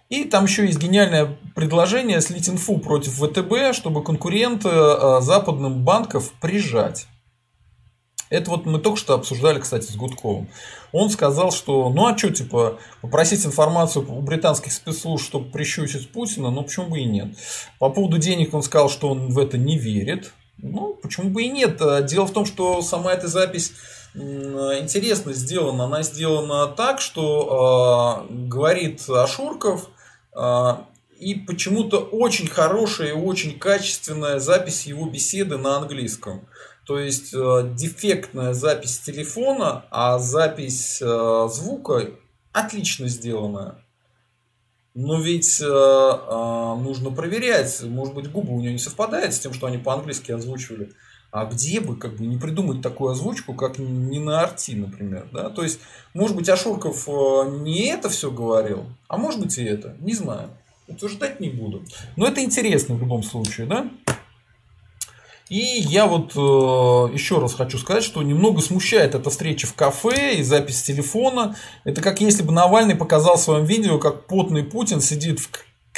И 0.09 0.24
там 0.24 0.44
еще 0.44 0.66
есть 0.66 0.78
гениальное 0.78 1.36
предложение 1.54 2.20
слить 2.20 2.48
инфу 2.48 2.78
против 2.78 3.14
ВТБ, 3.14 3.74
чтобы 3.74 4.04
конкуренты 4.04 4.68
э, 4.68 5.20
западным 5.20 5.84
банков 5.84 6.32
прижать. 6.40 7.09
Это 8.28 8.50
вот 8.50 8.66
мы 8.66 8.78
только 8.78 8.98
что 8.98 9.14
обсуждали, 9.14 9.61
кстати, 9.61 9.90
с 9.90 9.96
Гудковым. 9.96 10.48
Он 10.92 11.11
сказал, 11.11 11.52
что 11.52 11.90
ну 11.90 12.07
а 12.07 12.16
что, 12.16 12.30
типа, 12.30 12.78
попросить 13.00 13.44
информацию 13.44 14.09
у 14.09 14.20
британских 14.20 14.72
спецслужб, 14.72 15.24
чтобы 15.24 15.50
прищучить 15.50 16.11
Путина, 16.11 16.50
ну 16.50 16.62
почему 16.62 16.88
бы 16.88 17.00
и 17.00 17.04
нет. 17.04 17.36
По 17.78 17.88
поводу 17.88 18.18
денег 18.18 18.54
он 18.54 18.62
сказал, 18.62 18.88
что 18.88 19.11
он 19.11 19.28
в 19.28 19.38
это 19.38 19.59
не 19.59 19.78
верит. 19.78 20.32
Ну, 20.59 20.94
почему 20.94 21.30
бы 21.30 21.42
и 21.42 21.50
нет. 21.50 21.80
Дело 22.07 22.26
в 22.26 22.32
том, 22.32 22.46
что 22.46 22.80
сама 22.80 23.12
эта 23.12 23.28
запись 23.28 23.74
интересно 24.14 25.32
сделана. 25.34 25.84
Она 25.84 26.02
сделана 26.02 26.66
так, 26.68 27.00
что 27.00 28.26
э, 28.30 28.34
говорит 28.46 29.09
Ашурков, 29.09 29.90
и 31.18 31.34
почему-то 31.34 31.99
очень 31.99 32.47
хорошая 32.47 33.11
и 33.11 33.12
очень 33.12 33.59
качественная 33.59 34.39
запись 34.39 34.87
его 34.87 35.09
беседы 35.09 35.57
на 35.57 35.78
английском. 35.78 36.47
То 36.87 37.01
есть 37.01 37.34
э, 37.34 37.72
дефектная 37.74 38.53
запись 38.53 39.01
телефона, 39.01 39.87
а 39.91 40.18
запись 40.18 41.01
э, 41.03 41.49
звука 41.51 42.11
отлично 42.53 43.09
сделанная. 43.09 43.84
Но 44.95 45.20
ведь 45.20 45.61
э, 45.61 45.64
нужно 45.66 47.11
проверять, 47.11 47.82
может 47.82 48.14
быть, 48.14 48.30
губы 48.30 48.53
у 48.53 48.61
него 48.61 48.72
не 48.72 48.78
совпадают 48.78 49.34
с 49.34 49.41
тем, 49.41 49.53
что 49.53 49.66
они 49.66 49.78
по-английски 49.78 50.32
озвучивали. 50.32 50.93
А 51.37 51.45
где 51.45 51.80
бы 51.80 51.97
как 51.97 52.16
бы 52.16 52.24
не 52.24 52.39
придумать 52.39 52.80
такую 52.80 53.11
озвучку, 53.11 53.53
как 53.53 53.76
не 53.76 54.18
на 54.18 54.41
арти, 54.41 54.70
например. 54.74 55.28
Да? 55.32 55.51
То 55.51 55.64
есть, 55.64 55.80
может 56.14 56.34
быть, 56.34 56.49
Ашурков 56.49 57.07
э, 57.07 57.51
не 57.61 57.89
это 57.89 58.09
все 58.09 58.30
говорил, 58.30 58.87
а 59.07 59.18
может 59.18 59.41
быть 59.41 59.59
и 59.59 59.62
это. 59.62 59.95
Не 60.01 60.14
знаю. 60.14 60.49
Утверждать 60.89 61.39
не 61.39 61.51
буду. 61.51 61.84
Но 62.16 62.26
это 62.26 62.43
интересно 62.43 62.95
в 62.95 63.01
любом 63.01 63.22
случае, 63.22 63.66
да? 63.66 63.91
И 65.51 65.59
я 65.59 66.07
вот 66.07 66.32
э, 66.34 67.14
еще 67.14 67.39
раз 67.39 67.53
хочу 67.53 67.76
сказать, 67.76 68.03
что 68.03 68.22
немного 68.22 68.62
смущает 68.62 69.14
эта 69.14 69.28
встреча 69.28 69.66
в 69.66 69.74
кафе 69.74 70.37
и 70.37 70.43
запись 70.43 70.84
телефона. 70.84 71.55
Это 71.84 72.01
как 72.01 72.22
если 72.22 72.45
бы 72.45 72.53
Навальный 72.53 72.97
показал 72.97 73.37
в 73.37 73.43
своем 73.43 73.66
видео, 73.66 73.99
как 73.99 74.26
потный 74.26 74.64
Путин 74.64 75.03
сидит 75.03 75.41
в 75.41 75.51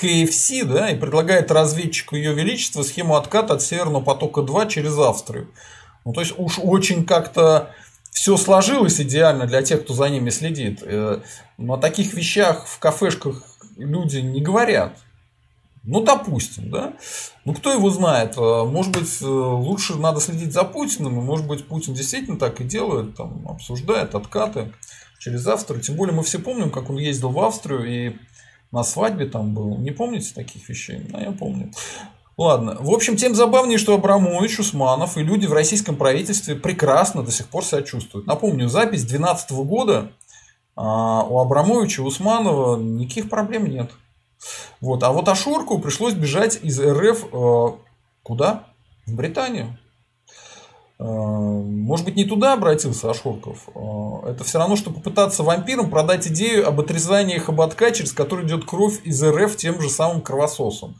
KFC, 0.02 0.64
да, 0.64 0.90
и 0.90 0.96
предлагает 0.96 1.50
разведчику 1.50 2.16
Ее 2.16 2.34
Величества 2.34 2.82
схему 2.82 3.16
отката 3.16 3.54
от 3.54 3.62
Северного 3.62 4.02
потока-2 4.02 4.68
через 4.68 4.96
Австрию. 4.98 5.50
Ну, 6.04 6.12
то 6.12 6.20
есть 6.20 6.34
уж 6.38 6.58
очень 6.58 7.04
как-то 7.04 7.74
все 8.10 8.36
сложилось 8.36 9.00
идеально 9.00 9.46
для 9.46 9.62
тех, 9.62 9.84
кто 9.84 9.94
за 9.94 10.08
ними 10.08 10.30
следит. 10.30 10.82
Э, 10.82 11.20
но 11.56 11.74
о 11.74 11.78
таких 11.78 12.14
вещах 12.14 12.66
в 12.66 12.78
кафешках 12.78 13.42
люди 13.76 14.18
не 14.18 14.40
говорят. 14.40 14.98
Ну, 15.84 16.02
допустим, 16.02 16.70
да. 16.70 16.94
Ну, 17.44 17.54
кто 17.54 17.72
его 17.72 17.90
знает? 17.90 18.34
А, 18.36 18.64
может 18.64 18.92
быть, 18.92 19.22
э, 19.22 19.26
лучше 19.26 19.94
надо 19.96 20.20
следить 20.20 20.52
за 20.52 20.64
Путиным, 20.64 21.18
и, 21.18 21.22
может 21.22 21.46
быть, 21.46 21.66
Путин 21.66 21.94
действительно 21.94 22.38
так 22.38 22.60
и 22.60 22.64
делает, 22.64 23.16
там, 23.16 23.46
обсуждает 23.48 24.14
откаты 24.14 24.72
через 25.18 25.46
Австрию. 25.46 25.80
Тем 25.80 25.96
более, 25.96 26.14
мы 26.14 26.22
все 26.22 26.38
помним, 26.38 26.70
как 26.70 26.90
он 26.90 26.96
ездил 26.98 27.30
в 27.30 27.40
Австрию 27.40 27.84
и 27.84 28.16
на 28.72 28.84
свадьбе 28.84 29.26
там 29.26 29.54
был. 29.54 29.78
Не 29.78 29.90
помните 29.90 30.32
таких 30.34 30.68
вещей? 30.68 31.08
А 31.12 31.20
я 31.20 31.32
помню. 31.32 31.72
Ладно. 32.36 32.76
В 32.80 32.90
общем, 32.90 33.16
тем 33.16 33.34
забавнее, 33.34 33.78
что 33.78 33.94
Абрамович, 33.94 34.60
Усманов 34.60 35.16
и 35.16 35.22
люди 35.22 35.46
в 35.46 35.52
российском 35.52 35.96
правительстве 35.96 36.54
прекрасно 36.54 37.22
до 37.22 37.32
сих 37.32 37.48
пор 37.48 37.64
себя 37.64 37.82
чувствуют. 37.82 38.26
Напомню, 38.26 38.68
запись 38.68 39.02
2012 39.02 39.50
года 39.52 40.12
а 40.80 41.24
у 41.24 41.40
Абрамовича 41.40 42.02
Усманова 42.02 42.76
никаких 42.76 43.28
проблем 43.28 43.66
нет. 43.66 43.90
Вот. 44.80 45.02
А 45.02 45.10
вот 45.10 45.28
Ашурку 45.28 45.80
пришлось 45.80 46.14
бежать 46.14 46.60
из 46.62 46.80
РФ 46.80 47.26
э, 47.32 47.66
куда? 48.22 48.66
В 49.04 49.16
Британию. 49.16 49.76
Э, 50.98 51.04
может 51.04 52.04
быть, 52.04 52.16
не 52.16 52.24
туда 52.24 52.54
обратился 52.54 53.10
Ашурков. 53.10 53.68
Э, 53.74 54.30
это 54.30 54.44
все 54.44 54.58
равно, 54.58 54.76
что 54.76 54.90
попытаться 54.90 55.42
вампирам 55.42 55.90
продать 55.90 56.26
идею 56.28 56.66
об 56.66 56.80
отрезании 56.80 57.38
хоботка, 57.38 57.90
через 57.92 58.12
который 58.12 58.46
идет 58.46 58.64
кровь 58.64 59.00
из 59.04 59.22
РФ 59.22 59.56
тем 59.56 59.80
же 59.80 59.88
самым 59.88 60.20
кровососом. 60.22 60.96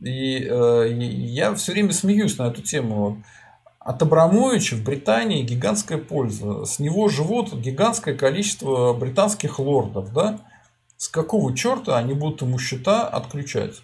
И 0.00 0.36
я 0.44 1.54
все 1.54 1.72
время 1.72 1.92
смеюсь 1.92 2.36
на 2.36 2.48
эту 2.48 2.60
тему. 2.62 3.22
От 3.78 4.02
Абрамовича 4.02 4.76
в 4.76 4.82
Британии 4.82 5.42
гигантская 5.42 5.98
польза. 5.98 6.64
С 6.64 6.78
него 6.78 7.08
живут 7.08 7.54
гигантское 7.54 8.16
количество 8.16 8.92
британских 8.92 9.58
лордов. 9.58 10.12
Да? 10.12 10.40
С 10.96 11.08
какого 11.08 11.54
черта 11.54 11.98
они 11.98 12.14
будут 12.14 12.42
ему 12.42 12.58
счета 12.58 13.06
отключать? 13.06 13.82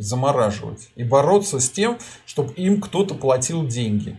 Замораживать. 0.00 0.88
И 0.96 1.04
бороться 1.04 1.60
с 1.60 1.70
тем, 1.70 1.98
чтобы 2.24 2.54
им 2.54 2.80
кто-то 2.80 3.14
платил 3.14 3.66
деньги. 3.66 4.16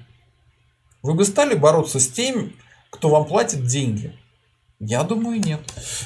Вы 1.01 1.15
бы 1.15 1.25
стали 1.25 1.55
бороться 1.55 1.99
с 1.99 2.07
тем, 2.07 2.53
кто 2.91 3.09
вам 3.09 3.25
платит 3.25 3.65
деньги? 3.65 4.15
Я 4.79 5.03
думаю, 5.03 5.39
нет. 5.39 5.61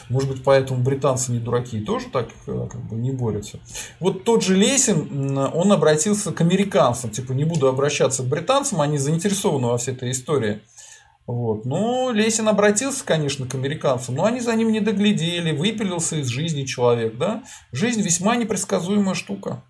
Может 0.08 0.30
быть, 0.30 0.44
поэтому 0.46 0.82
британцы 0.82 1.34
не 1.34 1.40
дураки 1.40 1.80
и 1.80 1.84
тоже 1.86 2.08
так 2.12 2.30
э, 2.48 2.68
как 2.72 2.82
бы 2.88 2.96
не 2.96 3.12
борются. 3.12 3.60
Вот 4.00 4.24
тот 4.24 4.44
же 4.44 4.56
Лесин, 4.56 5.38
он 5.38 5.72
обратился 5.74 6.32
к 6.32 6.40
американцам. 6.40 7.10
Типа, 7.10 7.34
не 7.34 7.44
буду 7.44 7.68
обращаться 7.68 8.24
к 8.24 8.28
британцам, 8.28 8.80
они 8.80 8.98
заинтересованы 8.98 9.68
во 9.68 9.78
всей 9.78 9.94
этой 9.94 10.12
истории. 10.12 10.62
Вот. 11.28 11.66
Ну, 11.66 12.12
Лесин 12.12 12.48
обратился, 12.48 13.04
конечно, 13.04 13.48
к 13.48 13.56
американцам, 13.56 14.16
но 14.16 14.26
они 14.26 14.42
за 14.42 14.54
ним 14.56 14.72
не 14.72 14.80
доглядели, 14.80 15.56
выпилился 15.56 16.18
из 16.18 16.28
жизни 16.28 16.66
человек. 16.66 17.18
Да? 17.18 17.44
Жизнь 17.72 18.02
весьма 18.02 18.36
непредсказуемая 18.36 19.16
штука. 19.16 19.64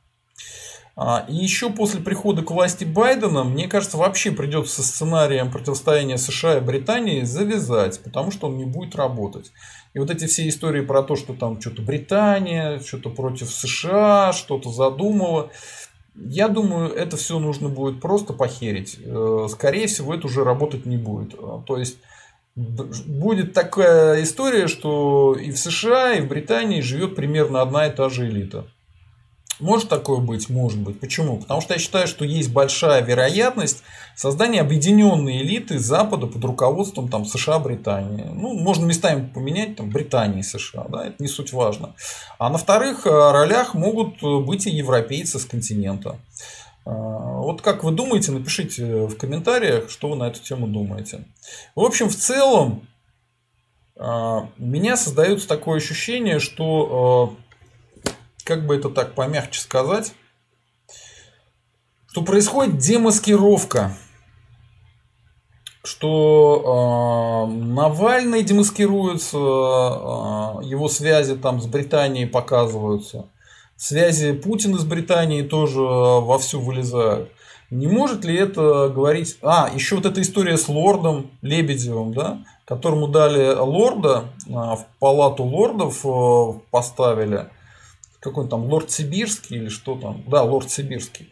А, 0.97 1.25
и 1.27 1.35
еще 1.35 1.71
после 1.71 1.99
прихода 1.99 2.41
к 2.41 2.51
власти 2.51 2.85
Байдена, 2.85 3.43
мне 3.43 3.67
кажется, 3.67 3.97
вообще 3.97 4.31
придется 4.31 4.81
со 4.81 4.83
сценарием 4.83 5.51
противостояния 5.51 6.17
США 6.17 6.57
и 6.57 6.61
Британии 6.61 7.23
завязать, 7.23 8.01
потому 8.01 8.31
что 8.31 8.47
он 8.47 8.57
не 8.57 8.65
будет 8.65 8.95
работать. 8.95 9.51
И 9.93 9.99
вот 9.99 10.09
эти 10.09 10.25
все 10.25 10.47
истории 10.47 10.81
про 10.81 11.03
то, 11.03 11.17
что 11.17 11.33
там 11.33 11.59
что-то 11.59 11.81
Британия, 11.81 12.79
что-то 12.79 13.09
против 13.09 13.49
США, 13.49 14.31
что-то 14.31 14.71
задумала, 14.71 15.51
я 16.15 16.47
думаю, 16.47 16.91
это 16.93 17.17
все 17.17 17.39
нужно 17.39 17.69
будет 17.69 18.01
просто 18.01 18.33
похерить. 18.33 18.99
Э, 19.03 19.47
скорее 19.49 19.87
всего, 19.87 20.13
это 20.13 20.27
уже 20.27 20.43
работать 20.43 20.85
не 20.85 20.97
будет. 20.97 21.33
Э, 21.33 21.61
то 21.65 21.77
есть 21.77 21.97
будет 22.55 23.53
такая 23.53 24.23
история, 24.23 24.67
что 24.67 25.35
и 25.35 25.51
в 25.51 25.59
США, 25.59 26.13
и 26.13 26.21
в 26.21 26.27
Британии 26.27 26.81
живет 26.81 27.15
примерно 27.15 27.61
одна 27.61 27.87
и 27.87 27.95
та 27.95 28.09
же 28.09 28.27
элита. 28.27 28.65
Может 29.59 29.89
такое 29.89 30.19
быть? 30.19 30.49
Может 30.49 30.79
быть. 30.79 30.99
Почему? 30.99 31.37
Потому 31.37 31.61
что 31.61 31.73
я 31.73 31.79
считаю, 31.79 32.07
что 32.07 32.25
есть 32.25 32.51
большая 32.51 33.01
вероятность 33.01 33.83
создания 34.15 34.61
объединенной 34.61 35.41
элиты 35.41 35.79
Запада 35.79 36.27
под 36.27 36.43
руководством 36.43 37.07
там, 37.09 37.25
США, 37.25 37.59
Британии. 37.59 38.25
Ну, 38.31 38.53
можно 38.53 38.85
местами 38.85 39.29
поменять 39.33 39.77
там, 39.77 39.89
Британии 39.89 40.39
и 40.39 40.43
США, 40.43 40.85
да, 40.89 41.07
это 41.07 41.15
не 41.19 41.27
суть 41.27 41.53
важно. 41.53 41.95
А 42.37 42.49
на 42.49 42.57
вторых 42.57 43.05
э, 43.05 43.09
ролях 43.09 43.73
могут 43.73 44.21
быть 44.21 44.67
и 44.67 44.71
европейцы 44.71 45.39
с 45.39 45.45
континента. 45.45 46.19
Э, 46.85 46.91
вот 46.91 47.61
как 47.61 47.83
вы 47.83 47.91
думаете, 47.91 48.31
напишите 48.31 49.05
в 49.05 49.17
комментариях, 49.17 49.89
что 49.89 50.09
вы 50.09 50.17
на 50.17 50.27
эту 50.27 50.41
тему 50.41 50.67
думаете. 50.67 51.25
В 51.75 51.81
общем, 51.81 52.09
в 52.09 52.15
целом, 52.15 52.87
э, 53.95 54.01
у 54.03 54.65
меня 54.65 54.97
создается 54.97 55.47
такое 55.47 55.77
ощущение, 55.77 56.39
что 56.39 57.37
как 58.45 58.65
бы 58.65 58.75
это 58.75 58.89
так 58.89 59.15
помягче 59.15 59.59
сказать, 59.59 60.13
что 62.07 62.21
происходит 62.21 62.77
демаскировка, 62.77 63.97
что 65.83 67.47
э, 67.49 67.51
Навальный 67.51 68.43
демаскируется, 68.43 69.37
э, 69.37 70.63
его 70.63 70.87
связи 70.87 71.35
там 71.35 71.59
с 71.59 71.65
Британией 71.65 72.27
показываются, 72.27 73.25
связи 73.75 74.31
Путина 74.33 74.77
с 74.77 74.85
Британией 74.85 75.43
тоже 75.43 75.81
вовсю 75.81 76.61
вылезают. 76.61 77.31
Не 77.71 77.87
может 77.87 78.23
ли 78.23 78.35
это 78.37 78.89
говорить... 78.89 79.37
А, 79.41 79.71
еще 79.73 79.95
вот 79.95 80.05
эта 80.05 80.21
история 80.21 80.55
с 80.55 80.69
лордом 80.69 81.31
Лебедевым, 81.41 82.13
да, 82.13 82.43
которому 82.63 83.07
дали 83.07 83.55
лорда, 83.55 84.25
в 84.45 84.85
палату 84.99 85.43
лордов 85.43 86.05
э, 86.05 86.59
поставили– 86.69 87.49
какой 88.25 88.49
там 88.49 88.65
лорд 88.65 88.89
Сибирский 88.89 89.57
или 89.57 89.69
что 89.69 89.95
там, 89.95 90.23
да, 90.27 90.41
лорд 90.41 90.71
Сибирский, 90.71 91.29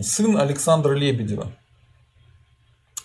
сын 0.00 0.38
Александра 0.38 0.94
Лебедева. 0.94 1.52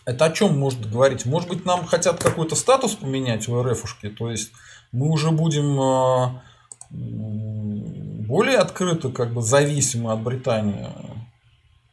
Это 0.06 0.26
о 0.26 0.32
чем 0.32 0.58
может 0.58 0.90
говорить? 0.90 1.26
Может 1.26 1.50
быть, 1.50 1.66
нам 1.66 1.86
хотят 1.86 2.24
какой-то 2.24 2.56
статус 2.56 2.96
поменять 2.96 3.50
у 3.50 3.62
РФушки, 3.62 4.10
то 4.10 4.32
есть 4.32 4.52
мы 4.94 5.10
уже 5.10 5.32
будем 5.32 5.78
а, 5.80 6.42
более 6.90 8.60
открыто, 8.60 9.10
как 9.10 9.34
бы 9.34 9.42
зависимы 9.42 10.14
от 10.14 10.22
Британии. 10.22 10.88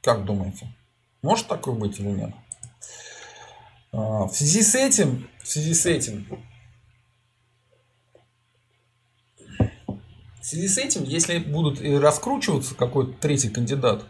Как 0.03 0.25
думаете? 0.25 0.73
Может 1.21 1.49
такое 1.49 1.75
быть 1.75 1.99
или 1.99 2.11
нет? 2.11 2.31
А, 3.91 4.27
в 4.27 4.33
связи 4.33 4.63
с 4.63 4.77
этим, 4.77 5.29
в 5.43 5.49
связи 5.49 5.75
с 5.75 5.85
этим 5.85 6.27
В 10.47 10.49
связи 10.49 10.69
с 10.69 10.79
этим, 10.79 11.03
если 11.03 11.39
будут 11.39 11.81
раскручиваться 11.81 12.77
какой-то 12.77 13.15
третий 13.15 13.49
кандидат, 13.49 14.05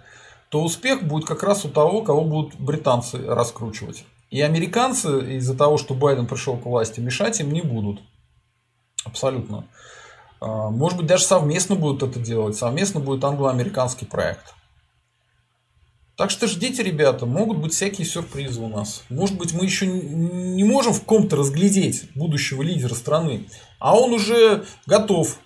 то 0.50 0.62
успех 0.62 1.02
будет 1.02 1.24
как 1.26 1.42
раз 1.42 1.64
у 1.64 1.70
того, 1.70 2.02
кого 2.02 2.26
будут 2.26 2.60
британцы 2.60 3.16
раскручивать. 3.26 4.04
И 4.28 4.42
американцы 4.42 5.36
из-за 5.36 5.56
того, 5.56 5.78
что 5.78 5.94
Байден 5.94 6.26
пришел 6.26 6.58
к 6.58 6.66
власти, 6.66 7.00
мешать 7.00 7.40
им 7.40 7.52
не 7.54 7.62
будут. 7.62 8.02
Абсолютно. 9.06 9.66
А, 10.38 10.68
может 10.68 10.98
быть, 10.98 11.06
даже 11.06 11.24
совместно 11.24 11.74
будут 11.74 12.02
это 12.02 12.20
делать. 12.20 12.54
Совместно 12.54 13.00
будет 13.00 13.24
англо-американский 13.24 14.04
проект. 14.04 14.52
Так 16.18 16.30
что 16.30 16.46
ждите, 16.48 16.82
ребята, 16.82 17.24
могут 17.24 17.56
быть 17.56 17.72
всякие 17.72 18.06
сюрпризы 18.06 18.60
у 18.60 18.68
нас. 18.68 19.04
Может 19.08 19.38
быть, 19.38 19.54
мы 19.54 19.64
еще 19.64 19.86
не 19.86 20.64
можем 20.64 20.92
в 20.92 21.02
ком-то 21.02 21.36
разглядеть 21.36 22.10
будущего 22.14 22.60
лидера 22.60 22.94
страны, 22.94 23.48
а 23.78 23.98
он 23.98 24.12
уже 24.12 24.66
готов 24.86 25.38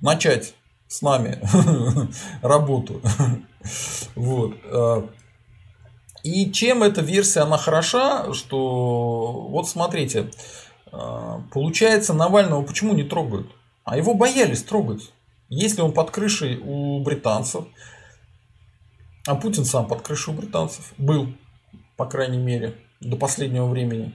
начать 0.00 0.54
с 0.88 1.02
нами 1.02 1.40
работу. 2.42 3.00
вот. 4.14 4.54
Э, 4.64 5.02
и 6.22 6.50
чем 6.50 6.82
эта 6.82 7.00
версия, 7.00 7.40
она 7.40 7.56
хороша, 7.56 8.32
что 8.34 9.46
вот 9.50 9.68
смотрите, 9.68 10.30
э, 10.92 11.38
получается 11.52 12.12
Навального 12.12 12.62
почему 12.62 12.94
не 12.94 13.04
трогают? 13.04 13.50
А 13.84 13.96
его 13.96 14.14
боялись 14.14 14.62
трогать. 14.62 15.12
Если 15.48 15.80
он 15.80 15.92
под 15.92 16.10
крышей 16.10 16.58
у 16.58 17.00
британцев, 17.02 17.64
а 19.26 19.34
Путин 19.34 19.64
сам 19.64 19.86
под 19.86 20.02
крышей 20.02 20.34
у 20.34 20.36
британцев 20.36 20.92
был, 20.96 21.32
по 21.96 22.06
крайней 22.06 22.38
мере, 22.38 22.76
до 23.00 23.16
последнего 23.16 23.66
времени. 23.66 24.14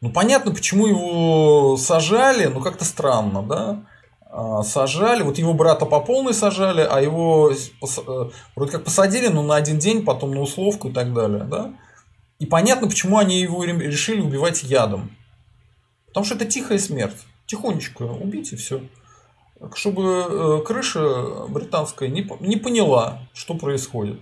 Ну, 0.00 0.10
понятно, 0.10 0.52
почему 0.52 0.86
его 0.86 1.76
сажали, 1.76 2.46
ну, 2.46 2.60
как-то 2.60 2.84
странно, 2.84 3.42
да? 3.42 3.84
А, 4.32 4.62
сажали, 4.62 5.22
вот 5.22 5.38
его 5.38 5.52
брата 5.52 5.84
по 5.84 6.00
полной 6.00 6.32
сажали, 6.32 6.86
а 6.88 7.00
его 7.00 7.50
э, 7.50 8.30
вроде 8.56 8.72
как 8.72 8.84
посадили, 8.84 9.28
но 9.28 9.42
на 9.42 9.56
один 9.56 9.78
день, 9.78 10.04
потом 10.04 10.30
на 10.30 10.40
условку 10.40 10.88
и 10.88 10.92
так 10.92 11.12
далее, 11.12 11.44
да? 11.44 11.74
И 12.38 12.46
понятно, 12.46 12.88
почему 12.88 13.18
они 13.18 13.40
его 13.40 13.64
решили 13.64 14.20
убивать 14.20 14.62
ядом. 14.62 15.14
Потому 16.06 16.24
что 16.24 16.36
это 16.36 16.46
тихая 16.46 16.78
смерть. 16.78 17.18
Тихонечко 17.46 18.04
убить 18.04 18.52
и 18.52 18.56
все. 18.56 18.80
Чтобы 19.74 20.02
э, 20.02 20.62
крыша 20.64 21.46
британская 21.48 22.08
не 22.08 22.56
поняла, 22.56 23.18
что 23.34 23.54
происходит. 23.54 24.20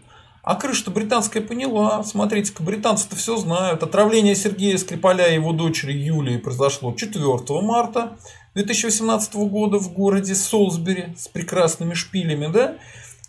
А 0.49 0.55
крыша-то 0.55 0.91
британская 0.91 1.43
поняла. 1.43 2.03
Смотрите-ка, 2.03 2.63
британцы-то 2.63 3.15
все 3.17 3.37
знают. 3.37 3.83
Отравление 3.83 4.35
Сергея 4.35 4.79
Скрипаля 4.79 5.29
и 5.29 5.35
его 5.35 5.53
дочери 5.53 5.93
Юлии 5.93 6.39
произошло 6.39 6.95
4 6.95 7.23
марта 7.61 8.17
2018 8.55 9.35
года 9.35 9.77
в 9.77 9.93
городе 9.93 10.35
Солсбери 10.35 11.15
с 11.19 11.29
прекрасными 11.29 11.93
шпилями, 11.93 12.51
да? 12.51 12.79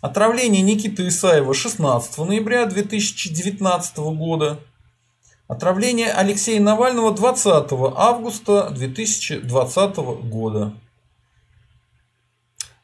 Отравление 0.00 0.62
Никиты 0.62 1.08
Исаева 1.08 1.52
16 1.52 2.16
ноября 2.20 2.64
2019 2.64 3.98
года. 3.98 4.58
Отравление 5.46 6.12
Алексея 6.12 6.58
Навального 6.58 7.12
20 7.12 7.70
августа 7.96 8.70
2020 8.70 9.96
года. 10.24 10.72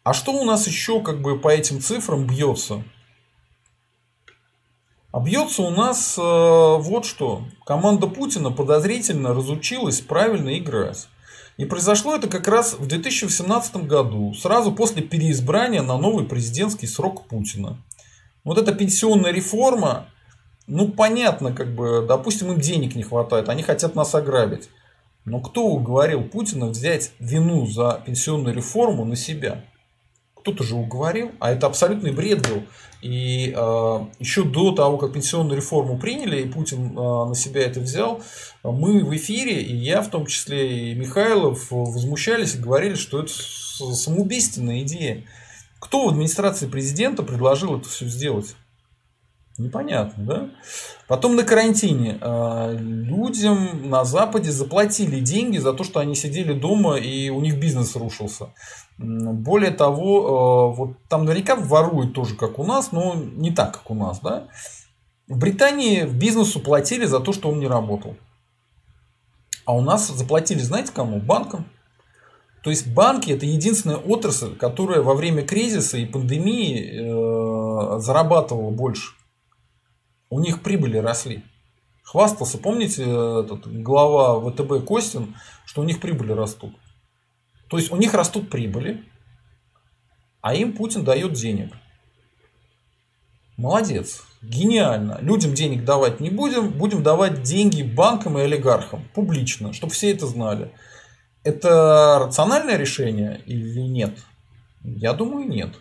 А 0.02 0.12
что 0.12 0.32
у 0.32 0.44
нас 0.44 0.66
еще 0.66 1.00
как 1.00 1.22
бы 1.22 1.38
по 1.38 1.48
этим 1.48 1.80
цифрам 1.80 2.26
бьется? 2.26 2.84
А 5.12 5.20
бьется 5.20 5.62
у 5.62 5.70
нас 5.70 6.16
э, 6.18 6.20
вот 6.20 7.04
что. 7.04 7.42
Команда 7.64 8.06
Путина 8.06 8.50
подозрительно 8.50 9.34
разучилась 9.34 10.00
правильно 10.00 10.58
играть. 10.58 11.08
И 11.56 11.64
произошло 11.64 12.14
это 12.14 12.28
как 12.28 12.48
раз 12.48 12.74
в 12.74 12.86
2018 12.86 13.86
году, 13.86 14.34
сразу 14.34 14.72
после 14.72 15.02
переизбрания 15.02 15.80
на 15.80 15.96
новый 15.96 16.26
президентский 16.26 16.86
срок 16.86 17.26
Путина. 17.28 17.78
Вот 18.44 18.58
эта 18.58 18.72
пенсионная 18.72 19.32
реформа, 19.32 20.06
ну, 20.66 20.88
понятно, 20.88 21.54
как 21.54 21.74
бы, 21.74 22.04
допустим, 22.06 22.52
им 22.52 22.60
денег 22.60 22.94
не 22.94 23.02
хватает, 23.02 23.48
они 23.48 23.62
хотят 23.62 23.94
нас 23.94 24.14
ограбить. 24.14 24.68
Но 25.24 25.40
кто 25.40 25.64
уговорил 25.64 26.22
Путина 26.24 26.66
взять 26.66 27.12
вину 27.18 27.66
за 27.66 28.02
пенсионную 28.04 28.54
реформу 28.54 29.04
на 29.04 29.16
себя? 29.16 29.64
Кто-то 30.46 30.62
же 30.62 30.76
уговорил, 30.76 31.32
а 31.40 31.50
это 31.50 31.66
абсолютный 31.66 32.12
бред 32.12 32.48
был. 32.48 32.62
И 33.02 33.52
э, 33.52 34.06
еще 34.20 34.44
до 34.44 34.70
того, 34.70 34.96
как 34.96 35.12
пенсионную 35.12 35.56
реформу 35.56 35.98
приняли, 35.98 36.42
и 36.42 36.48
Путин 36.48 36.96
э, 36.96 37.28
на 37.28 37.34
себя 37.34 37.62
это 37.62 37.80
взял, 37.80 38.22
мы 38.62 39.04
в 39.04 39.12
эфире, 39.16 39.60
и 39.60 39.74
я 39.74 40.02
в 40.02 40.08
том 40.08 40.26
числе, 40.26 40.92
и 40.92 40.94
Михайлов, 40.94 41.66
возмущались 41.72 42.54
и 42.54 42.58
говорили, 42.58 42.94
что 42.94 43.22
это 43.22 43.32
самоубийственная 43.32 44.82
идея. 44.82 45.24
Кто 45.80 46.06
в 46.06 46.10
администрации 46.10 46.68
президента 46.68 47.24
предложил 47.24 47.76
это 47.76 47.88
все 47.88 48.06
сделать? 48.06 48.54
Непонятно, 49.58 50.24
да? 50.24 50.50
Потом 51.08 51.34
на 51.34 51.42
карантине 51.42 52.18
э, 52.20 52.76
людям 52.78 53.90
на 53.90 54.04
Западе 54.04 54.52
заплатили 54.52 55.18
деньги 55.18 55.58
за 55.58 55.72
то, 55.72 55.82
что 55.82 55.98
они 55.98 56.14
сидели 56.14 56.52
дома 56.52 56.98
и 56.98 57.30
у 57.30 57.40
них 57.40 57.58
бизнес 57.58 57.96
рушился. 57.96 58.50
Более 58.98 59.70
того, 59.70 60.72
э, 60.72 60.76
вот 60.76 60.90
там 61.08 61.24
наверняка 61.24 61.56
воруют 61.56 62.14
тоже, 62.14 62.34
как 62.34 62.58
у 62.58 62.64
нас, 62.64 62.92
но 62.92 63.14
не 63.14 63.50
так, 63.50 63.72
как 63.72 63.90
у 63.90 63.94
нас, 63.94 64.20
да? 64.20 64.48
В 65.28 65.38
Британии 65.38 66.04
бизнесу 66.04 66.60
платили 66.60 67.04
за 67.04 67.20
то, 67.20 67.32
что 67.32 67.50
он 67.50 67.58
не 67.58 67.66
работал. 67.66 68.16
А 69.64 69.74
у 69.74 69.80
нас 69.80 70.08
заплатили, 70.08 70.60
знаете 70.60 70.92
кому? 70.94 71.20
Банкам. 71.20 71.66
То 72.62 72.70
есть 72.70 72.86
банки 72.92 73.30
это 73.30 73.46
единственная 73.46 73.96
отрасль, 73.96 74.56
которая 74.56 75.02
во 75.02 75.14
время 75.14 75.42
кризиса 75.42 75.98
и 75.98 76.06
пандемии 76.06 77.96
э, 77.96 78.00
зарабатывала 78.00 78.70
больше 78.70 79.16
у 80.30 80.40
них 80.40 80.62
прибыли 80.62 80.98
росли. 80.98 81.42
Хвастался, 82.02 82.58
помните, 82.58 83.02
этот 83.02 83.66
глава 83.82 84.40
ВТБ 84.40 84.86
Костин, 84.86 85.34
что 85.64 85.82
у 85.82 85.84
них 85.84 86.00
прибыли 86.00 86.32
растут. 86.32 86.74
То 87.68 87.78
есть 87.78 87.90
у 87.90 87.96
них 87.96 88.14
растут 88.14 88.50
прибыли, 88.50 89.04
а 90.40 90.54
им 90.54 90.72
Путин 90.72 91.04
дает 91.04 91.32
денег. 91.32 91.72
Молодец, 93.56 94.22
гениально. 94.42 95.18
Людям 95.20 95.54
денег 95.54 95.84
давать 95.84 96.20
не 96.20 96.30
будем, 96.30 96.70
будем 96.70 97.02
давать 97.02 97.42
деньги 97.42 97.82
банкам 97.82 98.38
и 98.38 98.42
олигархам 98.42 99.08
публично, 99.14 99.72
чтобы 99.72 99.92
все 99.92 100.12
это 100.12 100.26
знали. 100.26 100.72
Это 101.42 102.18
рациональное 102.20 102.76
решение 102.76 103.40
или 103.46 103.80
нет? 103.80 104.18
Я 104.82 105.14
думаю, 105.14 105.48
нет. 105.48 105.74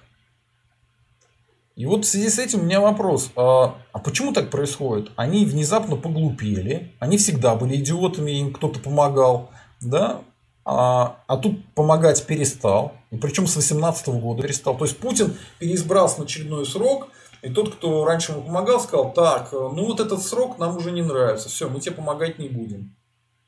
И 1.76 1.86
вот 1.86 2.06
в 2.06 2.08
связи 2.08 2.30
с 2.30 2.40
этим 2.40 2.62
у 2.62 2.64
меня 2.64 2.80
вопрос. 2.80 3.32
А, 3.36 3.76
а 3.92 4.00
почему 4.00 4.32
так 4.32 4.50
происходит? 4.50 5.12
Они 5.18 5.46
внезапно 5.46 5.98
поглупели. 5.98 6.94
Они 7.00 7.18
всегда 7.18 7.56
были 7.56 7.76
идиотами, 7.76 8.32
им 8.32 8.54
кто-то 8.54 8.80
помогал. 8.80 9.52
Да? 9.82 10.22
А, 10.66 11.24
а 11.28 11.38
тут 11.38 11.64
помогать 11.76 12.26
перестал. 12.26 12.94
И 13.12 13.18
причем 13.18 13.46
с 13.46 13.56
18 13.56 14.08
года 14.10 14.42
перестал. 14.42 14.76
То 14.76 14.86
есть 14.86 14.98
Путин 14.98 15.38
переизбрался 15.60 16.20
на 16.20 16.26
очередной 16.26 16.66
срок. 16.66 17.10
И 17.44 17.50
тот, 17.50 17.76
кто 17.76 18.04
раньше 18.06 18.32
ему 18.32 18.42
помогал, 18.42 18.80
сказал, 18.80 19.14
так, 19.14 19.52
ну 19.52 19.86
вот 19.86 20.00
этот 20.00 20.24
срок 20.24 20.58
нам 20.58 20.76
уже 20.76 20.92
не 20.92 21.04
нравится. 21.04 21.48
Все, 21.48 21.70
мы 21.70 21.80
тебе 21.80 21.94
помогать 21.94 22.40
не 22.40 22.50
будем. 22.50 22.96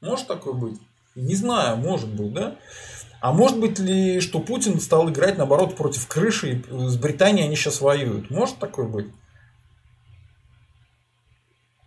Может 0.02 0.28
такое 0.28 0.54
быть? 0.54 0.80
Не 1.16 1.34
знаю, 1.34 1.78
может 1.78 2.10
быть, 2.10 2.32
да? 2.32 2.56
А 3.20 3.34
может 3.34 3.60
быть 3.60 3.80
ли, 3.80 4.20
что 4.20 4.40
Путин 4.40 4.80
стал 4.80 5.10
играть, 5.10 5.40
наоборот, 5.40 5.76
против 5.76 6.08
крыши, 6.08 6.60
и 6.60 6.88
с 6.88 6.98
Британией 6.98 7.48
они 7.48 7.56
сейчас 7.56 7.82
воюют? 7.82 8.30
Может 8.30 8.60
такое 8.60 8.88
быть? 8.88 9.08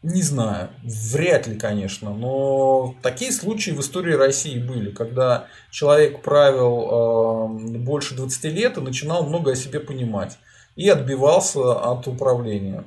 Не 0.03 0.23
знаю, 0.23 0.71
вряд 0.83 1.47
ли, 1.47 1.59
конечно, 1.59 2.15
но 2.15 2.95
такие 3.03 3.33
случаи 3.33 3.73
в 3.73 3.81
истории 3.81 4.15
России 4.15 4.59
были, 4.59 4.91
когда 4.93 5.49
человек 5.71 6.23
правил 6.23 7.59
э, 7.75 7.79
больше 7.79 8.15
20 8.15 8.45
лет 8.45 8.79
и 8.79 8.81
начинал 8.81 9.27
много 9.27 9.53
о 9.53 9.57
себе 9.57 9.79
понимать 9.79 10.39
и 10.75 10.89
отбивался 10.89 11.75
от 11.75 12.09
управления. 12.09 12.85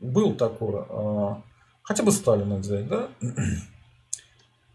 Был 0.00 0.34
такое. 0.34 0.86
Э, 0.88 1.34
хотя 1.82 2.02
бы 2.02 2.10
Сталина 2.10 2.56
взять, 2.56 2.88
да? 2.88 3.10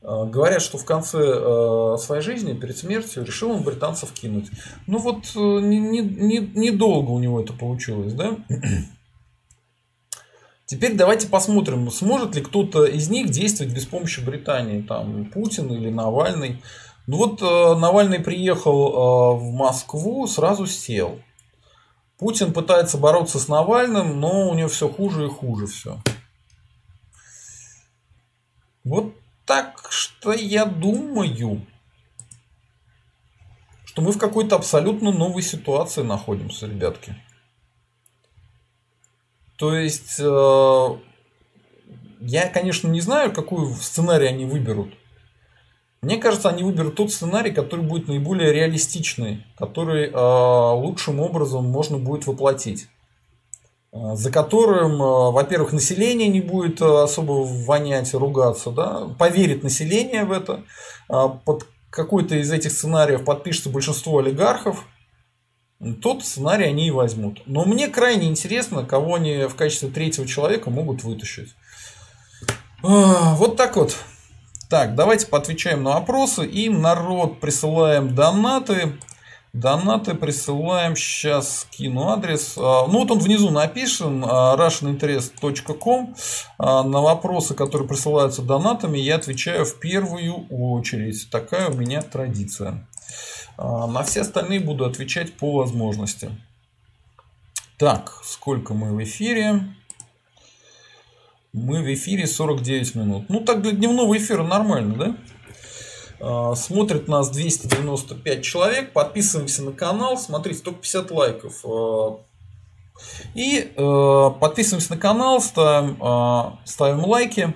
Э, 0.03 0.25
говорят, 0.25 0.63
что 0.63 0.79
в 0.79 0.85
конце 0.85 1.19
э, 1.19 1.97
своей 1.99 2.23
жизни, 2.23 2.53
перед 2.53 2.75
смертью, 2.75 3.23
решил 3.23 3.51
он 3.51 3.63
британцев 3.63 4.11
кинуть. 4.13 4.49
Ну 4.87 4.97
вот 4.97 5.25
э, 5.35 5.39
недолго 5.39 5.67
не, 5.67 6.01
не, 6.01 6.39
не 6.55 6.71
у 6.71 7.19
него 7.19 7.39
это 7.39 7.53
получилось, 7.53 8.13
да? 8.13 8.35
Теперь 10.71 10.95
давайте 10.95 11.27
посмотрим, 11.27 11.91
сможет 11.91 12.33
ли 12.33 12.41
кто-то 12.41 12.85
из 12.85 13.09
них 13.09 13.29
действовать 13.29 13.73
без 13.73 13.85
помощи 13.85 14.21
Британии, 14.21 14.81
там 14.81 15.25
Путин 15.25 15.67
или 15.67 15.89
Навальный. 15.89 16.63
Ну 17.07 17.17
вот 17.17 17.41
Навальный 17.41 18.21
приехал 18.21 19.35
в 19.35 19.51
Москву, 19.51 20.25
сразу 20.27 20.65
сел. 20.67 21.19
Путин 22.17 22.53
пытается 22.53 22.97
бороться 22.97 23.37
с 23.37 23.49
Навальным, 23.49 24.21
но 24.21 24.49
у 24.49 24.53
него 24.53 24.69
все 24.69 24.87
хуже 24.87 25.25
и 25.25 25.29
хуже 25.29 25.67
все. 25.67 25.99
Вот 28.85 29.13
так 29.45 29.87
что 29.89 30.31
я 30.31 30.63
думаю, 30.63 31.67
что 33.83 34.01
мы 34.01 34.13
в 34.13 34.17
какой-то 34.17 34.55
абсолютно 34.55 35.11
новой 35.11 35.41
ситуации 35.41 36.01
находимся, 36.01 36.65
ребятки. 36.65 37.17
То 39.61 39.75
есть, 39.75 40.15
э, 40.17 40.87
я, 42.21 42.49
конечно, 42.49 42.87
не 42.87 42.99
знаю, 42.99 43.31
какой 43.31 43.71
сценарий 43.75 44.25
они 44.25 44.45
выберут. 44.45 44.91
Мне 46.01 46.17
кажется, 46.17 46.49
они 46.49 46.63
выберут 46.63 46.95
тот 46.95 47.11
сценарий, 47.11 47.51
который 47.51 47.85
будет 47.85 48.07
наиболее 48.07 48.51
реалистичный, 48.51 49.45
который 49.55 50.09
э, 50.09 50.71
лучшим 50.81 51.19
образом 51.19 51.65
можно 51.65 51.99
будет 51.99 52.25
воплотить. 52.25 52.87
Э, 53.93 54.15
за 54.15 54.31
которым, 54.31 54.97
во-первых, 54.97 55.73
население 55.73 56.27
не 56.27 56.41
будет 56.41 56.81
особо 56.81 57.43
вонять, 57.43 58.15
ругаться, 58.15 58.71
да, 58.71 59.09
поверит 59.19 59.61
население 59.61 60.25
в 60.25 60.31
это, 60.31 60.63
под 61.07 61.67
какой-то 61.91 62.33
из 62.33 62.51
этих 62.51 62.71
сценариев 62.71 63.23
подпишется 63.23 63.69
большинство 63.69 64.17
олигархов, 64.17 64.87
тот 66.01 66.23
сценарий 66.23 66.65
они 66.65 66.87
и 66.87 66.91
возьмут. 66.91 67.41
Но 67.45 67.65
мне 67.65 67.87
крайне 67.87 68.27
интересно, 68.27 68.85
кого 68.85 69.15
они 69.15 69.45
в 69.45 69.55
качестве 69.55 69.89
третьего 69.89 70.27
человека 70.27 70.69
могут 70.69 71.03
вытащить. 71.03 71.55
Вот 72.81 73.57
так 73.57 73.75
вот. 73.75 73.95
Так, 74.69 74.95
давайте 74.95 75.27
поотвечаем 75.27 75.83
на 75.83 75.95
вопросы. 75.95 76.45
Им 76.45 76.81
народ 76.81 77.39
присылаем 77.39 78.15
донаты. 78.15 78.93
Донаты 79.53 80.13
присылаем, 80.13 80.95
сейчас 80.95 81.61
скину 81.61 82.07
адрес. 82.07 82.53
А, 82.57 82.87
ну 82.87 82.99
вот 82.99 83.11
он 83.11 83.19
внизу 83.19 83.49
написан, 83.49 84.23
а, 84.25 84.55
russianinterest.com. 84.55 86.15
А, 86.57 86.83
на 86.83 87.01
вопросы, 87.01 87.53
которые 87.53 87.85
присылаются 87.85 88.43
донатами, 88.43 88.97
я 88.97 89.17
отвечаю 89.17 89.65
в 89.65 89.77
первую 89.79 90.47
очередь. 90.47 91.29
Такая 91.29 91.67
у 91.67 91.73
меня 91.73 92.01
традиция. 92.01 92.87
На 93.63 94.03
все 94.03 94.21
остальные 94.21 94.59
буду 94.59 94.85
отвечать 94.85 95.33
по 95.33 95.57
возможности. 95.57 96.31
Так, 97.77 98.21
сколько 98.23 98.73
мы 98.73 98.95
в 98.95 99.03
эфире? 99.03 99.63
Мы 101.53 101.81
в 101.81 101.93
эфире 101.93 102.27
49 102.27 102.95
минут. 102.95 103.25
Ну 103.29 103.41
так 103.41 103.61
для 103.61 103.71
дневного 103.71 104.17
эфира 104.17 104.43
нормально, 104.43 104.95
да? 104.95 105.17
А, 106.19 106.55
смотрит 106.55 107.07
нас 107.07 107.29
295 107.29 108.43
человек. 108.43 108.93
Подписываемся 108.93 109.63
на 109.63 109.71
канал. 109.71 110.17
Смотрите, 110.17 110.61
только 110.61 110.79
50 110.81 111.11
лайков. 111.11 111.65
А, 111.65 112.19
и 113.33 113.73
э, 113.75 114.31
подписываемся 114.39 114.91
на 114.91 114.97
канал, 114.99 115.41
ставим, 115.41 115.97
а, 116.01 116.59
ставим 116.65 117.03
лайки 117.05 117.53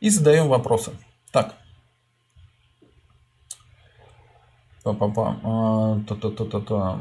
и 0.00 0.10
задаем 0.10 0.48
вопросы. 0.48 0.92
Так. 1.32 1.56
Па-па-па. 4.86 5.36
А, 5.42 5.98
та-та-та-та-та. 6.06 7.00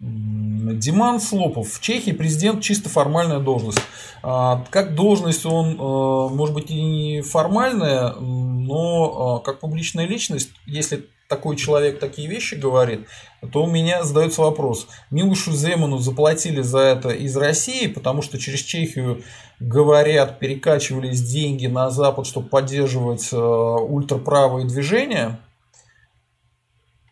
Диман 0.00 1.20
Слопов. 1.20 1.72
В 1.72 1.80
Чехии 1.80 2.12
президент 2.12 2.62
чисто 2.62 2.90
формальная 2.90 3.38
должность. 3.38 3.80
А, 4.22 4.62
как 4.68 4.94
должность 4.94 5.46
он, 5.46 5.76
э, 5.76 6.34
может 6.34 6.54
быть, 6.54 6.70
и 6.70 6.74
не 6.74 7.22
формальная, 7.22 8.12
но 8.14 9.40
как 9.40 9.60
публичная 9.60 10.06
личность, 10.06 10.50
если 10.66 11.06
такой 11.30 11.56
человек 11.56 12.00
такие 12.00 12.28
вещи 12.28 12.56
говорит, 12.56 13.06
то 13.52 13.62
у 13.62 13.70
меня 13.70 14.02
задается 14.02 14.42
вопрос. 14.42 14.88
Милушу 15.10 15.52
Земану 15.52 15.98
заплатили 15.98 16.60
за 16.60 16.80
это 16.80 17.10
из 17.10 17.36
России, 17.36 17.86
потому 17.86 18.20
что 18.20 18.36
через 18.38 18.60
Чехию, 18.60 19.22
говорят, 19.60 20.40
перекачивались 20.40 21.22
деньги 21.22 21.68
на 21.68 21.88
Запад, 21.90 22.26
чтобы 22.26 22.48
поддерживать 22.48 23.28
э, 23.32 23.36
ультраправые 23.36 24.66
движения– 24.66 25.40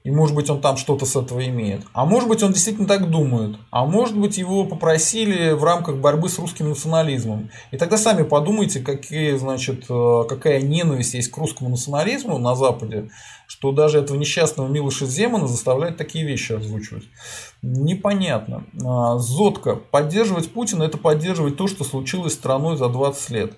и 0.05 0.11
может 0.11 0.35
быть 0.35 0.49
он 0.49 0.61
там 0.61 0.77
что-то 0.77 1.05
с 1.07 1.17
этого 1.17 1.45
имеет. 1.47 1.83
А 1.93 2.07
может 2.07 2.29
быть 2.29 2.43
он 2.43 2.53
действительно 2.53 2.87
так 2.87 3.11
думает. 3.11 3.57
А 3.71 3.85
может 3.85 4.17
быть 4.17 4.39
его 4.39 4.65
попросили 4.65 5.53
в 5.53 5.65
рамках 5.65 5.97
борьбы 5.97 6.29
с 6.29 6.39
русским 6.39 6.69
национализмом. 6.69 7.51
И 7.73 7.77
тогда 7.77 7.97
сами 7.97 8.23
подумайте, 8.23 8.81
какие, 8.81 9.37
значит, 9.37 9.85
э, 9.91 10.25
какая 10.29 10.63
ненависть 10.63 11.15
есть 11.15 11.31
к 11.31 11.37
русскому 11.37 11.71
национализму 11.71 12.39
на 12.39 12.55
Западе, 12.55 13.11
что 13.49 13.73
даже 13.73 13.99
этого 13.99 14.17
несчастного 14.17 14.69
Милоша 14.69 15.05
Земана 15.05 15.49
заставляет 15.49 15.97
такие 15.97 16.25
вещи 16.25 16.53
озвучивать. 16.53 17.05
Непонятно. 17.63 18.65
А, 18.85 19.19
Зодка. 19.19 19.75
Поддерживать 19.75 20.53
Путина– 20.53 20.83
это 20.85 20.97
поддерживать 20.97 21.57
то, 21.57 21.67
что 21.67 21.83
случилось 21.83 22.35
с 22.35 22.37
страной 22.37 22.77
за 22.77 22.89
20 22.89 23.31
лет. 23.31 23.53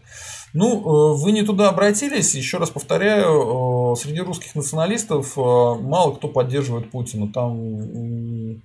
Ну, 0.53 0.80
э, 0.80 1.16
вы 1.22 1.32
не 1.32 1.42
туда 1.42 1.68
обратились, 1.68 2.34
еще 2.34 2.59
раз 2.59 2.70
повторяю, 2.70 3.92
э, 3.92 3.96
среди 3.96 4.20
русских 4.20 4.55
националистов 4.55 5.38
э, 5.38 5.40
мало 5.40 6.14
кто 6.14 6.28
поддерживает 6.28 6.90
Путина, 6.90 7.32
там 7.32 8.61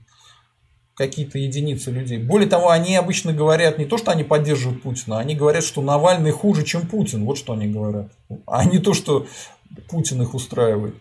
какие-то 0.95 1.37
единицы 1.37 1.91
людей. 1.91 2.17
Более 2.17 2.49
того, 2.49 2.69
они 2.69 2.95
обычно 2.95 3.33
говорят 3.33 3.77
не 3.77 3.85
то, 3.85 3.97
что 3.97 4.11
они 4.11 4.23
поддерживают 4.23 4.81
Путина, 4.81 5.19
они 5.19 5.35
говорят, 5.35 5.63
что 5.63 5.81
Навальный 5.81 6.31
хуже, 6.31 6.63
чем 6.63 6.87
Путин, 6.87 7.25
вот 7.25 7.37
что 7.37 7.53
они 7.53 7.67
говорят, 7.67 8.11
а 8.47 8.65
не 8.65 8.79
то, 8.79 8.93
что 8.93 9.27
Путин 9.89 10.21
их 10.21 10.33
устраивает. 10.33 10.95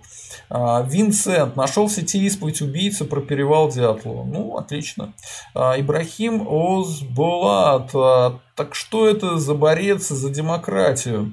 А, 0.49 0.83
Винсент 0.83 1.57
нашел 1.57 1.87
в 1.87 1.93
сети 1.93 2.25
исповедь 2.27 2.61
убийцы 2.61 3.05
про 3.05 3.21
перевал 3.21 3.71
Дятлова. 3.71 4.25
Ну, 4.25 4.57
отлично. 4.57 5.13
А, 5.55 5.79
Ибрахим 5.79 6.47
Озболат. 6.49 7.91
А, 7.95 8.41
так 8.57 8.75
что 8.75 9.09
это 9.09 9.39
за 9.39 9.55
борец 9.55 10.09
за 10.09 10.31
демократию? 10.31 11.33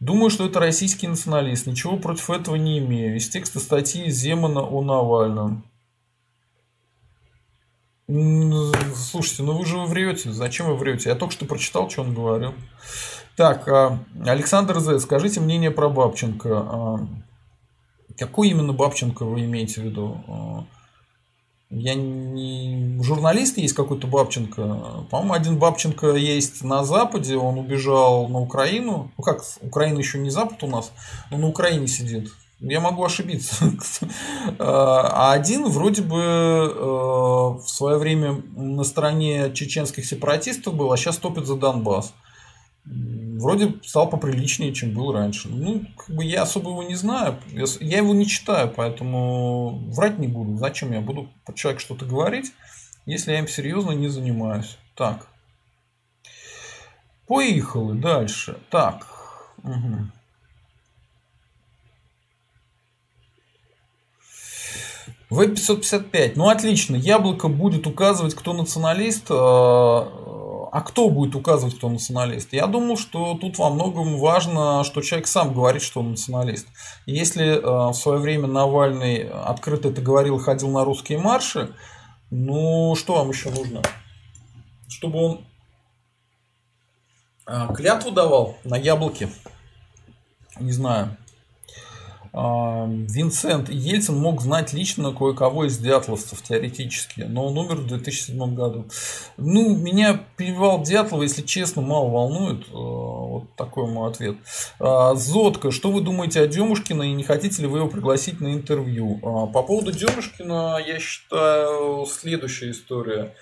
Думаю, 0.00 0.30
что 0.30 0.46
это 0.46 0.60
российский 0.60 1.06
националист. 1.06 1.66
Ничего 1.66 1.96
против 1.96 2.30
этого 2.30 2.56
не 2.56 2.78
имею. 2.78 3.16
Из 3.16 3.28
текста 3.28 3.60
статьи 3.60 4.10
Земана 4.10 4.62
о 4.62 4.82
Навальном. 4.82 5.64
Слушайте, 8.96 9.44
ну 9.44 9.52
вы 9.52 9.64
же 9.64 9.78
врете. 9.78 10.32
Зачем 10.32 10.66
вы 10.66 10.76
врете? 10.76 11.10
Я 11.10 11.14
только 11.14 11.32
что 11.32 11.44
прочитал, 11.44 11.88
что 11.88 12.02
он 12.02 12.14
говорил. 12.14 12.54
Так, 13.36 13.68
Александр 14.26 14.80
З, 14.80 14.98
скажите 14.98 15.40
мнение 15.40 15.70
про 15.70 15.88
Бабченко. 15.88 17.06
Какой 18.20 18.50
именно 18.50 18.74
Бабченко 18.74 19.24
вы 19.24 19.46
имеете 19.46 19.80
в 19.80 19.84
виду? 19.84 20.22
А, 20.28 20.64
я 21.70 21.94
не... 21.94 23.00
Журналист 23.02 23.56
есть 23.56 23.72
какой-то 23.72 24.06
Бабченко. 24.06 25.06
По-моему, 25.10 25.32
один 25.32 25.58
Бабченко 25.58 26.14
есть 26.16 26.62
на 26.62 26.84
Западе, 26.84 27.38
он 27.38 27.58
убежал 27.58 28.28
на 28.28 28.38
Украину. 28.38 29.10
Ну 29.16 29.24
как, 29.24 29.42
Украина 29.62 29.96
еще 29.96 30.18
не 30.18 30.28
Запад 30.28 30.62
у 30.62 30.66
нас, 30.66 30.92
но 31.30 31.38
на 31.38 31.48
Украине 31.48 31.86
сидит. 31.86 32.30
Я 32.60 32.80
могу 32.80 33.02
ошибиться. 33.02 33.72
А 34.58 35.32
один 35.32 35.66
вроде 35.66 36.02
бы 36.02 36.20
э, 36.20 36.78
в 36.78 37.64
свое 37.66 37.96
время 37.96 38.42
на 38.54 38.84
стороне 38.84 39.50
чеченских 39.54 40.04
сепаратистов 40.04 40.74
был, 40.74 40.92
а 40.92 40.98
сейчас 40.98 41.16
топит 41.16 41.46
за 41.46 41.56
Донбасс 41.56 42.12
вроде 43.40 43.74
стал 43.82 44.08
поприличнее, 44.08 44.72
чем 44.72 44.92
был 44.92 45.12
раньше. 45.12 45.48
Ну, 45.48 45.84
как 45.96 46.14
бы 46.14 46.24
я 46.24 46.42
особо 46.42 46.70
его 46.70 46.82
не 46.82 46.94
знаю, 46.94 47.38
я 47.48 47.98
его 47.98 48.14
не 48.14 48.26
читаю, 48.26 48.72
поэтому 48.74 49.78
врать 49.90 50.18
не 50.18 50.28
буду. 50.28 50.56
Зачем 50.56 50.92
я 50.92 51.00
буду 51.00 51.28
про 51.44 51.54
человека 51.54 51.82
что-то 51.82 52.04
говорить, 52.04 52.52
если 53.06 53.32
я 53.32 53.38
им 53.38 53.48
серьезно 53.48 53.92
не 53.92 54.08
занимаюсь. 54.08 54.78
Так. 54.94 55.26
Поехали 57.26 57.98
дальше. 57.98 58.58
Так. 58.70 59.06
Угу. 59.62 60.10
В555. 65.30 66.32
Ну, 66.34 66.48
отлично. 66.48 66.96
Яблоко 66.96 67.48
будет 67.48 67.86
указывать, 67.86 68.34
кто 68.34 68.52
националист. 68.52 69.30
А, 70.72 70.82
кто 70.82 71.10
будет 71.10 71.34
указывать, 71.34 71.76
кто 71.76 71.88
националист? 71.88 72.52
Я 72.52 72.68
думал, 72.68 72.96
что 72.96 73.34
тут 73.34 73.58
во 73.58 73.70
многом 73.70 74.18
важно, 74.18 74.84
что 74.84 75.02
человек 75.02 75.26
сам 75.26 75.52
говорит, 75.52 75.82
что 75.82 75.98
он 75.98 76.12
националист. 76.12 76.68
если 77.06 77.58
э, 77.58 77.60
в 77.60 77.94
свое 77.94 78.20
время 78.20 78.46
Навальный 78.46 79.28
открыто 79.28 79.88
это 79.88 80.00
говорил, 80.00 80.38
ходил 80.38 80.70
на 80.70 80.84
русские 80.84 81.18
марши, 81.18 81.74
ну 82.30 82.94
что 82.94 83.16
вам 83.16 83.30
еще 83.30 83.50
нужно? 83.50 83.82
Чтобы 84.88 85.18
он 85.18 85.44
э, 87.48 87.74
клятву 87.74 88.12
давал 88.12 88.56
на 88.62 88.76
яблоке. 88.76 89.28
Не 90.60 90.70
знаю. 90.70 91.16
Винсент 92.32 93.68
Ельцин 93.70 94.16
мог 94.16 94.40
знать 94.40 94.72
лично 94.72 95.12
кое-кого 95.12 95.64
из 95.64 95.78
дятловцев 95.78 96.42
теоретически, 96.42 97.22
но 97.22 97.46
он 97.46 97.58
умер 97.58 97.76
в 97.76 97.86
2007 97.88 98.54
году. 98.54 98.86
Ну, 99.36 99.76
меня 99.76 100.20
плевал 100.36 100.82
Дятлова, 100.82 101.22
если 101.22 101.42
честно, 101.42 101.82
мало 101.82 102.08
волнует. 102.08 102.68
Э, 102.68 102.72
вот 102.72 103.56
такой 103.56 103.86
мой 103.86 104.10
ответ. 104.10 104.36
А, 104.78 105.14
Зодка, 105.14 105.70
что 105.70 105.90
вы 105.90 106.02
думаете 106.02 106.40
о 106.40 106.46
Демушкина 106.46 107.02
и 107.02 107.12
не 107.12 107.24
хотите 107.24 107.62
ли 107.62 107.68
вы 107.68 107.78
его 107.78 107.88
пригласить 107.88 108.40
на 108.40 108.52
интервью? 108.52 109.18
А, 109.22 109.46
по 109.46 109.62
поводу 109.62 109.92
Демушкина, 109.92 110.78
я 110.86 110.98
считаю, 110.98 112.06
следующая 112.06 112.70
история. 112.70 113.34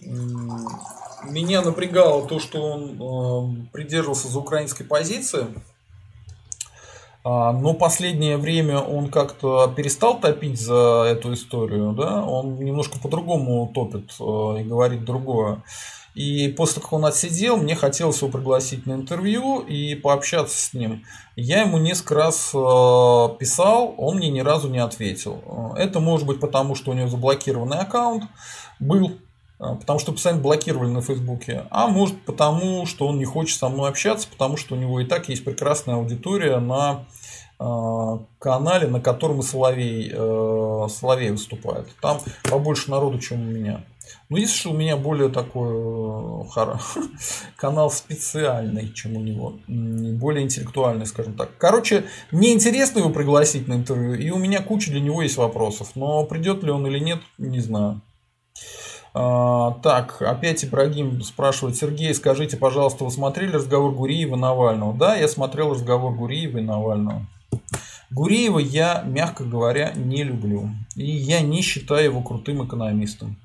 Меня 0.00 1.62
напрягало 1.62 2.26
то, 2.26 2.38
что 2.38 2.60
он 2.60 3.68
придерживался 3.72 4.28
за 4.28 4.38
украинской 4.38 4.84
позиции 4.84 5.46
а, 5.46 5.73
но 7.24 7.72
последнее 7.72 8.36
время 8.36 8.80
он 8.80 9.08
как-то 9.08 9.72
перестал 9.74 10.20
топить 10.20 10.60
за 10.60 11.06
эту 11.08 11.32
историю, 11.32 11.92
да, 11.92 12.22
он 12.22 12.56
немножко 12.56 12.98
по-другому 12.98 13.70
топит 13.74 14.10
э, 14.20 14.60
и 14.60 14.64
говорит 14.64 15.04
другое. 15.04 15.62
И 16.14 16.48
после 16.48 16.74
того, 16.74 16.84
как 16.84 16.92
он 16.92 17.06
отсидел, 17.06 17.56
мне 17.56 17.74
хотелось 17.74 18.20
его 18.20 18.30
пригласить 18.30 18.86
на 18.86 18.92
интервью 18.92 19.60
и 19.60 19.96
пообщаться 19.96 20.56
с 20.56 20.72
ним. 20.72 21.02
Я 21.34 21.62
ему 21.62 21.78
несколько 21.78 22.14
раз 22.14 22.50
э, 22.54 23.28
писал, 23.38 23.94
он 23.96 24.18
мне 24.18 24.30
ни 24.30 24.40
разу 24.40 24.68
не 24.68 24.78
ответил. 24.78 25.74
Это 25.76 26.00
может 26.00 26.26
быть 26.26 26.40
потому, 26.40 26.74
что 26.74 26.90
у 26.90 26.94
него 26.94 27.08
заблокированный 27.08 27.78
аккаунт 27.78 28.24
был, 28.78 29.08
э, 29.08 29.23
потому 29.58 29.98
что 29.98 30.12
постоянно 30.12 30.42
блокировали 30.42 30.90
на 30.90 31.02
Фейсбуке, 31.02 31.66
а 31.70 31.88
может 31.88 32.20
потому, 32.24 32.86
что 32.86 33.06
он 33.06 33.18
не 33.18 33.24
хочет 33.24 33.58
со 33.58 33.68
мной 33.68 33.90
общаться, 33.90 34.28
потому 34.28 34.56
что 34.56 34.74
у 34.74 34.78
него 34.78 35.00
и 35.00 35.04
так 35.04 35.28
есть 35.28 35.44
прекрасная 35.44 35.96
аудитория 35.96 36.58
на 36.58 37.06
Э, 37.60 38.18
канале, 38.40 38.88
на 38.88 39.00
котором 39.00 39.40
и 39.40 39.42
Соловей, 39.42 40.10
э, 40.12 40.88
Соловей 40.90 41.30
выступает. 41.30 41.86
Там 42.00 42.18
побольше 42.50 42.90
народу, 42.90 43.20
чем 43.20 43.42
у 43.42 43.50
меня. 43.50 43.84
Ну, 44.28 44.36
есть, 44.36 44.54
что 44.54 44.70
у 44.70 44.74
меня 44.74 44.96
более 44.96 45.28
такой 45.28 45.70
э, 45.70 46.76
канал 47.56 47.90
специальный, 47.90 48.92
чем 48.92 49.16
у 49.16 49.20
него. 49.20 49.54
Более 49.68 50.42
интеллектуальный, 50.42 51.06
скажем 51.06 51.34
так. 51.34 51.56
Короче, 51.56 52.04
мне 52.32 52.52
интересно 52.52 52.98
его 52.98 53.10
пригласить 53.10 53.68
на 53.68 53.74
интервью, 53.74 54.14
и 54.14 54.30
у 54.30 54.38
меня 54.38 54.60
куча 54.60 54.90
для 54.90 55.00
него 55.00 55.22
есть 55.22 55.36
вопросов. 55.36 55.92
Но 55.94 56.24
придет 56.24 56.64
ли 56.64 56.70
он 56.72 56.84
или 56.88 56.98
нет, 56.98 57.20
не 57.38 57.60
знаю. 57.60 58.02
А, 59.16 59.78
так, 59.82 60.20
опять 60.22 60.64
Ибрагим 60.64 61.22
спрашивает, 61.22 61.76
Сергей, 61.76 62.12
скажите, 62.14 62.56
пожалуйста, 62.56 63.04
вы 63.04 63.12
смотрели 63.12 63.52
разговор 63.52 63.92
Гуриева 63.92 64.34
и 64.34 64.38
Навального? 64.38 64.92
Да, 64.92 65.14
я 65.14 65.28
смотрел 65.28 65.70
разговор 65.70 66.12
Гуриева 66.12 66.58
и 66.58 66.62
Навального. 66.62 67.24
Гуреева 68.10 68.58
я, 68.58 69.02
мягко 69.06 69.44
говоря, 69.44 69.92
не 69.94 70.24
люблю. 70.24 70.68
И 70.96 71.08
я 71.10 71.40
не 71.40 71.62
считаю 71.62 72.04
его 72.04 72.22
крутым 72.22 72.66
экономистом. 72.66 73.36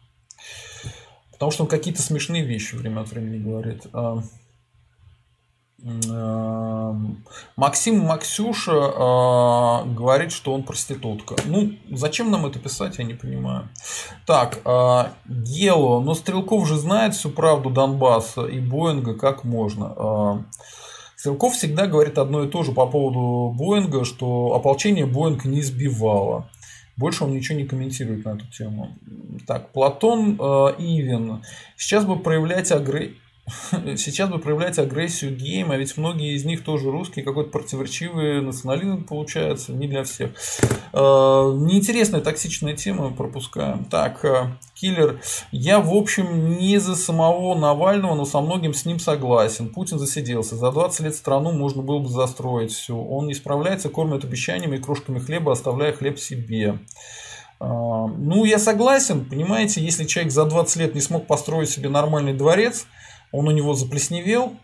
Потому 1.31 1.51
что 1.51 1.63
он 1.63 1.69
какие-то 1.69 2.01
смешные 2.01 2.43
вещи 2.43 2.75
время 2.75 3.01
от 3.01 3.11
времени 3.11 3.41
говорит. 3.41 3.83
А, 5.85 6.95
Максим 7.55 7.99
Максюша 7.99 8.71
э, 8.71 9.93
говорит, 9.93 10.31
что 10.31 10.53
он 10.53 10.63
проститутка. 10.63 11.35
Ну, 11.45 11.73
зачем 11.91 12.31
нам 12.31 12.45
это 12.45 12.59
писать, 12.59 12.97
я 12.97 13.05
не 13.05 13.13
понимаю. 13.13 13.69
Так, 14.25 14.59
э, 14.65 15.03
Гело, 15.25 16.01
но 16.01 16.13
Стрелков 16.15 16.67
же 16.67 16.77
знает 16.77 17.15
всю 17.15 17.29
правду 17.29 17.69
Донбасса 17.69 18.45
и 18.45 18.59
Боинга, 18.59 19.13
как 19.13 19.43
можно. 19.43 19.93
Э, 19.95 20.59
Стрелков 21.15 21.53
всегда 21.53 21.87
говорит 21.87 22.17
одно 22.17 22.43
и 22.43 22.49
то 22.49 22.63
же 22.63 22.71
по 22.71 22.85
поводу 22.85 23.55
Боинга, 23.57 24.03
что 24.03 24.53
ополчение 24.53 25.05
Боинг 25.05 25.45
не 25.45 25.61
сбивало. 25.61 26.49
Больше 26.97 27.23
он 27.23 27.31
ничего 27.31 27.57
не 27.57 27.65
комментирует 27.65 28.25
на 28.25 28.31
эту 28.31 28.45
тему. 28.47 28.89
Так, 29.47 29.71
Платон 29.71 30.37
э, 30.37 30.43
Ивин. 30.77 31.41
Сейчас 31.77 32.03
бы 32.03 32.19
проявлять 32.19 32.73
агрессию 32.73 33.15
сейчас 33.97 34.29
бы 34.29 34.39
проявлять 34.39 34.79
агрессию 34.79 35.35
к 35.35 35.40
геям, 35.40 35.71
а 35.71 35.77
ведь 35.77 35.97
многие 35.97 36.35
из 36.35 36.45
них 36.45 36.63
тоже 36.63 36.91
русские, 36.91 37.25
какой-то 37.25 37.49
противоречивый 37.49 38.41
национализм 38.41 39.03
получается, 39.03 39.71
не 39.73 39.87
для 39.87 40.03
всех. 40.03 40.31
Э, 40.93 40.97
неинтересная 40.97 42.21
токсичная 42.21 42.75
тема, 42.75 43.11
пропускаем. 43.11 43.85
Так, 43.85 44.23
э, 44.25 44.47
Киллер, 44.73 45.19
я 45.51 45.79
в 45.79 45.93
общем 45.93 46.57
не 46.57 46.77
за 46.79 46.95
самого 46.95 47.57
Навального, 47.57 48.15
но 48.15 48.25
со 48.25 48.41
многим 48.41 48.73
с 48.73 48.85
ним 48.85 48.99
согласен. 48.99 49.69
Путин 49.69 49.99
засиделся. 49.99 50.55
За 50.55 50.71
20 50.71 51.01
лет 51.01 51.15
страну 51.15 51.51
можно 51.51 51.81
было 51.81 51.99
бы 51.99 52.09
застроить 52.09 52.71
все. 52.71 52.95
Он 52.95 53.27
не 53.27 53.33
справляется, 53.33 53.89
кормит 53.89 54.23
обещаниями 54.23 54.77
и 54.77 54.81
крошками 54.81 55.19
хлеба, 55.19 55.51
оставляя 55.51 55.93
хлеб 55.93 56.19
себе. 56.19 56.79
Э, 57.59 57.65
ну, 57.65 58.45
я 58.45 58.59
согласен, 58.59 59.25
понимаете, 59.25 59.81
если 59.81 60.05
человек 60.05 60.31
за 60.31 60.45
20 60.45 60.75
лет 60.77 60.95
не 60.95 61.01
смог 61.01 61.27
построить 61.27 61.69
себе 61.69 61.89
нормальный 61.89 62.33
дворец, 62.33 62.85
он 63.31 63.47
у 63.47 63.51
него 63.51 63.73
заплесневел. 63.73 64.57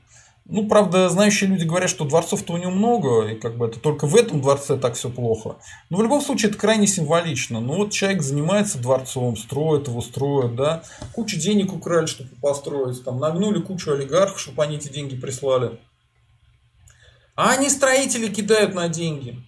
Ну, 0.48 0.68
правда, 0.68 1.10
знающие 1.10 1.50
люди 1.50 1.64
говорят, 1.64 1.90
что 1.90 2.06
дворцов-то 2.06 2.54
у 2.54 2.58
него 2.58 2.70
много, 2.70 3.30
и 3.30 3.36
как 3.36 3.58
бы 3.58 3.66
это 3.66 3.80
только 3.80 4.06
в 4.06 4.16
этом 4.16 4.42
дворце 4.42 4.78
так 4.78 4.94
все 4.94 5.10
плохо. 5.10 5.56
Но 5.90 5.98
в 5.98 6.04
любом 6.04 6.22
случае 6.22 6.52
это 6.52 6.60
крайне 6.60 6.86
символично. 6.86 7.60
Ну 7.60 7.78
вот 7.78 7.92
человек 7.92 8.22
занимается 8.22 8.78
дворцом, 8.78 9.38
строит 9.38 9.88
его, 9.88 10.02
строит, 10.02 10.56
да. 10.56 10.84
Кучу 11.14 11.40
денег 11.40 11.74
украли, 11.74 12.06
чтобы 12.06 12.30
построить. 12.42 13.04
Там 13.04 13.20
нагнули 13.20 13.60
кучу 13.60 13.92
олигархов, 13.92 14.40
чтобы 14.40 14.64
они 14.64 14.76
эти 14.76 14.90
деньги 14.90 15.16
прислали. 15.16 15.80
А 17.36 17.50
они 17.50 17.68
строители 17.70 18.28
кидают 18.28 18.76
на 18.76 18.88
деньги. 18.88 19.42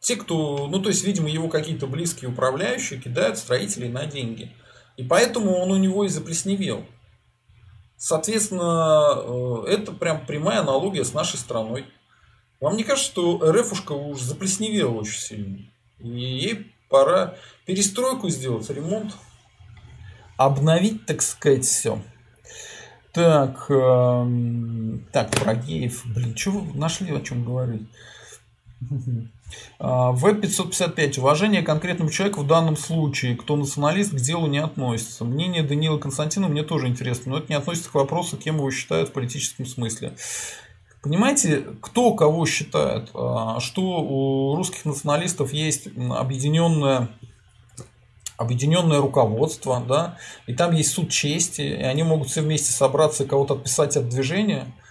Те, 0.00 0.16
кто, 0.16 0.68
ну 0.68 0.80
то 0.80 0.90
есть, 0.90 1.02
видимо, 1.02 1.30
его 1.30 1.48
какие-то 1.48 1.86
близкие 1.86 2.30
управляющие 2.30 3.00
кидают 3.00 3.38
строителей 3.38 3.88
на 3.88 4.04
деньги. 4.04 4.52
И 4.98 5.02
поэтому 5.02 5.56
он 5.56 5.70
у 5.70 5.76
него 5.76 6.04
и 6.04 6.08
заплесневел. 6.08 6.84
Соответственно, 7.98 9.14
э, 9.16 9.64
это 9.70 9.92
прям 9.92 10.24
прямая 10.24 10.60
аналогия 10.60 11.04
с 11.04 11.12
нашей 11.12 11.36
страной. 11.36 11.84
Вам 12.60 12.76
не 12.76 12.84
кажется, 12.84 13.10
что 13.10 13.52
РФушка 13.52 13.92
уж 13.92 14.20
заплесневела 14.20 14.92
очень 14.92 15.18
сильно? 15.18 15.58
И 15.98 16.08
ей 16.08 16.72
пора 16.88 17.34
перестройку 17.66 18.28
сделать, 18.28 18.70
ремонт. 18.70 19.16
Обновить, 20.36 21.06
так 21.06 21.20
сказать, 21.22 21.64
все. 21.64 22.00
Так, 23.12 23.66
э, 23.68 24.98
так, 25.12 25.30
про 25.32 25.56
геев. 25.56 26.04
Блин, 26.06 26.36
что 26.36 26.52
вы 26.52 26.78
нашли, 26.78 27.12
о 27.12 27.20
чем 27.20 27.44
говорить? 27.44 27.88
А, 29.78 30.12
В-555. 30.12 31.20
Уважение 31.20 31.62
конкретному 31.62 32.10
человеку 32.10 32.40
в 32.42 32.46
данном 32.46 32.76
случае, 32.76 33.36
кто 33.36 33.56
националист, 33.56 34.12
к 34.12 34.16
делу 34.16 34.46
не 34.46 34.58
относится. 34.58 35.24
Мнение 35.24 35.62
Данила 35.62 35.98
Константинова 35.98 36.50
мне 36.50 36.62
тоже 36.62 36.88
интересно, 36.88 37.32
но 37.32 37.38
это 37.38 37.46
не 37.48 37.54
относится 37.54 37.90
к 37.90 37.94
вопросу, 37.94 38.36
кем 38.36 38.56
его 38.56 38.70
считают 38.70 39.10
в 39.10 39.12
политическом 39.12 39.66
смысле. 39.66 40.14
Понимаете, 41.02 41.64
кто 41.80 42.12
кого 42.14 42.44
считает? 42.46 43.10
А, 43.14 43.60
что 43.60 43.82
у 43.82 44.56
русских 44.56 44.84
националистов 44.84 45.52
есть 45.52 45.88
объединенное 45.96 47.08
объединенное 48.36 49.00
руководство, 49.00 49.82
да, 49.84 50.16
и 50.46 50.54
там 50.54 50.72
есть 50.72 50.92
суд 50.92 51.10
чести, 51.10 51.62
и 51.62 51.82
они 51.82 52.04
могут 52.04 52.28
все 52.28 52.40
вместе 52.40 52.70
собраться 52.70 53.24
и 53.24 53.26
кого-то 53.26 53.54
отписать 53.54 53.96
от 53.96 54.08
движения– 54.08 54.66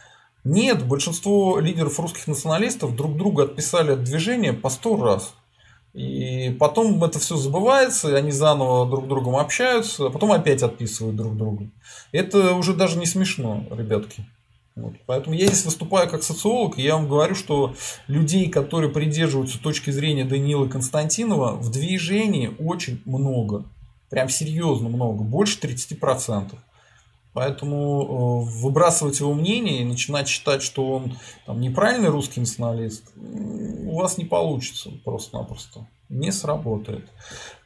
нет, 0.47 0.85
большинство 0.85 1.59
лидеров 1.59 1.99
русских 1.99 2.25
националистов 2.27 2.95
друг 2.95 3.17
друга 3.17 3.43
отписали 3.43 3.91
от 3.91 4.03
движения 4.03 4.53
по 4.53 4.69
сто 4.69 4.95
раз. 4.95 5.33
И 5.93 6.55
потом 6.59 7.03
это 7.03 7.19
все 7.19 7.35
забывается, 7.35 8.11
и 8.11 8.13
они 8.13 8.31
заново 8.31 8.89
друг 8.89 9.05
с 9.05 9.07
другом 9.07 9.35
общаются, 9.35 10.07
а 10.07 10.09
потом 10.09 10.31
опять 10.31 10.63
отписывают 10.63 11.15
друг 11.17 11.35
друга. 11.35 11.69
Это 12.13 12.53
уже 12.53 12.73
даже 12.73 12.97
не 12.97 13.05
смешно, 13.05 13.65
ребятки. 13.71 14.25
Вот. 14.75 14.93
Поэтому 15.05 15.35
я 15.35 15.47
здесь 15.47 15.65
выступаю 15.65 16.07
как 16.07 16.23
социолог, 16.23 16.77
и 16.77 16.83
я 16.83 16.95
вам 16.95 17.09
говорю, 17.09 17.35
что 17.35 17.73
людей, 18.07 18.47
которые 18.49 18.91
придерживаются 18.91 19.61
точки 19.61 19.89
зрения 19.89 20.23
Даниила 20.23 20.67
Константинова, 20.67 21.53
в 21.57 21.71
движении 21.71 22.55
очень 22.59 23.01
много. 23.05 23.65
Прям 24.09 24.29
серьезно 24.29 24.87
много, 24.87 25.23
больше 25.23 25.59
30%. 25.59 26.53
Поэтому 27.37 28.01
э, 28.01 28.61
выбрасывать 28.63 29.19
его 29.19 29.31
мнение 29.31 29.81
и 29.81 29.85
начинать 29.85 30.27
считать, 30.27 30.63
что 30.63 30.91
он 30.91 31.19
там, 31.45 31.61
неправильный 31.61 32.09
русский 32.09 32.39
националист, 32.39 33.11
у 33.15 33.95
вас 33.95 34.17
не 34.17 34.25
получится 34.25 34.89
просто-напросто. 35.05 35.87
Не 36.09 36.31
сработает. 36.31 37.07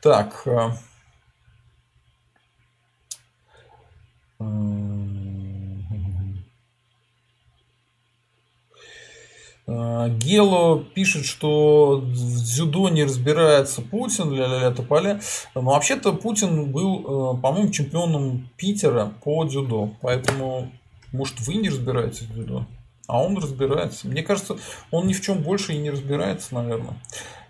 Так. 0.02 0.46
Э, 0.46 0.72
Гело 10.18 10.84
пишет, 10.84 11.26
что 11.26 12.02
в 12.04 12.14
дзюдо 12.14 12.90
не 12.90 13.04
разбирается 13.04 13.82
Путин, 13.82 14.32
ля-ля-ля 14.32 14.72
тополя. 14.72 15.22
Но 15.56 15.62
вообще-то 15.62 16.14
Путин 16.14 16.72
был, 16.72 17.36
э, 17.36 17.42
по-моему, 17.42 17.72
чемпионом 17.72 18.50
Питера 18.58 19.14
по 19.24 19.44
дзюдо. 19.46 19.92
Поэтому, 20.02 20.72
может, 21.12 21.40
вы 21.42 21.56
не 21.56 21.70
разбираетесь 21.70 22.22
в 22.22 22.34
дзюдо? 22.34 22.66
А 23.08 23.22
он 23.22 23.38
разбирается. 23.38 24.08
Мне 24.08 24.24
кажется, 24.24 24.58
он 24.90 25.08
ни 25.08 25.14
в 25.14 25.22
чем 25.22 25.40
больше 25.40 25.74
и 25.74 25.78
не 25.78 25.90
разбирается, 25.90 26.56
наверное. 26.56 26.96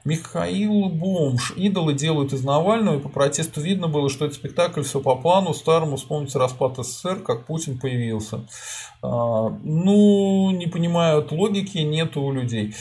Михаил 0.03 0.89
Бомж. 0.89 1.53
Идолы 1.55 1.93
делают 1.93 2.33
из 2.33 2.43
Навального, 2.43 2.97
и 2.97 3.01
по 3.01 3.09
протесту 3.09 3.61
видно 3.61 3.87
было, 3.87 4.09
что 4.09 4.25
это 4.25 4.35
спектакль 4.35 4.81
все 4.83 4.99
по 4.99 5.15
плану. 5.15 5.53
Старому 5.53 5.97
вспомнится 5.97 6.39
распад 6.39 6.77
СССР, 6.77 7.21
как 7.21 7.45
Путин 7.45 7.79
появился. 7.79 8.47
А, 9.01 9.49
ну, 9.63 10.51
не 10.51 10.67
понимают 10.67 11.31
логики, 11.31 11.77
нету 11.79 12.21
у 12.21 12.31
людей. 12.31 12.73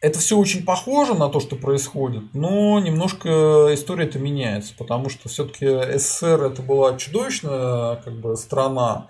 Это 0.00 0.18
все 0.18 0.36
очень 0.36 0.64
похоже 0.64 1.14
на 1.14 1.30
то, 1.30 1.40
что 1.40 1.56
происходит, 1.56 2.34
но 2.34 2.78
немножко 2.78 3.70
история 3.72 4.04
это 4.04 4.18
меняется, 4.18 4.74
потому 4.76 5.08
что 5.08 5.30
все-таки 5.30 5.66
СССР 5.98 6.42
это 6.42 6.60
была 6.60 6.98
чудовищная 6.98 7.96
как 7.96 8.20
бы, 8.20 8.36
страна, 8.36 9.08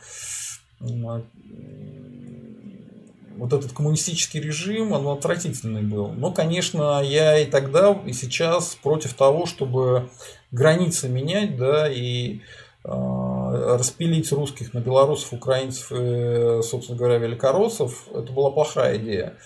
вот 3.37 3.53
этот 3.53 3.72
коммунистический 3.72 4.41
режим, 4.41 4.93
он 4.93 5.07
отвратительный 5.09 5.82
был. 5.82 6.09
Но, 6.09 6.32
конечно, 6.32 7.03
я 7.03 7.39
и 7.39 7.47
тогда, 7.47 7.93
и 8.07 8.12
сейчас 8.12 8.76
против 8.82 9.14
того, 9.14 9.47
чтобы 9.47 10.11
границы 10.53 11.09
менять, 11.09 11.57
да, 11.57 11.91
и 11.91 12.41
э, 12.85 13.76
распилить 13.78 14.30
русских 14.32 14.74
на 14.74 14.78
белорусов, 14.78 15.32
украинцев 15.32 15.93
и, 15.93 16.62
собственно 16.62 16.99
говоря, 16.99 17.18
великороссов, 17.18 18.09
это 18.14 18.32
была 18.32 18.51
плохая 18.51 18.99
идея. 18.99 19.37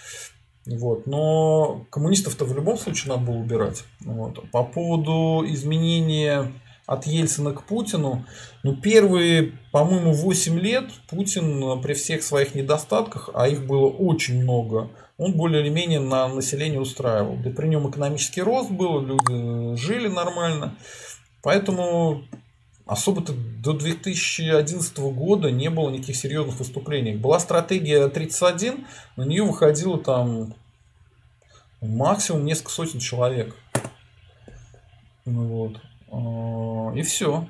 Вот. 0.66 1.06
Но 1.06 1.86
коммунистов-то 1.90 2.44
в 2.44 2.54
любом 2.54 2.78
случае 2.78 3.14
надо 3.14 3.24
было 3.24 3.36
убирать. 3.36 3.84
Вот. 4.00 4.50
По 4.50 4.64
поводу 4.64 5.44
изменения 5.46 6.52
от 6.88 7.06
Ельцина 7.06 7.52
к 7.52 7.64
Путину. 7.64 8.24
Ну, 8.62 8.74
первые, 8.74 9.52
по-моему, 9.72 10.14
8 10.14 10.58
лет 10.58 10.90
Путин 11.08 11.62
э, 11.62 11.82
при 11.82 11.92
всех 11.92 12.22
своих 12.22 12.54
недостатках, 12.54 13.28
а 13.34 13.46
их 13.46 13.66
было 13.66 13.88
очень 13.88 14.42
много, 14.42 14.90
он 15.18 15.34
более 15.34 15.62
или 15.62 15.68
менее 15.68 16.00
на 16.00 16.28
население 16.28 16.80
устраивал. 16.80 17.36
Да 17.36 17.50
при 17.50 17.68
нем 17.68 17.90
экономический 17.90 18.40
рост 18.40 18.70
был, 18.70 19.02
люди 19.02 19.76
жили 19.76 20.08
нормально. 20.08 20.78
Поэтому 21.42 22.24
особо-то 22.86 23.34
до 23.34 23.74
2011 23.74 24.98
года 24.98 25.50
не 25.50 25.68
было 25.68 25.90
никаких 25.90 26.16
серьезных 26.16 26.58
выступлений. 26.58 27.16
Была 27.16 27.38
стратегия 27.38 28.08
31, 28.08 28.86
на 29.16 29.22
нее 29.24 29.42
выходило 29.42 29.98
там 29.98 30.54
максимум 31.82 32.46
несколько 32.46 32.70
сотен 32.70 32.98
человек. 32.98 33.54
Ну 35.26 35.46
вот. 35.48 35.80
А, 36.10 36.92
и 36.94 37.02
все. 37.02 37.48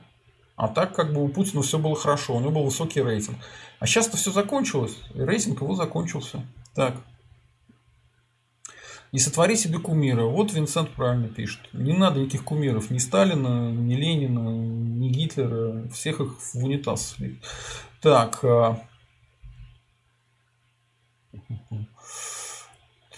А 0.57 0.69
так 0.69 0.95
как 0.95 1.13
бы 1.13 1.23
у 1.23 1.29
Путина 1.29 1.63
все 1.63 1.79
было 1.79 1.95
хорошо, 1.95 2.35
у 2.35 2.41
него 2.41 2.51
был 2.51 2.65
высокий 2.65 3.01
рейтинг. 3.01 3.39
А 3.79 3.87
сейчас-то 3.87 4.17
все 4.17 4.33
закончилось, 4.33 4.99
и 5.15 5.21
рейтинг 5.21 5.61
его 5.61 5.75
закончился. 5.75 6.45
Так. 6.75 6.97
Не 9.13 9.21
сотвори 9.21 9.57
себе 9.57 9.79
кумира. 9.79 10.25
Вот 10.25 10.53
Винсент 10.53 10.91
правильно 10.91 11.29
пишет. 11.29 11.61
Не 11.73 11.95
надо 11.95 12.21
никаких 12.21 12.45
кумиров. 12.45 12.91
Ни 12.91 12.99
Сталина, 12.99 13.71
ни 13.71 13.95
Ленина, 13.95 14.51
ни 14.51 15.09
Гитлера. 15.09 15.89
Всех 15.89 16.21
их 16.21 16.37
в 16.39 16.57
унитаз. 16.57 17.17
Так. 18.03 18.45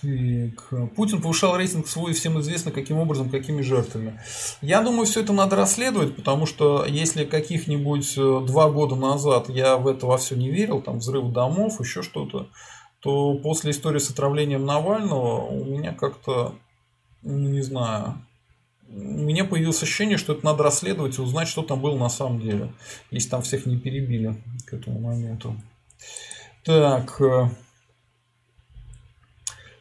Так, 0.03 0.95
Путин 0.95 1.21
повышал 1.21 1.57
рейтинг 1.57 1.87
свой, 1.87 2.15
всем 2.15 2.41
известно, 2.41 2.71
каким 2.71 2.99
образом, 2.99 3.29
какими 3.29 3.61
жертвами. 3.61 4.21
Я 4.63 4.81
думаю, 4.81 5.05
все 5.05 5.21
это 5.21 5.33
надо 5.33 5.57
расследовать, 5.57 6.17
потому 6.17 6.47
что 6.47 6.87
если 6.87 7.25
каких-нибудь 7.25 8.15
э, 8.17 8.41
два 8.47 8.71
года 8.71 8.97
назад 8.97 9.51
я 9.51 9.77
в 9.77 9.87
это 9.87 10.07
во 10.07 10.17
все 10.17 10.37
не 10.37 10.51
верил, 10.51 10.81
там 10.81 10.99
взрыв 10.99 11.33
домов, 11.33 11.81
еще 11.81 12.03
что-то, 12.03 12.49
то 13.01 13.35
после 13.35 13.73
истории 13.73 13.99
с 13.99 14.11
отравлением 14.11 14.65
Навального 14.65 15.47
у 15.47 15.65
меня 15.65 15.93
как-то, 15.93 16.55
ну, 17.23 17.49
не 17.49 17.63
знаю, 17.63 18.15
у 18.89 18.95
меня 18.95 19.45
появилось 19.45 19.83
ощущение, 19.83 20.19
что 20.19 20.33
это 20.33 20.45
надо 20.45 20.63
расследовать 20.65 21.19
и 21.19 21.23
узнать, 21.23 21.49
что 21.49 21.63
там 21.63 21.81
было 21.81 21.97
на 21.97 22.09
самом 22.09 22.41
деле, 22.41 22.73
если 23.11 23.29
там 23.29 23.43
всех 23.43 23.67
не 23.67 23.79
перебили 23.79 24.35
к 24.67 24.73
этому 24.73 24.99
моменту. 24.99 25.57
Так, 26.65 27.21
э, 27.21 27.49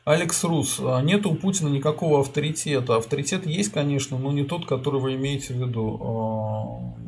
Алекс 0.10 0.44
Рус, 0.44 0.80
а 0.80 1.00
нет 1.02 1.28
у 1.28 1.36
Путина 1.36 1.68
никакого 1.68 2.22
авторитета. 2.22 2.96
Авторитет 2.96 3.46
есть, 3.46 3.72
конечно, 3.72 4.18
но 4.18 4.32
не 4.32 4.44
тот, 4.44 4.66
который 4.66 5.00
вы 5.00 5.14
имеете 5.14 5.54
в 5.54 5.58
виду. 5.58 6.00
А, 6.02 7.00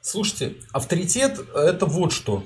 Слушайте, 0.00 0.56
авторитет 0.72 1.38
это 1.54 1.86
вот 1.86 2.12
что. 2.12 2.42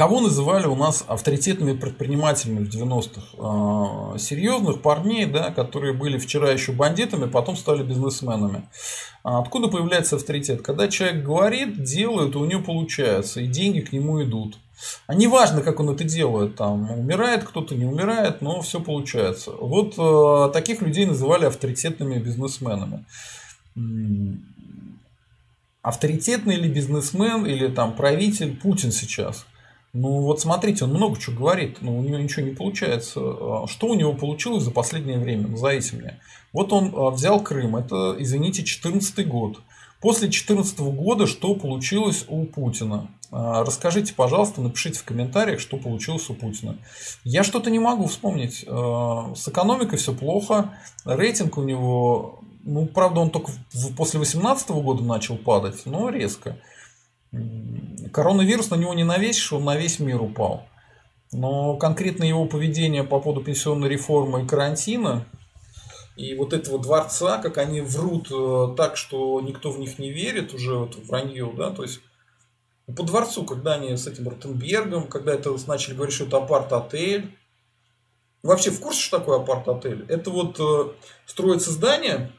Кого 0.00 0.22
называли 0.22 0.66
у 0.66 0.76
нас 0.76 1.04
авторитетными 1.06 1.76
предпринимателями 1.76 2.64
в 2.64 2.74
90-х? 2.74 3.20
А, 3.36 4.16
серьезных 4.16 4.80
парней, 4.80 5.26
да, 5.26 5.50
которые 5.50 5.92
были 5.92 6.16
вчера 6.16 6.50
еще 6.50 6.72
бандитами, 6.72 7.28
потом 7.28 7.54
стали 7.54 7.82
бизнесменами. 7.82 8.66
А 9.24 9.40
откуда 9.40 9.68
появляется 9.68 10.16
авторитет? 10.16 10.62
Когда 10.62 10.88
человек 10.88 11.22
говорит, 11.22 11.84
делает, 11.84 12.34
у 12.34 12.46
него 12.46 12.62
получается, 12.62 13.42
и 13.42 13.46
деньги 13.46 13.80
к 13.80 13.92
нему 13.92 14.22
идут. 14.22 14.56
А 15.06 15.14
не 15.14 15.26
важно, 15.26 15.60
как 15.60 15.80
он 15.80 15.90
это 15.90 16.02
делает, 16.02 16.56
там 16.56 16.90
умирает 16.90 17.44
кто-то, 17.44 17.74
не 17.74 17.84
умирает, 17.84 18.40
но 18.40 18.62
все 18.62 18.80
получается. 18.80 19.50
Вот 19.50 19.98
э, 19.98 20.50
таких 20.54 20.80
людей 20.80 21.04
называли 21.04 21.44
авторитетными 21.44 22.18
бизнесменами. 22.18 23.04
Авторитетный 25.82 26.56
ли 26.56 26.70
бизнесмен 26.70 27.44
или 27.44 27.68
там 27.68 27.94
правитель 27.94 28.56
Путин 28.56 28.92
сейчас? 28.92 29.44
Ну 29.92 30.20
вот 30.20 30.40
смотрите, 30.40 30.84
он 30.84 30.90
много 30.90 31.18
чего 31.18 31.36
говорит, 31.36 31.78
но 31.82 31.96
у 31.96 32.02
него 32.02 32.18
ничего 32.18 32.46
не 32.46 32.54
получается. 32.54 33.20
А 33.20 33.66
что 33.66 33.88
у 33.88 33.94
него 33.94 34.12
получилось 34.12 34.62
за 34.62 34.70
последнее 34.70 35.18
время? 35.18 35.48
Назовите 35.48 35.96
мне. 35.96 36.20
Вот 36.52 36.72
он 36.72 36.92
а, 36.94 37.10
взял 37.10 37.40
Крым, 37.42 37.76
это, 37.76 38.14
извините, 38.18 38.62
14 38.62 39.26
год. 39.26 39.60
После 40.00 40.28
2014 40.28 40.80
года 40.80 41.26
что 41.26 41.54
получилось 41.56 42.24
у 42.28 42.44
Путина? 42.44 43.08
А, 43.32 43.64
расскажите, 43.64 44.14
пожалуйста, 44.14 44.60
напишите 44.60 45.00
в 45.00 45.04
комментариях, 45.04 45.58
что 45.58 45.76
получилось 45.76 46.30
у 46.30 46.34
Путина. 46.34 46.78
Я 47.24 47.42
что-то 47.42 47.68
не 47.70 47.80
могу 47.80 48.06
вспомнить. 48.06 48.64
С 48.64 49.48
экономикой 49.48 49.98
все 49.98 50.14
плохо, 50.14 50.72
рейтинг 51.04 51.58
у 51.58 51.62
него, 51.62 52.40
ну, 52.62 52.86
правда, 52.86 53.20
он 53.20 53.30
только 53.30 53.50
после 53.96 54.20
2018 54.20 54.70
года 54.70 55.02
начал 55.02 55.36
падать, 55.36 55.82
но 55.84 56.10
резко. 56.10 56.58
Коронавирус 58.12 58.70
на 58.70 58.74
него 58.76 58.94
не 58.94 59.04
навесишь, 59.04 59.52
он 59.52 59.64
на 59.64 59.76
весь 59.76 60.00
мир 60.00 60.20
упал. 60.20 60.66
Но 61.32 61.76
конкретно 61.76 62.24
его 62.24 62.46
поведение 62.46 63.04
по 63.04 63.20
поводу 63.20 63.44
пенсионной 63.44 63.88
реформы 63.88 64.42
и 64.42 64.46
карантина, 64.46 65.26
и 66.16 66.34
вот 66.34 66.52
этого 66.52 66.78
дворца, 66.78 67.38
как 67.38 67.58
они 67.58 67.80
врут 67.80 68.30
э, 68.32 68.74
так, 68.76 68.96
что 68.96 69.40
никто 69.40 69.70
в 69.70 69.78
них 69.78 69.98
не 69.98 70.10
верит, 70.10 70.52
уже 70.52 70.76
вот 70.76 70.96
вранье, 70.96 71.52
да, 71.56 71.70
то 71.70 71.82
есть 71.82 72.00
по 72.96 73.04
дворцу, 73.04 73.44
когда 73.44 73.74
они 73.74 73.96
с 73.96 74.06
этим 74.06 74.28
Ротенбергом, 74.28 75.06
когда 75.06 75.32
это 75.32 75.56
начали 75.66 75.94
говорить, 75.94 76.14
что 76.14 76.24
это 76.24 76.38
апарт-отель. 76.38 77.36
Вообще 78.42 78.70
в 78.70 78.80
курсе, 78.80 79.00
что 79.00 79.18
такое 79.18 79.38
апарт-отель? 79.38 80.04
Это 80.08 80.30
вот 80.30 80.58
э, 80.58 80.92
строится 81.26 81.70
здание, 81.70 82.32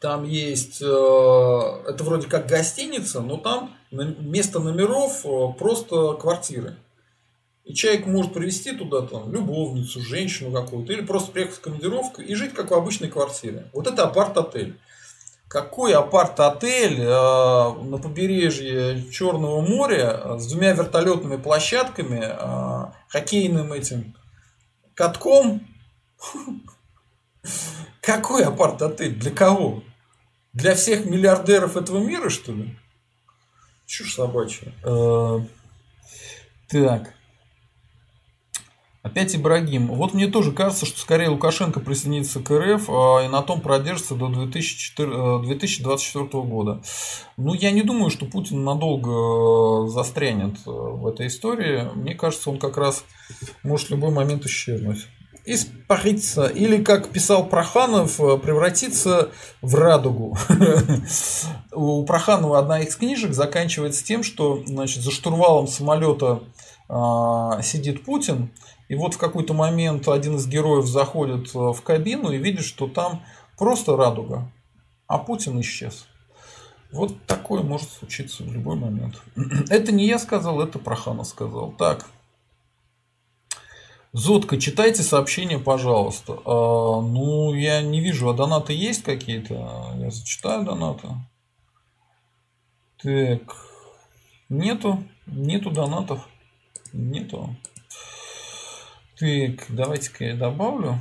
там 0.00 0.24
есть, 0.24 0.80
э, 0.80 0.84
это 0.84 2.04
вроде 2.04 2.28
как 2.28 2.46
гостиница, 2.46 3.20
но 3.20 3.36
там 3.36 3.76
вместо 3.90 4.60
номеров 4.60 5.24
э, 5.24 5.58
просто 5.58 6.14
квартиры. 6.14 6.76
И 7.64 7.74
человек 7.74 8.06
может 8.06 8.32
привезти 8.32 8.72
туда 8.72 9.02
там 9.02 9.32
любовницу, 9.32 10.00
женщину 10.00 10.52
какую-то, 10.52 10.92
или 10.92 11.02
просто 11.02 11.32
приехать 11.32 11.56
в 11.56 11.60
командировку 11.60 12.22
и 12.22 12.34
жить 12.34 12.54
как 12.54 12.70
в 12.70 12.74
обычной 12.74 13.08
квартире. 13.08 13.68
Вот 13.74 13.86
это 13.86 14.04
апарт-отель. 14.04 14.78
Какой 15.48 15.94
апарт-отель 15.94 17.00
э, 17.00 17.04
на 17.06 17.98
побережье 17.98 19.10
Черного 19.10 19.60
моря 19.60 20.38
с 20.38 20.46
двумя 20.46 20.72
вертолетными 20.72 21.36
площадками, 21.36 22.22
э, 22.22 22.92
хоккейным 23.08 23.72
этим 23.72 24.14
катком? 24.94 25.66
Какой 28.00 28.44
апарт-отель? 28.44 29.14
Для 29.14 29.30
кого? 29.30 29.82
Для 30.52 30.74
всех 30.74 31.04
миллиардеров 31.04 31.76
этого 31.76 31.98
мира, 31.98 32.28
что 32.28 32.52
ли? 32.52 32.76
Чушь 33.86 34.14
собачья. 34.14 34.72
Э, 34.84 35.40
так. 36.68 37.14
Опять 39.02 39.34
Ибрагим. 39.36 39.86
Вот 39.88 40.12
мне 40.12 40.26
тоже 40.26 40.52
кажется, 40.52 40.84
что 40.84 40.98
скорее 40.98 41.28
Лукашенко 41.28 41.80
присоединится 41.80 42.40
к 42.40 42.50
РФ 42.50 42.90
а, 42.90 43.24
и 43.24 43.28
на 43.28 43.42
том 43.42 43.60
продержится 43.60 44.14
до 44.14 44.28
2004, 44.28 45.40
2024 45.42 46.24
э, 46.24 46.46
года. 46.46 46.82
Ну, 47.36 47.54
я 47.54 47.70
не 47.70 47.82
думаю, 47.82 48.10
что 48.10 48.26
Путин 48.26 48.64
надолго 48.64 49.86
э, 49.86 49.88
застрянет 49.88 50.58
в 50.66 51.06
этой 51.06 51.28
истории. 51.28 51.88
Мне 51.94 52.14
кажется, 52.14 52.50
он 52.50 52.58
как 52.58 52.76
раз 52.76 53.04
может 53.62 53.88
в 53.88 53.90
любой 53.92 54.10
момент 54.10 54.44
исчезнуть 54.44 55.06
испариться 55.48 56.46
или, 56.46 56.82
как 56.82 57.08
писал 57.08 57.48
Проханов, 57.48 58.20
э, 58.20 58.36
превратиться 58.38 59.30
в 59.62 59.74
радугу. 59.74 60.36
У 61.72 62.04
Проханова 62.04 62.58
одна 62.58 62.80
из 62.80 62.94
книжек 62.96 63.32
заканчивается 63.32 64.04
тем, 64.04 64.22
что 64.22 64.62
значит, 64.66 65.02
за 65.02 65.10
штурвалом 65.10 65.66
самолета 65.66 66.42
а, 66.88 67.60
сидит 67.62 68.04
Путин, 68.04 68.50
и 68.88 68.94
вот 68.94 69.14
в 69.14 69.18
какой-то 69.18 69.54
момент 69.54 70.08
один 70.08 70.36
из 70.36 70.46
героев 70.46 70.86
заходит 70.86 71.54
э, 71.54 71.58
в 71.58 71.80
кабину 71.82 72.30
и 72.30 72.38
видит, 72.38 72.64
что 72.64 72.86
там 72.86 73.22
просто 73.56 73.96
радуга, 73.96 74.50
а 75.06 75.18
Путин 75.18 75.60
исчез. 75.60 76.06
Вот 76.90 77.22
такое 77.26 77.62
может 77.62 77.90
случиться 77.90 78.42
в 78.42 78.52
любой 78.52 78.76
момент. 78.76 79.20
Это 79.68 79.92
не 79.92 80.06
я 80.06 80.18
сказал, 80.18 80.60
это 80.62 80.78
Проханов 80.78 81.26
сказал. 81.26 81.72
Так. 81.72 82.06
Зодка, 84.12 84.56
читайте 84.58 85.02
сообщения, 85.02 85.58
пожалуйста. 85.58 86.38
А, 86.44 87.00
ну, 87.02 87.52
я 87.52 87.82
не 87.82 88.00
вижу, 88.00 88.28
а 88.30 88.34
донаты 88.34 88.72
есть 88.72 89.02
какие-то? 89.02 89.94
Я 89.96 90.10
зачитаю 90.10 90.64
донаты. 90.64 91.08
Так, 93.02 93.54
нету, 94.48 95.04
нету 95.26 95.70
донатов, 95.70 96.26
нету. 96.92 97.54
Так, 99.18 99.66
давайте-ка 99.68 100.24
я 100.24 100.34
добавлю. 100.36 100.98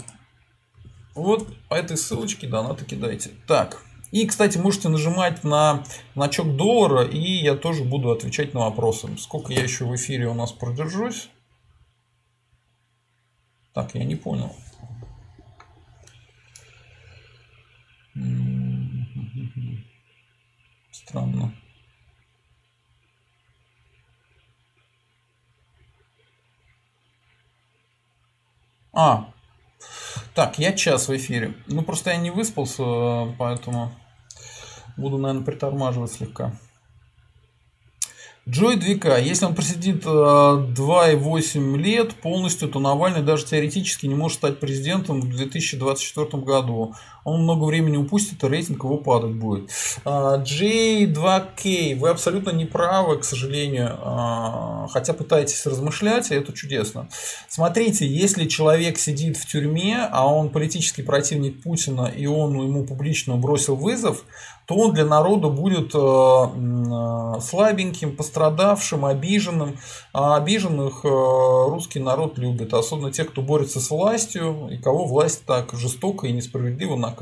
Вот 1.16 1.48
по 1.70 1.76
этой 1.76 1.96
ссылочке 1.96 2.48
донаты 2.48 2.84
кидайте. 2.84 3.32
Так, 3.48 3.84
и, 4.12 4.28
кстати, 4.28 4.58
можете 4.58 4.90
нажимать 4.90 5.46
на 5.46 5.84
значок 6.14 6.58
доллара, 6.58 7.06
и 7.06 7.20
я 7.20 7.56
тоже 7.56 7.86
буду 7.86 8.12
отвечать 8.12 8.54
на 8.54 8.62
вопросы. 8.62 9.08
Сколько 9.18 9.54
я 9.54 9.64
еще 9.64 9.86
в 9.86 9.96
эфире 9.96 10.28
у 10.28 10.34
нас 10.34 10.52
продержусь? 10.52 11.30
Так, 13.78 13.94
я 13.94 14.04
не 14.06 14.16
понял. 14.16 14.56
Странно. 20.92 21.54
А, 28.94 29.32
так, 30.34 30.58
я 30.58 30.74
час 30.74 31.08
в 31.08 31.16
эфире. 31.16 31.54
Ну, 31.68 31.84
просто 31.84 32.10
я 32.10 32.18
не 32.18 32.32
выспался, 32.32 33.32
поэтому 33.38 33.92
буду, 34.98 35.20
наверное, 35.20 35.46
притормаживать 35.46 36.14
слегка. 36.14 36.52
Джой 38.50 38.78
2К, 38.78 39.22
если 39.22 39.46
он 39.46 39.56
просидит 39.56 40.06
2,8 40.06 41.76
э, 41.76 41.78
лет 41.78 42.16
полностью, 42.16 42.70
то 42.70 42.80
Навальный 42.80 43.22
даже 43.22 43.46
теоретически 43.46 44.06
не 44.06 44.16
может 44.16 44.38
стать 44.38 44.62
президентом 44.62 45.20
в 45.20 45.30
2024 45.30 46.44
году. 46.44 46.96
Он 47.28 47.44
много 47.44 47.66
времени 47.66 47.98
упустит, 47.98 48.42
и 48.42 48.48
рейтинг 48.48 48.86
его 48.86 48.96
падать 48.96 49.34
будет. 49.34 49.70
J2K, 50.06 51.94
а, 51.94 52.00
вы 52.00 52.10
абсолютно 52.10 52.52
не 52.52 52.64
правы, 52.64 53.18
к 53.18 53.26
сожалению, 53.26 53.98
а, 54.02 54.88
хотя 54.88 55.12
пытаетесь 55.12 55.66
размышлять, 55.66 56.32
и 56.32 56.36
это 56.36 56.54
чудесно. 56.54 57.10
Смотрите, 57.50 58.08
если 58.08 58.46
человек 58.48 58.98
сидит 58.98 59.36
в 59.36 59.46
тюрьме, 59.46 60.08
а 60.10 60.26
он 60.26 60.48
политический 60.52 61.02
противник 61.02 61.62
Путина, 61.64 62.06
и 62.06 62.28
он 62.28 62.54
ему 62.62 62.86
публично 62.86 63.36
бросил 63.36 63.76
вызов, 63.76 64.24
то 64.66 64.76
он 64.76 64.94
для 64.94 65.06
народа 65.06 65.48
будет 65.48 65.96
э, 65.96 67.40
слабеньким, 67.42 68.18
пострадавшим 68.18 69.06
обиженным. 69.06 69.78
А 70.12 70.36
обиженных 70.36 71.06
русский 71.06 72.00
народ 72.00 72.38
любит, 72.38 72.74
особенно 72.74 73.12
те, 73.12 73.24
кто 73.24 73.42
борется 73.42 73.80
с 73.80 73.90
властью 73.90 74.68
и 74.70 74.78
кого 74.78 75.06
власть 75.06 75.46
так 75.46 75.74
жестоко 75.74 76.28
и 76.28 76.34
несправедливо 76.34 76.98
наказывает. 76.98 77.17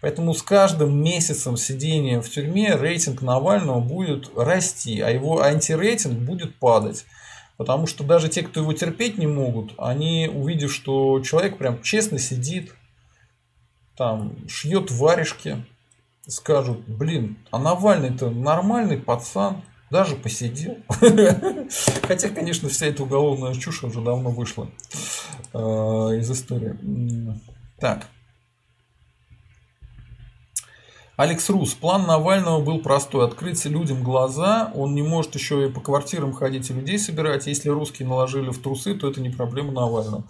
Поэтому 0.00 0.34
с 0.34 0.42
каждым 0.42 1.02
месяцем 1.02 1.56
сидения 1.56 2.20
в 2.20 2.28
тюрьме 2.28 2.74
рейтинг 2.74 3.22
Навального 3.22 3.80
будет 3.80 4.30
расти, 4.36 5.00
а 5.00 5.10
его 5.10 5.42
антирейтинг 5.42 6.18
будет 6.18 6.58
падать. 6.58 7.04
Потому 7.56 7.86
что 7.86 8.02
даже 8.02 8.28
те, 8.28 8.42
кто 8.42 8.60
его 8.60 8.72
терпеть 8.72 9.18
не 9.18 9.26
могут, 9.26 9.74
они, 9.78 10.28
увидев, 10.32 10.72
что 10.72 11.20
человек 11.20 11.58
прям 11.58 11.82
честно 11.82 12.18
сидит, 12.18 12.74
там, 13.96 14.48
шьет 14.48 14.90
варежки, 14.90 15.64
скажут, 16.26 16.80
блин, 16.88 17.36
а 17.50 17.58
Навальный-то 17.58 18.30
нормальный 18.30 18.96
пацан, 18.96 19.62
даже 19.92 20.16
посидел. 20.16 20.78
Хотя, 22.08 22.30
конечно, 22.30 22.68
вся 22.68 22.86
эта 22.86 23.02
уголовная 23.02 23.54
чушь 23.54 23.84
уже 23.84 24.00
давно 24.00 24.30
вышла 24.30 24.68
э, 25.52 25.58
из 25.58 26.30
истории. 26.30 26.76
Так. 27.78 28.08
Алекс 31.22 31.48
Рус. 31.50 31.74
План 31.74 32.04
Навального 32.04 32.60
был 32.60 32.80
простой. 32.80 33.24
Открыть 33.24 33.64
людям 33.64 34.02
глаза. 34.02 34.72
Он 34.74 34.92
не 34.92 35.02
может 35.02 35.36
еще 35.36 35.68
и 35.68 35.70
по 35.70 35.80
квартирам 35.80 36.32
ходить 36.32 36.68
и 36.68 36.72
людей 36.74 36.98
собирать. 36.98 37.46
Если 37.46 37.68
русские 37.68 38.08
наложили 38.08 38.50
в 38.50 38.60
трусы, 38.60 38.94
то 38.94 39.08
это 39.08 39.20
не 39.20 39.30
проблема 39.30 39.70
Навального. 39.70 40.24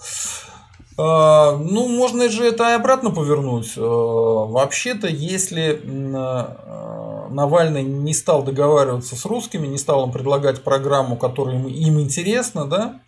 А, 0.98 1.56
ну, 1.56 1.88
можно 1.88 2.28
же 2.28 2.44
это 2.44 2.64
и 2.72 2.74
обратно 2.74 3.10
повернуть. 3.10 3.72
А, 3.78 3.80
вообще-то, 3.80 5.08
если 5.08 5.80
а, 6.14 7.28
Навальный 7.30 7.84
не 7.84 8.12
стал 8.12 8.42
договариваться 8.42 9.16
с 9.16 9.24
русскими, 9.24 9.66
не 9.66 9.78
стал 9.78 10.04
им 10.04 10.12
предлагать 10.12 10.62
программу, 10.62 11.16
которая 11.16 11.56
им, 11.56 11.68
им 11.68 12.00
интересна, 12.00 12.66
да, 12.66 13.00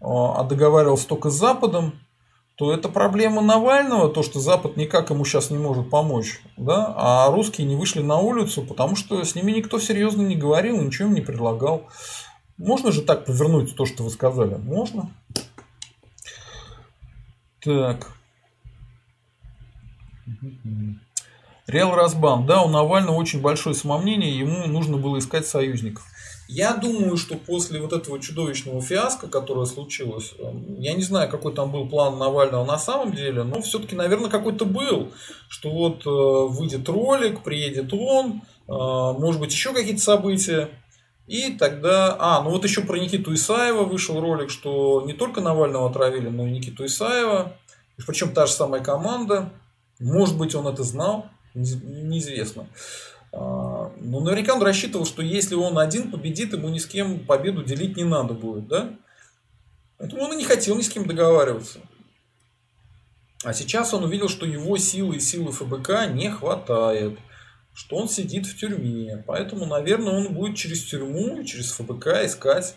а 0.00 0.42
договаривался 0.42 1.06
только 1.06 1.30
с 1.30 1.34
Западом, 1.34 1.94
то 2.58 2.72
это 2.72 2.88
проблема 2.88 3.40
Навального, 3.40 4.08
то, 4.08 4.24
что 4.24 4.40
Запад 4.40 4.76
никак 4.76 5.10
ему 5.10 5.24
сейчас 5.24 5.50
не 5.50 5.58
может 5.58 5.90
помочь, 5.90 6.40
да, 6.56 6.92
а 6.96 7.30
русские 7.30 7.68
не 7.68 7.76
вышли 7.76 8.02
на 8.02 8.18
улицу, 8.18 8.62
потому 8.62 8.96
что 8.96 9.22
с 9.22 9.36
ними 9.36 9.52
никто 9.52 9.78
серьезно 9.78 10.22
не 10.22 10.34
говорил, 10.34 10.82
ничего 10.82 11.06
им 11.06 11.14
не 11.14 11.20
предлагал. 11.20 11.88
Можно 12.56 12.90
же 12.90 13.02
так 13.02 13.26
повернуть 13.26 13.76
то, 13.76 13.86
что 13.86 14.02
вы 14.02 14.10
сказали? 14.10 14.56
Можно. 14.56 15.08
Так. 17.60 18.08
Реал 21.68 21.94
Разбан. 21.94 22.44
Да, 22.44 22.62
у 22.62 22.68
Навального 22.68 23.14
очень 23.14 23.40
большое 23.40 23.76
самомнение, 23.76 24.36
ему 24.36 24.66
нужно 24.66 24.96
было 24.96 25.18
искать 25.18 25.46
союзников. 25.46 26.04
Я 26.48 26.74
думаю, 26.74 27.18
что 27.18 27.36
после 27.36 27.78
вот 27.78 27.92
этого 27.92 28.18
чудовищного 28.18 28.80
фиаско, 28.80 29.28
которое 29.28 29.66
случилось, 29.66 30.32
эм, 30.38 30.80
я 30.80 30.94
не 30.94 31.02
знаю, 31.02 31.30
какой 31.30 31.54
там 31.54 31.70
был 31.70 31.86
план 31.86 32.18
Навального 32.18 32.64
на 32.64 32.78
самом 32.78 33.12
деле, 33.12 33.42
но 33.42 33.60
все-таки, 33.60 33.94
наверное, 33.94 34.30
какой-то 34.30 34.64
был, 34.64 35.12
что 35.50 35.70
вот 35.70 36.06
э, 36.06 36.52
выйдет 36.52 36.88
ролик, 36.88 37.42
приедет 37.42 37.92
он, 37.92 38.40
э, 38.66 38.72
может 38.72 39.40
быть, 39.40 39.52
еще 39.52 39.74
какие-то 39.74 40.00
события, 40.00 40.70
и 41.26 41.52
тогда... 41.52 42.16
А, 42.18 42.42
ну 42.42 42.50
вот 42.50 42.64
еще 42.64 42.80
про 42.80 42.98
Никиту 42.98 43.34
Исаева 43.34 43.84
вышел 43.84 44.18
ролик, 44.18 44.48
что 44.48 45.02
не 45.06 45.12
только 45.12 45.42
Навального 45.42 45.90
отравили, 45.90 46.28
но 46.28 46.46
и 46.46 46.50
Никиту 46.50 46.86
Исаева. 46.86 47.54
Причем 48.06 48.32
та 48.32 48.46
же 48.46 48.52
самая 48.52 48.82
команда. 48.82 49.50
Может 50.00 50.38
быть, 50.38 50.54
он 50.54 50.66
это 50.66 50.82
знал, 50.84 51.26
неизвестно. 51.54 52.66
А, 53.32 53.92
но 54.00 54.20
наверняка 54.20 54.54
он 54.54 54.62
рассчитывал, 54.62 55.06
что 55.06 55.22
если 55.22 55.54
он 55.54 55.78
один 55.78 56.10
победит, 56.10 56.52
ему 56.52 56.68
ни 56.68 56.78
с 56.78 56.86
кем 56.86 57.20
победу 57.20 57.62
делить 57.62 57.96
не 57.96 58.04
надо 58.04 58.34
будет, 58.34 58.68
да? 58.68 58.90
Поэтому 59.98 60.22
он 60.22 60.32
и 60.34 60.36
не 60.36 60.44
хотел 60.44 60.76
ни 60.76 60.82
с 60.82 60.88
кем 60.88 61.06
договариваться. 61.06 61.80
А 63.44 63.52
сейчас 63.52 63.94
он 63.94 64.04
увидел, 64.04 64.28
что 64.28 64.46
его 64.46 64.76
силы 64.76 65.16
и 65.16 65.20
силы 65.20 65.52
ФБК 65.52 66.08
не 66.12 66.30
хватает 66.30 67.18
что 67.78 67.94
он 67.94 68.08
сидит 68.08 68.44
в 68.44 68.58
тюрьме. 68.58 69.22
Поэтому, 69.24 69.64
наверное, 69.64 70.14
он 70.14 70.34
будет 70.34 70.56
через 70.56 70.82
тюрьму, 70.82 71.44
через 71.44 71.70
ФБК 71.70 72.24
искать 72.24 72.74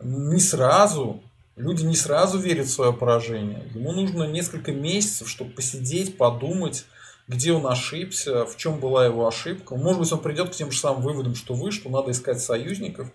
не 0.00 0.40
сразу. 0.40 1.22
Люди 1.54 1.84
не 1.84 1.94
сразу 1.94 2.36
верят 2.36 2.66
в 2.66 2.72
свое 2.72 2.92
поражение. 2.92 3.62
Ему 3.76 3.92
нужно 3.92 4.24
несколько 4.24 4.72
месяцев, 4.72 5.28
чтобы 5.28 5.52
посидеть, 5.52 6.18
подумать, 6.18 6.84
где 7.26 7.52
он 7.52 7.66
ошибся, 7.66 8.44
в 8.44 8.56
чем 8.56 8.78
была 8.78 9.06
его 9.06 9.26
ошибка. 9.26 9.76
Может 9.76 10.00
быть, 10.00 10.12
он 10.12 10.20
придет 10.20 10.50
к 10.50 10.52
тем 10.52 10.70
же 10.70 10.78
самым 10.78 11.02
выводам, 11.02 11.34
что 11.34 11.54
вы, 11.54 11.70
что 11.70 11.88
надо 11.88 12.10
искать 12.10 12.40
союзников. 12.40 13.08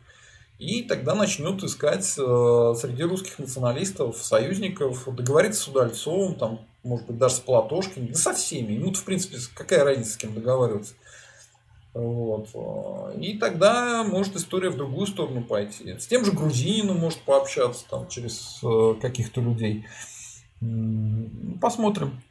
И 0.57 0.82
тогда 0.84 1.16
начнет 1.16 1.64
искать 1.64 2.05
э, 2.18 2.74
среди 2.78 3.03
русских 3.03 3.39
националистов 3.39 4.18
союзников, 4.18 5.07
договориться 5.16 5.62
с 5.62 5.68
Удальцовым, 5.70 6.36
там, 6.36 6.60
может 6.84 7.07
быть, 7.07 7.18
даже 7.18 7.36
с 7.36 7.39
Платошкиным, 7.39 8.12
да 8.12 8.16
со 8.16 8.34
всеми. 8.34 8.74
Ему, 8.74 8.93
в 8.93 9.03
принципе, 9.05 9.38
какая 9.53 9.86
разница, 9.86 10.14
с 10.14 10.18
кем 10.18 10.34
договариваться. 10.34 10.95
Вот. 11.93 12.49
И 13.20 13.38
тогда 13.38 14.03
может 14.03 14.36
история 14.36 14.70
в 14.70 14.76
другую 14.76 15.07
сторону 15.07 15.43
пойти. 15.43 15.97
С 15.97 16.07
тем 16.07 16.26
же 16.26 16.34
грузином 16.34 16.98
может 16.98 17.19
пообщаться 17.22 17.86
там, 17.90 18.10
через 18.10 18.60
э, 18.61 18.95
каких-то 19.02 19.40
людей. 19.40 19.86
Посмотрим. 21.61 22.22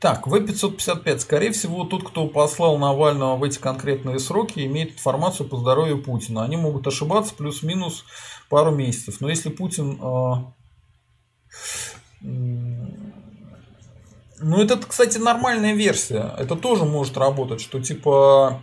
Так, 0.00 0.26
В-555. 0.26 1.18
Скорее 1.18 1.52
всего, 1.52 1.84
тот, 1.84 2.08
кто 2.08 2.26
послал 2.26 2.78
Навального 2.78 3.36
в 3.36 3.44
эти 3.44 3.58
конкретные 3.58 4.18
сроки, 4.18 4.64
имеет 4.64 4.92
информацию 4.92 5.46
по 5.46 5.58
здоровью 5.58 6.02
Путина. 6.02 6.42
Они 6.42 6.56
могут 6.56 6.86
ошибаться 6.86 7.34
плюс-минус 7.34 8.06
пару 8.48 8.70
месяцев. 8.70 9.20
Но 9.20 9.28
если 9.28 9.50
Путин 9.50 10.00
э, 10.00 10.34
ну, 12.22 12.96
это, 14.62 14.78
кстати, 14.78 15.18
нормальная 15.18 15.74
версия. 15.74 16.34
Это 16.38 16.56
тоже 16.56 16.84
может 16.84 17.18
работать, 17.18 17.60
что 17.60 17.80
типа 17.80 18.62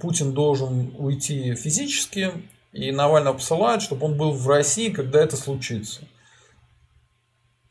Путин 0.00 0.34
должен 0.34 0.94
уйти 0.98 1.56
физически, 1.56 2.48
и 2.72 2.92
Навального 2.92 3.34
посылают, 3.34 3.82
чтобы 3.82 4.06
он 4.06 4.16
был 4.16 4.32
в 4.32 4.48
России, 4.48 4.90
когда 4.90 5.20
это 5.20 5.36
случится. 5.36 6.02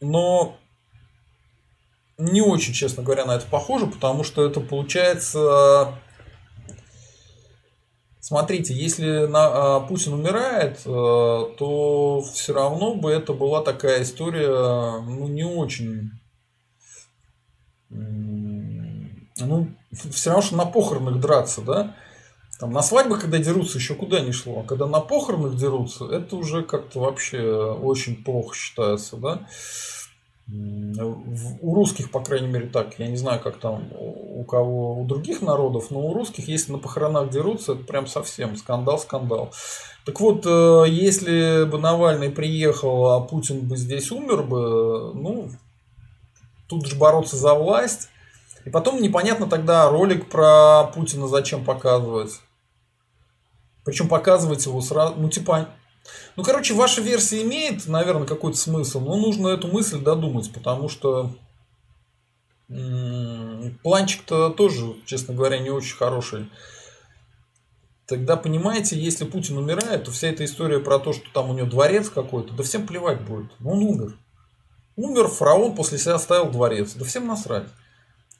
Но 0.01 0.57
не 2.19 2.41
очень, 2.41 2.73
честно 2.73 3.01
говоря, 3.01 3.25
на 3.25 3.35
это 3.35 3.45
похоже, 3.49 3.87
потому 3.87 4.23
что 4.23 4.45
это 4.45 4.59
получается... 4.59 5.95
Смотрите, 8.19 8.75
если 8.75 9.25
на, 9.25 9.77
а, 9.77 9.79
Путин 9.79 10.13
умирает, 10.13 10.81
э, 10.85 10.85
то 10.85 12.21
все 12.31 12.53
равно 12.53 12.93
бы 12.93 13.09
это 13.09 13.33
была 13.33 13.63
такая 13.63 14.03
история, 14.03 15.01
ну, 15.01 15.27
не 15.27 15.43
очень 15.43 16.11
ну, 17.89 19.67
все 20.11 20.29
равно, 20.29 20.45
что 20.45 20.55
на 20.55 20.65
похоронах 20.65 21.19
драться, 21.19 21.61
да? 21.61 21.95
Там 22.59 22.71
на 22.71 22.81
свадьбах, 22.81 23.21
когда 23.21 23.37
дерутся, 23.37 23.77
еще 23.77 23.95
куда 23.95 24.19
не 24.19 24.33
шло. 24.33 24.59
А 24.59 24.67
когда 24.67 24.85
на 24.85 24.99
похоронах 24.99 25.55
дерутся, 25.55 26.05
это 26.05 26.35
уже 26.35 26.63
как-то 26.63 26.99
вообще 26.99 27.41
очень 27.41 28.21
плохо 28.23 28.55
считается, 28.55 29.15
да? 29.15 29.47
У 30.51 31.75
русских, 31.75 32.11
по 32.11 32.21
крайней 32.21 32.47
мере, 32.47 32.67
так. 32.67 32.97
Я 32.97 33.07
не 33.07 33.17
знаю, 33.17 33.39
как 33.39 33.57
там 33.59 33.87
у 33.93 34.43
кого, 34.43 34.99
у 34.99 35.05
других 35.05 35.41
народов, 35.41 35.91
но 35.91 35.99
у 35.99 36.13
русских, 36.13 36.47
если 36.47 36.71
на 36.71 36.79
похоронах 36.79 37.29
дерутся, 37.29 37.73
это 37.73 37.83
прям 37.83 38.07
совсем 38.07 38.55
скандал-скандал. 38.55 39.51
Так 40.05 40.19
вот, 40.19 40.45
э, 40.45 40.85
если 40.87 41.65
бы 41.65 41.77
Навальный 41.77 42.31
приехал, 42.31 43.09
а 43.09 43.21
Путин 43.21 43.67
бы 43.67 43.77
здесь 43.77 44.11
умер 44.11 44.43
бы, 44.43 45.13
ну, 45.13 45.51
тут 46.67 46.87
же 46.87 46.95
бороться 46.95 47.35
за 47.35 47.53
власть. 47.53 48.09
И 48.65 48.69
потом 48.69 49.01
непонятно 49.01 49.47
тогда 49.47 49.89
ролик 49.89 50.29
про 50.29 50.85
Путина 50.95 51.27
зачем 51.27 51.63
показывать. 51.63 52.41
Причем 53.83 54.07
показывать 54.07 54.65
его 54.65 54.81
сразу, 54.81 55.15
ну 55.17 55.29
типа, 55.29 55.69
ну 56.35 56.43
короче, 56.43 56.73
ваша 56.73 57.01
версия 57.01 57.41
имеет, 57.41 57.87
наверное, 57.87 58.27
какой-то 58.27 58.57
смысл, 58.57 58.99
но 59.01 59.17
нужно 59.17 59.49
эту 59.49 59.67
мысль 59.67 59.99
додумать, 59.99 60.51
потому 60.53 60.89
что 60.89 61.35
планчик-то 63.83 64.51
тоже, 64.51 64.95
честно 65.05 65.33
говоря, 65.33 65.57
не 65.59 65.69
очень 65.69 65.95
хороший. 65.95 66.49
Тогда 68.05 68.37
понимаете, 68.37 68.99
если 68.99 69.25
Путин 69.25 69.57
умирает, 69.57 70.05
то 70.05 70.11
вся 70.11 70.29
эта 70.29 70.43
история 70.43 70.79
про 70.79 70.97
то, 70.97 71.13
что 71.13 71.25
там 71.31 71.49
у 71.49 71.53
него 71.53 71.67
дворец 71.67 72.09
какой-то, 72.09 72.53
да 72.53 72.63
всем 72.63 72.87
плевать 72.87 73.21
будет. 73.21 73.51
Он 73.63 73.83
умер. 73.83 74.17
Умер, 74.95 75.27
фараон 75.27 75.75
после 75.75 75.97
себя 75.97 76.15
оставил 76.15 76.49
дворец. 76.49 76.93
Да 76.93 77.05
всем 77.05 77.27
насрать. 77.27 77.67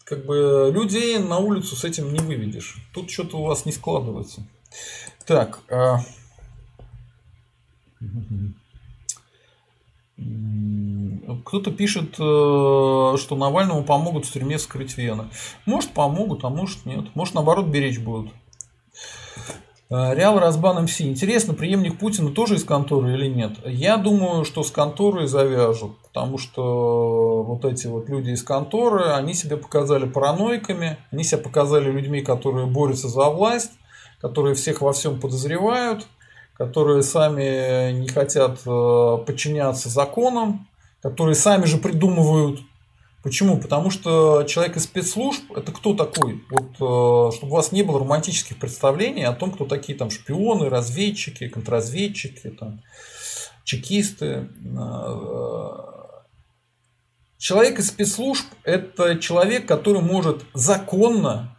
Как 0.03 0.25
бы 0.25 0.71
людей 0.73 1.19
на 1.19 1.37
улицу 1.37 1.75
с 1.75 1.83
этим 1.83 2.11
не 2.11 2.19
выведешь. 2.19 2.77
Тут 2.93 3.11
что-то 3.11 3.37
у 3.37 3.43
вас 3.43 3.65
не 3.65 3.71
складывается. 3.71 4.43
Так. 5.25 5.59
Кто-то 11.45 11.71
пишет, 11.71 12.15
э, 12.19 13.17
что 13.17 13.35
Навальному 13.35 13.83
помогут 13.83 14.25
в 14.25 14.31
тюрьме 14.31 14.59
скрыть 14.59 14.97
вены. 14.97 15.29
Может 15.65 15.91
помогут, 15.91 16.43
а 16.43 16.49
может 16.49 16.85
нет. 16.85 17.15
Может 17.15 17.35
наоборот 17.35 17.67
беречь 17.67 17.99
будут. 17.99 18.31
Э, 19.89 20.13
Реал 20.13 20.39
Разбан 20.39 20.83
МС. 20.83 21.01
Интересно, 21.01 21.53
преемник 21.53 21.97
Путина 21.97 22.31
тоже 22.31 22.55
из 22.55 22.63
конторы 22.63 23.13
или 23.13 23.27
нет? 23.27 23.53
Я 23.65 23.97
думаю, 23.97 24.45
что 24.45 24.63
с 24.63 24.71
конторой 24.71 25.27
завяжут, 25.27 25.97
потому 25.99 26.37
что 26.37 27.43
вот 27.43 27.65
эти 27.65 27.87
вот 27.87 28.09
люди 28.09 28.31
из 28.31 28.43
конторы, 28.43 29.13
они 29.13 29.33
себя 29.33 29.57
показали 29.57 30.05
параноиками, 30.05 30.97
они 31.11 31.23
себя 31.23 31.39
показали 31.39 31.89
людьми, 31.89 32.21
которые 32.21 32.67
борются 32.67 33.07
за 33.07 33.29
власть, 33.29 33.71
которые 34.19 34.53
всех 34.53 34.81
во 34.81 34.93
всем 34.93 35.19
подозревают, 35.19 36.05
которые 36.59 37.03
сами 37.03 37.93
не 37.93 38.09
хотят 38.09 38.59
э, 38.65 39.17
подчиняться 39.25 39.87
законам, 39.87 40.67
которые 41.01 41.35
сами 41.35 41.65
же 41.65 41.77
придумывают 41.77 42.59
Почему? 43.21 43.59
Потому 43.59 43.91
что 43.91 44.43
человек 44.43 44.77
из 44.77 44.85
спецслужб 44.85 45.41
это 45.53 45.73
кто 45.73 45.93
такой? 45.93 46.41
Вот, 46.49 46.69
э, 46.75 47.35
чтобы 47.35 47.51
у 47.51 47.55
вас 47.55 47.73
не 47.73 47.83
было 47.83 47.99
романтических 47.99 48.57
представлений 48.57 49.25
о 49.25 49.33
том, 49.33 49.51
кто 49.51 49.65
такие 49.65 49.97
там 49.97 50.09
шпионы, 50.09 50.69
разведчики, 50.69 51.49
контрразведчики, 51.49 52.49
там, 52.49 52.81
чекисты. 53.65 54.47
Э, 54.77 55.69
человек 57.37 57.79
из 57.79 57.89
спецслужб 57.89 58.45
это 58.63 59.17
человек, 59.17 59.65
который 59.65 60.01
может 60.01 60.45
законно, 60.53 61.57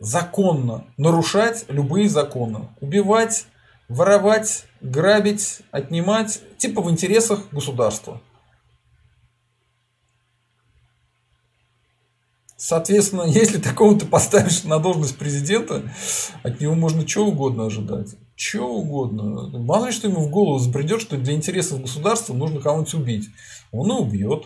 законно 0.00 0.84
нарушать 0.96 1.66
любые 1.68 2.08
законы. 2.08 2.68
Убивать, 2.80 3.46
воровать, 3.88 4.64
грабить, 4.80 5.60
отнимать, 5.70 6.40
типа 6.58 6.82
в 6.82 6.90
интересах 6.90 7.50
государства. 7.52 8.20
Соответственно, 12.56 13.22
если 13.26 13.58
такого 13.58 13.98
ты 13.98 14.06
поставишь 14.06 14.64
на 14.64 14.78
должность 14.78 15.18
президента, 15.18 15.82
от 16.42 16.60
него 16.60 16.74
можно 16.74 17.04
чего 17.06 17.26
угодно 17.26 17.66
ожидать. 17.66 18.16
Чего 18.34 18.78
угодно. 18.78 19.48
Мало 19.58 19.86
ли, 19.86 19.92
что 19.92 20.08
ему 20.08 20.20
в 20.20 20.30
голову 20.30 20.58
забредет, 20.58 21.00
что 21.00 21.16
для 21.16 21.34
интересов 21.34 21.80
государства 21.80 22.34
нужно 22.34 22.60
кого-нибудь 22.60 22.94
убить. 22.94 23.28
Он 23.72 23.90
и 23.90 23.94
убьет. 23.94 24.44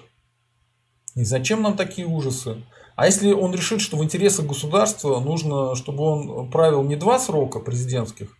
И 1.16 1.24
зачем 1.24 1.62
нам 1.62 1.76
такие 1.76 2.06
ужасы? 2.06 2.62
А 2.94 3.06
если 3.06 3.32
он 3.32 3.52
решит, 3.52 3.80
что 3.80 3.96
в 3.96 4.04
интересах 4.04 4.46
государства 4.46 5.18
нужно, 5.20 5.74
чтобы 5.74 6.02
он 6.04 6.50
правил 6.50 6.84
не 6.84 6.96
два 6.96 7.18
срока 7.18 7.58
президентских, 7.58 8.36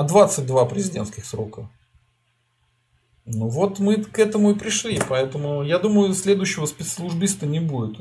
а 0.00 0.02
22 0.02 0.64
президентских 0.64 1.26
срока? 1.26 1.68
Ну 3.26 3.48
вот 3.48 3.80
мы 3.80 3.96
к 3.96 4.18
этому 4.18 4.52
и 4.52 4.54
пришли. 4.54 4.98
Поэтому 5.06 5.62
я 5.62 5.78
думаю, 5.78 6.14
следующего 6.14 6.64
спецслужбиста 6.64 7.44
не 7.44 7.60
будет. 7.60 7.98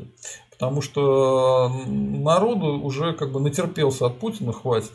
Потому 0.49 0.81
что 0.81 1.69
народу 1.85 2.79
уже 2.79 3.11
как 3.11 3.33
бы 3.33 3.41
натерпелся 3.41 4.05
от 4.05 4.17
Путина, 4.17 4.53
хватит. 4.53 4.93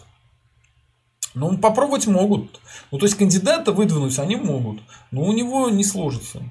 Ну, 1.35 1.59
попробовать 1.59 2.07
могут. 2.07 2.59
Ну, 2.91 2.99
то 2.99 3.05
есть 3.05 3.19
кандидата 3.19 3.73
выдвинуть 3.73 4.19
они 4.19 4.37
могут, 4.37 4.81
но 5.11 5.25
у 5.25 5.33
него 5.33 5.69
не 5.69 5.85
сложится. 5.85 6.43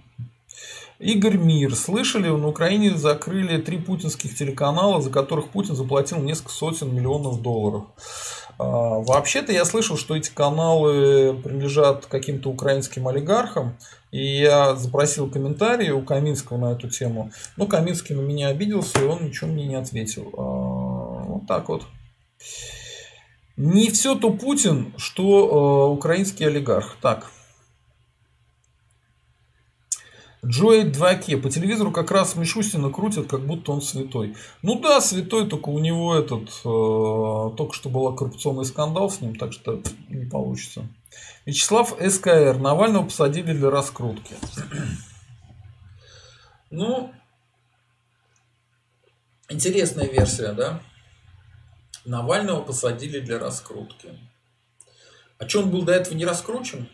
Игорь 1.03 1.35
Мир. 1.35 1.75
Слышали, 1.75 2.29
на 2.29 2.47
Украине 2.47 2.95
закрыли 2.95 3.61
три 3.61 3.77
путинских 3.77 4.35
телеканала, 4.35 5.01
за 5.01 5.09
которых 5.09 5.49
Путин 5.49 5.75
заплатил 5.75 6.19
несколько 6.19 6.51
сотен 6.51 6.95
миллионов 6.95 7.41
долларов. 7.41 7.83
А, 8.57 8.99
вообще-то 8.99 9.51
я 9.51 9.65
слышал, 9.65 9.97
что 9.97 10.15
эти 10.15 10.31
каналы 10.31 11.37
принадлежат 11.43 12.05
каким-то 12.05 12.49
украинским 12.49 13.07
олигархам, 13.07 13.77
и 14.11 14.39
я 14.39 14.75
запросил 14.75 15.29
комментарии 15.29 15.89
у 15.89 16.01
Каминского 16.01 16.57
на 16.57 16.71
эту 16.71 16.89
тему. 16.89 17.31
Но 17.57 17.67
Каминский 17.67 18.15
на 18.15 18.21
меня 18.21 18.47
обиделся, 18.47 19.01
и 19.01 19.05
он 19.05 19.25
ничего 19.25 19.49
мне 19.49 19.65
не 19.65 19.75
ответил. 19.75 20.33
А, 20.37 21.23
вот 21.25 21.47
так 21.47 21.67
вот. 21.67 21.83
Не 23.57 23.91
все 23.91 24.15
то 24.15 24.31
Путин, 24.31 24.93
что 24.97 25.89
э, 25.91 25.93
украинский 25.93 26.47
олигарх. 26.47 26.97
Так. 27.01 27.29
Джои 30.45 30.83
Дваке. 30.83 31.37
По 31.37 31.49
телевизору 31.49 31.91
как 31.91 32.11
раз 32.11 32.35
Мишустина 32.35 32.89
крутят, 32.89 33.27
как 33.27 33.45
будто 33.45 33.71
он 33.71 33.81
святой. 33.81 34.35
Ну 34.61 34.79
да, 34.79 34.99
святой, 34.99 35.47
только 35.47 35.69
у 35.69 35.79
него 35.79 36.15
этот... 36.15 36.49
Э, 36.65 37.55
только 37.55 37.73
что 37.73 37.89
был 37.89 38.13
коррупционный 38.13 38.65
скандал 38.65 39.09
с 39.09 39.21
ним, 39.21 39.35
так 39.35 39.53
что 39.53 39.81
не 40.09 40.25
получится. 40.25 40.87
Вячеслав 41.45 41.95
СКР. 41.99 42.57
Навального 42.57 43.05
посадили 43.05 43.53
для 43.53 43.69
раскрутки. 43.69 44.35
Ну, 46.75 47.13
интересная 49.47 50.07
версия, 50.07 50.53
да? 50.53 50.81
Навального 52.03 52.63
посадили 52.63 53.19
для 53.19 53.37
раскрутки. 53.37 54.17
А 55.37 55.47
что 55.47 55.59
он 55.59 55.69
был 55.69 55.83
до 55.83 55.93
этого 55.93 56.15
не 56.15 56.25
раскручен? 56.25 56.89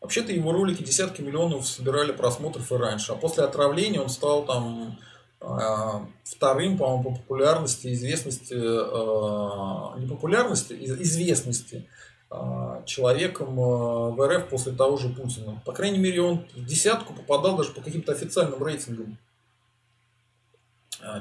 Вообще-то 0.00 0.32
его 0.32 0.52
ролики 0.52 0.82
десятки 0.82 1.20
миллионов 1.20 1.66
собирали 1.68 2.12
просмотров 2.12 2.72
и 2.72 2.76
раньше. 2.76 3.12
А 3.12 3.16
после 3.16 3.44
отравления 3.44 4.00
он 4.00 4.08
стал 4.08 4.46
там 4.46 4.98
а, 5.40 6.06
вторым, 6.24 6.78
по-моему, 6.78 7.02
по 7.02 7.10
популярности, 7.16 7.92
известности, 7.92 8.54
а, 8.56 9.98
не 9.98 10.06
популярности, 10.06 10.72
известности 10.72 11.86
а, 12.30 12.82
человеком 12.84 13.56
в 13.56 14.26
РФ 14.26 14.48
после 14.48 14.72
того 14.72 14.96
же 14.96 15.10
Путина. 15.10 15.62
По 15.66 15.72
крайней 15.72 15.98
мере, 15.98 16.22
он 16.22 16.46
в 16.54 16.64
десятку 16.64 17.12
попадал 17.12 17.58
даже 17.58 17.72
по 17.72 17.82
каким-то 17.82 18.12
официальным 18.12 18.62
рейтингам. 18.62 19.18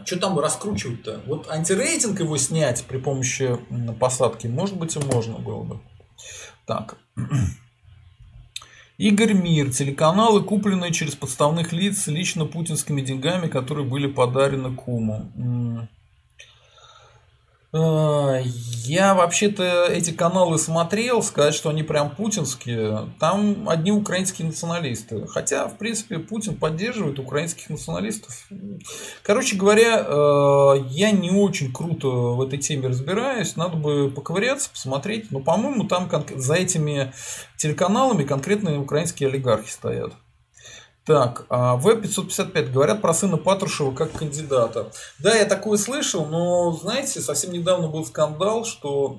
Что 0.05 0.19
там 0.19 0.37
раскручивать-то? 0.37 1.21
Вот 1.25 1.49
антирейтинг 1.49 2.19
его 2.19 2.35
снять 2.35 2.83
при 2.83 2.97
помощи 2.97 3.57
посадки, 3.97 4.47
может 4.47 4.77
быть, 4.77 4.95
и 4.97 4.99
можно 4.99 5.37
было 5.37 5.63
бы. 5.63 5.79
Так. 6.65 6.97
Игорь 8.99 9.31
Мир. 9.31 9.71
Телеканалы, 9.71 10.43
купленные 10.43 10.91
через 10.91 11.15
подставных 11.15 11.71
лиц 11.71 12.07
лично 12.07 12.45
путинскими 12.45 12.99
деньгами, 12.99 13.47
которые 13.47 13.87
были 13.87 14.07
подарены 14.07 14.75
Куму. 14.75 15.87
Э, 17.71 18.41
я 18.43 19.13
вообще-то 19.13 19.85
эти 19.85 20.11
каналы 20.11 20.57
смотрел, 20.57 21.21
сказать, 21.21 21.53
что 21.53 21.69
они 21.69 21.83
прям 21.83 22.09
путинские. 22.09 23.09
Там 23.19 23.69
одни 23.69 23.91
украинские 23.91 24.47
националисты. 24.47 25.27
Хотя, 25.27 25.67
в 25.67 25.77
принципе, 25.77 26.17
Путин 26.17 26.55
поддерживает 26.55 27.19
украинских 27.19 27.69
националистов. 27.69 28.47
Короче 29.21 29.55
говоря, 29.55 29.99
э, 29.99 30.85
я 30.89 31.11
не 31.11 31.31
очень 31.31 31.71
круто 31.71 32.07
в 32.07 32.41
этой 32.41 32.57
теме 32.57 32.87
разбираюсь. 32.87 33.55
Надо 33.55 33.77
бы 33.77 34.09
поковыряться, 34.09 34.71
посмотреть. 34.71 35.31
Но, 35.31 35.39
по-моему, 35.39 35.83
там 35.83 36.09
за 36.35 36.55
этими 36.55 37.13
телеканалами 37.57 38.23
конкретные 38.23 38.79
украинские 38.79 39.29
олигархи 39.29 39.69
стоят. 39.69 40.13
Так, 41.05 41.45
а 41.49 41.75
В-555 41.77 42.71
говорят 42.71 43.01
про 43.01 43.13
сына 43.13 43.37
Патрушева 43.37 43.91
как 43.91 44.11
кандидата. 44.11 44.91
Да, 45.17 45.35
я 45.35 45.45
такое 45.45 45.77
слышал, 45.77 46.25
но, 46.25 46.71
знаете, 46.73 47.19
совсем 47.21 47.51
недавно 47.51 47.87
был 47.87 48.05
скандал, 48.05 48.65
что 48.65 49.17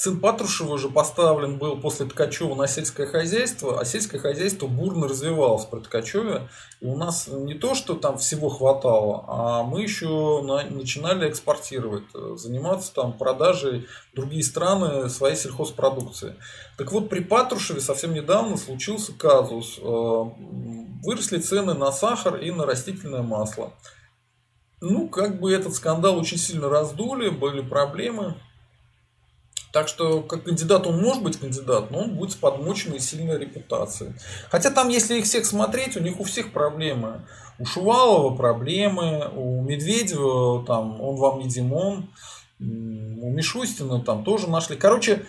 Сын 0.00 0.18
Патрушева 0.18 0.78
же 0.78 0.88
поставлен 0.88 1.58
был 1.58 1.78
после 1.78 2.06
Ткачева 2.06 2.54
на 2.54 2.66
сельское 2.66 3.06
хозяйство, 3.06 3.78
а 3.78 3.84
сельское 3.84 4.18
хозяйство 4.18 4.66
бурно 4.66 5.06
развивалось 5.06 5.66
при 5.66 5.80
Ткачеве. 5.80 6.48
И 6.80 6.86
у 6.86 6.96
нас 6.96 7.28
не 7.28 7.52
то, 7.52 7.74
что 7.74 7.94
там 7.94 8.16
всего 8.16 8.48
хватало, 8.48 9.26
а 9.28 9.62
мы 9.62 9.82
еще 9.82 10.40
начинали 10.40 11.28
экспортировать, 11.28 12.04
заниматься 12.36 12.94
там 12.94 13.12
продажей 13.12 13.88
в 14.12 14.16
другие 14.16 14.42
страны 14.42 15.10
своей 15.10 15.36
сельхозпродукции. 15.36 16.36
Так 16.78 16.92
вот, 16.92 17.10
при 17.10 17.20
Патрушеве 17.20 17.82
совсем 17.82 18.14
недавно 18.14 18.56
случился 18.56 19.12
казус. 19.12 19.78
Э, 19.82 20.24
выросли 21.02 21.40
цены 21.40 21.74
на 21.74 21.92
сахар 21.92 22.36
и 22.36 22.50
на 22.50 22.64
растительное 22.64 23.20
масло. 23.20 23.74
Ну, 24.80 25.10
как 25.10 25.40
бы 25.40 25.52
этот 25.52 25.74
скандал 25.74 26.16
очень 26.16 26.38
сильно 26.38 26.70
раздули, 26.70 27.28
были 27.28 27.60
проблемы. 27.60 28.36
Так 29.72 29.86
что, 29.86 30.22
как 30.22 30.44
кандидат 30.44 30.86
он 30.86 31.00
может 31.00 31.22
быть 31.22 31.38
кандидат, 31.38 31.90
но 31.90 32.00
он 32.00 32.16
будет 32.16 32.32
с 32.32 32.36
подмоченной 32.36 32.98
сильной 32.98 33.38
репутацией. 33.38 34.12
Хотя 34.50 34.70
там, 34.70 34.88
если 34.88 35.18
их 35.18 35.24
всех 35.24 35.46
смотреть, 35.46 35.96
у 35.96 36.00
них 36.00 36.18
у 36.18 36.24
всех 36.24 36.52
проблемы. 36.52 37.24
У 37.58 37.64
Шувалова 37.64 38.34
проблемы, 38.36 39.28
у 39.34 39.62
Медведева 39.62 40.64
там 40.66 41.00
он 41.00 41.16
вам 41.16 41.38
не 41.40 41.48
Димон, 41.48 42.10
у 42.58 42.64
Мишустина 43.30 44.00
там 44.00 44.24
тоже 44.24 44.48
нашли. 44.48 44.76
Короче, 44.76 45.24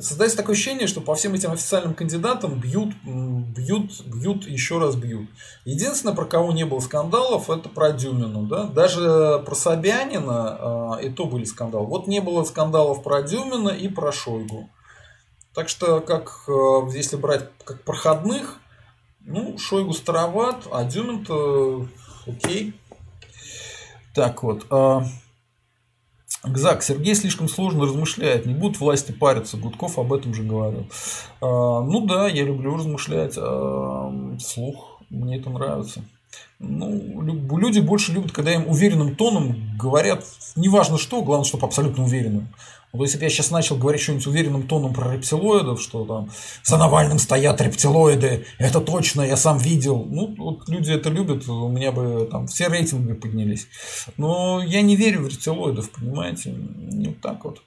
создается 0.00 0.36
такое 0.36 0.54
ощущение, 0.54 0.86
что 0.86 1.00
по 1.00 1.14
всем 1.14 1.34
этим 1.34 1.52
официальным 1.52 1.94
кандидатам 1.94 2.60
бьют, 2.60 2.94
бьют, 3.04 4.00
бьют, 4.06 4.46
еще 4.46 4.78
раз 4.78 4.94
бьют. 4.94 5.28
Единственное, 5.64 6.14
про 6.14 6.24
кого 6.24 6.52
не 6.52 6.64
было 6.64 6.80
скандалов, 6.80 7.50
это 7.50 7.68
про 7.68 7.92
Дюмину. 7.92 8.46
Да? 8.46 8.64
Даже 8.64 9.42
про 9.44 9.54
Собянина 9.54 10.98
э, 11.00 11.06
и 11.06 11.10
то 11.10 11.26
были 11.26 11.44
скандалы. 11.44 11.86
Вот 11.86 12.06
не 12.06 12.20
было 12.20 12.44
скандалов 12.44 13.02
про 13.02 13.22
Дюмина 13.22 13.70
и 13.70 13.88
про 13.88 14.12
Шойгу. 14.12 14.68
Так 15.52 15.68
что, 15.68 16.00
как 16.00 16.44
э, 16.48 16.90
если 16.94 17.16
брать 17.16 17.50
как 17.64 17.82
проходных, 17.82 18.60
ну, 19.20 19.58
Шойгу 19.58 19.94
староват, 19.94 20.66
а 20.70 20.84
Дюмин-то 20.84 21.88
окей. 22.26 22.74
Так 24.14 24.42
вот. 24.42 24.66
Гзак, 26.46 26.82
Сергей 26.82 27.14
слишком 27.14 27.48
сложно 27.48 27.84
размышляет, 27.84 28.46
не 28.46 28.54
будут 28.54 28.78
власти 28.78 29.12
париться, 29.12 29.56
Гудков 29.56 29.98
об 29.98 30.12
этом 30.12 30.34
же 30.34 30.42
говорил. 30.42 30.86
А, 31.40 31.80
ну 31.80 32.06
да, 32.06 32.28
я 32.28 32.44
люблю 32.44 32.76
размышлять 32.76 33.34
а, 33.36 34.12
вслух, 34.38 35.00
мне 35.10 35.38
это 35.38 35.50
нравится. 35.50 36.04
Ну, 36.58 37.22
люди 37.58 37.80
больше 37.80 38.12
любят, 38.12 38.32
когда 38.32 38.52
им 38.54 38.68
уверенным 38.68 39.16
тоном 39.16 39.56
говорят, 39.78 40.24
неважно 40.56 40.98
что, 40.98 41.22
главное, 41.22 41.44
чтобы 41.44 41.66
абсолютно 41.66 42.04
уверенным. 42.04 42.48
Вот 42.94 43.02
если 43.02 43.18
бы 43.18 43.24
я 43.24 43.30
сейчас 43.30 43.50
начал 43.50 43.76
говорить 43.76 44.00
что-нибудь 44.00 44.26
уверенным 44.28 44.68
тоном 44.68 44.94
про 44.94 45.12
рептилоидов, 45.12 45.82
что 45.82 46.04
там 46.04 46.30
за 46.62 46.78
Навальным 46.78 47.18
стоят 47.18 47.60
рептилоиды, 47.60 48.46
это 48.58 48.80
точно, 48.80 49.22
я 49.22 49.36
сам 49.36 49.58
видел. 49.58 50.06
Ну, 50.08 50.32
вот 50.38 50.68
люди 50.68 50.92
это 50.92 51.10
любят, 51.10 51.48
у 51.48 51.68
меня 51.68 51.90
бы 51.90 52.28
там 52.30 52.46
все 52.46 52.68
рейтинги 52.68 53.12
поднялись. 53.14 53.66
Но 54.16 54.62
я 54.62 54.80
не 54.82 54.94
верю 54.94 55.22
в 55.22 55.28
рептилоидов, 55.28 55.90
понимаете? 55.90 56.54
Вот 56.54 57.20
так 57.20 57.44
вот. 57.44 57.62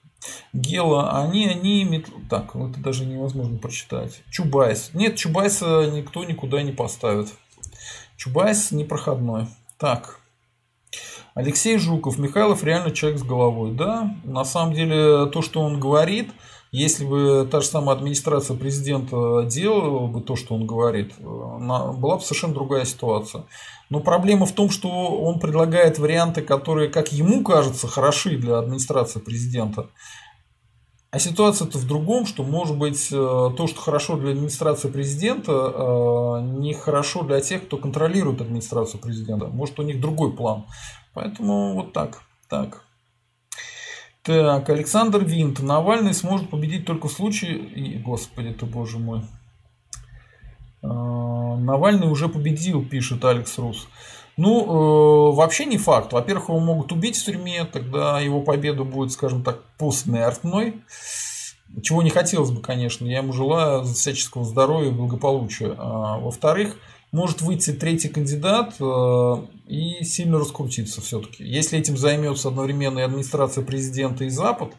Гела, 0.54 1.22
они, 1.22 1.48
они, 1.48 2.06
так, 2.30 2.56
ну, 2.56 2.70
это 2.70 2.80
даже 2.80 3.06
невозможно 3.06 3.58
прочитать. 3.58 4.22
Чубайс. 4.32 4.92
Нет, 4.94 5.18
Чубайса 5.18 5.92
никто 5.94 6.24
никуда 6.24 6.62
не 6.62 6.72
поставит. 6.72 7.28
Чубайс 8.16 8.72
непроходной. 8.72 9.48
Так, 9.78 10.22
Алексей 11.38 11.78
Жуков, 11.78 12.18
Михайлов 12.18 12.64
реально 12.64 12.90
человек 12.90 13.20
с 13.20 13.24
головой. 13.24 13.72
Да, 13.72 14.16
на 14.24 14.44
самом 14.44 14.74
деле 14.74 15.28
то, 15.28 15.44
что 15.44 15.62
он 15.62 15.80
говорит, 15.80 16.32
если 16.72 17.06
бы 17.06 17.48
та 17.50 17.62
же 17.62 17.68
самая 17.68 17.96
администрация 17.96 18.58
президента 18.58 19.44
делала 19.44 20.08
бы 20.08 20.22
то, 20.22 20.36
что 20.36 20.56
он 20.56 20.66
говорит, 20.66 21.14
была 21.20 22.16
бы 22.16 22.22
совершенно 22.22 22.56
другая 22.56 22.86
ситуация. 22.86 23.44
Но 23.92 24.00
проблема 24.00 24.48
в 24.48 24.52
том, 24.52 24.72
что 24.72 24.90
он 24.90 25.40
предлагает 25.40 26.00
варианты, 26.00 26.42
которые, 26.42 26.90
как 26.90 27.14
ему 27.14 27.44
кажется, 27.44 27.88
хороши 27.88 28.38
для 28.38 28.58
администрации 28.58 29.20
президента. 29.20 29.92
А 31.10 31.20
ситуация-то 31.20 31.78
в 31.78 31.88
другом, 31.88 32.26
что 32.26 32.44
может 32.44 32.78
быть 32.78 33.08
э, 33.12 33.16
то, 33.16 33.68
что 33.68 33.80
хорошо 33.80 34.18
для 34.18 34.32
администрации 34.32 34.90
президента, 34.90 35.52
э, 35.54 36.42
не 36.60 36.74
хорошо 36.74 37.24
для 37.24 37.40
тех, 37.40 37.66
кто 37.66 37.78
контролирует 37.78 38.42
администрацию 38.42 39.00
президента. 39.00 39.48
Может 39.48 39.80
у 39.80 39.84
них 39.84 40.02
другой 40.02 40.34
план. 40.34 40.66
Поэтому 41.18 41.74
вот 41.74 41.94
так. 41.94 42.22
Так. 42.48 42.84
Так, 44.22 44.70
Александр 44.70 45.24
Винт. 45.24 45.60
Навальный 45.62 46.14
сможет 46.14 46.52
победить 46.52 46.86
только 46.86 47.08
в 47.08 47.12
случае... 47.12 47.98
Господи 48.06 48.54
ты, 48.54 48.68
боже 48.68 49.00
мой. 49.00 49.24
А, 50.84 51.58
Навальный 51.58 52.08
уже 52.08 52.30
победил, 52.30 52.86
пишет 52.86 53.26
Алекс 53.26 53.58
Рус. 53.58 53.88
Ну, 54.38 55.32
э, 55.32 55.36
вообще 55.36 55.66
не 55.66 55.80
факт. 55.80 56.14
Во-первых, 56.14 56.50
его 56.50 56.60
могут 56.60 56.92
убить 56.92 57.18
в 57.18 57.26
тюрьме, 57.26 57.66
тогда 57.66 58.20
его 58.20 58.42
победа 58.42 58.84
будет, 58.84 59.12
скажем 59.12 59.44
так, 59.44 59.64
постмертной. 59.80 60.84
Чего 61.82 62.04
не 62.04 62.12
хотелось 62.12 62.52
бы, 62.52 62.62
конечно. 62.62 63.08
Я 63.08 63.18
ему 63.18 63.34
желаю 63.34 63.84
всяческого 63.86 64.46
здоровья 64.46 64.90
и 64.90 64.94
благополучия. 64.94 65.74
А, 65.80 66.20
во-вторых, 66.20 66.78
может 67.12 67.42
выйти 67.42 67.72
третий 67.72 68.10
кандидат 68.10 68.76
э, 68.80 69.36
и 69.68 70.04
сильно 70.04 70.40
раскрутиться 70.40 71.02
все-таки. 71.02 71.44
Если 71.44 71.80
этим 71.80 71.98
займется 71.98 72.50
одновременно 72.50 73.00
и 73.00 73.04
администрация 73.04 73.64
президента 73.64 74.26
и 74.26 74.30
Запад, 74.30 74.74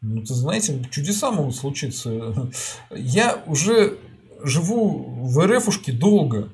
ну, 0.00 0.22
ты 0.22 0.34
знаете, 0.34 0.86
чудеса 0.90 1.30
могут 1.30 1.56
случиться. 1.56 2.50
Я 2.90 3.42
уже 3.46 3.98
живу 4.42 5.04
в 5.24 5.46
РФушке 5.46 5.92
долго, 5.92 6.50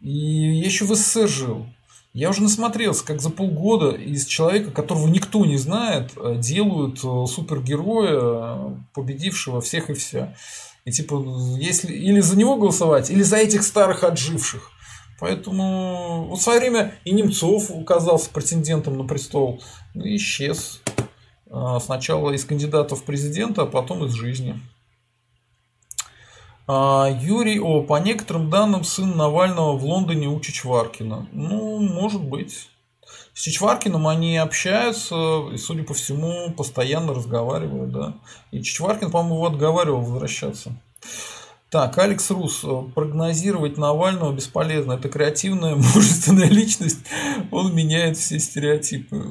и 0.00 0.10
я 0.60 0.64
еще 0.64 0.84
в 0.84 0.94
СССР 0.94 1.28
жил. 1.28 1.66
Я 2.12 2.30
уже 2.30 2.42
насмотрелся, 2.42 3.04
как 3.04 3.20
за 3.20 3.30
полгода 3.30 3.90
из 3.90 4.24
человека, 4.26 4.70
которого 4.70 5.08
никто 5.08 5.44
не 5.44 5.58
знает, 5.58 6.12
э, 6.16 6.36
делают 6.38 6.98
э, 7.04 7.26
супергероя, 7.26 8.80
победившего 8.94 9.60
всех 9.60 9.90
и 9.90 9.94
вся. 9.94 10.34
И 10.86 10.92
типа, 10.92 11.20
если 11.58 11.92
или 11.92 12.20
за 12.20 12.38
него 12.38 12.56
голосовать, 12.56 13.10
или 13.10 13.22
за 13.22 13.38
этих 13.38 13.64
старых 13.64 14.04
отживших. 14.04 14.70
Поэтому 15.18 16.32
в 16.32 16.40
свое 16.40 16.60
время 16.60 16.94
и 17.04 17.10
Немцов 17.10 17.70
оказался 17.72 18.30
претендентом 18.30 18.96
на 18.96 19.04
престол, 19.04 19.60
ну, 19.94 20.04
и 20.04 20.16
исчез. 20.16 20.80
А, 21.50 21.80
сначала 21.80 22.30
из 22.30 22.44
кандидатов 22.44 23.00
в 23.00 23.04
президента, 23.04 23.62
а 23.62 23.66
потом 23.66 24.04
из 24.04 24.12
жизни. 24.12 24.60
А, 26.68 27.08
Юрий 27.20 27.58
О. 27.58 27.82
По 27.82 27.98
некоторым 27.98 28.48
данным, 28.48 28.84
сын 28.84 29.16
Навального 29.16 29.76
в 29.76 29.84
Лондоне 29.84 30.28
у 30.28 30.38
Чичваркина. 30.38 31.28
Ну, 31.32 31.80
может 31.80 32.22
быть. 32.22 32.68
С 33.36 33.42
Чичваркиным 33.42 34.08
они 34.08 34.38
общаются 34.38 35.50
и, 35.52 35.58
судя 35.58 35.84
по 35.84 35.92
всему, 35.92 36.54
постоянно 36.56 37.12
разговаривают, 37.12 37.92
да. 37.92 38.14
И 38.50 38.62
Чичваркин, 38.62 39.10
по-моему, 39.10 39.34
его 39.34 39.46
отговаривал 39.48 40.00
возвращаться. 40.00 40.72
Так, 41.68 41.98
Алекс 41.98 42.30
Рус, 42.30 42.64
прогнозировать 42.94 43.76
Навального 43.76 44.32
бесполезно. 44.32 44.94
Это 44.94 45.10
креативная, 45.10 45.74
мужественная 45.76 46.48
личность. 46.48 47.00
Он 47.50 47.76
меняет 47.76 48.16
все 48.16 48.38
стереотипы. 48.38 49.22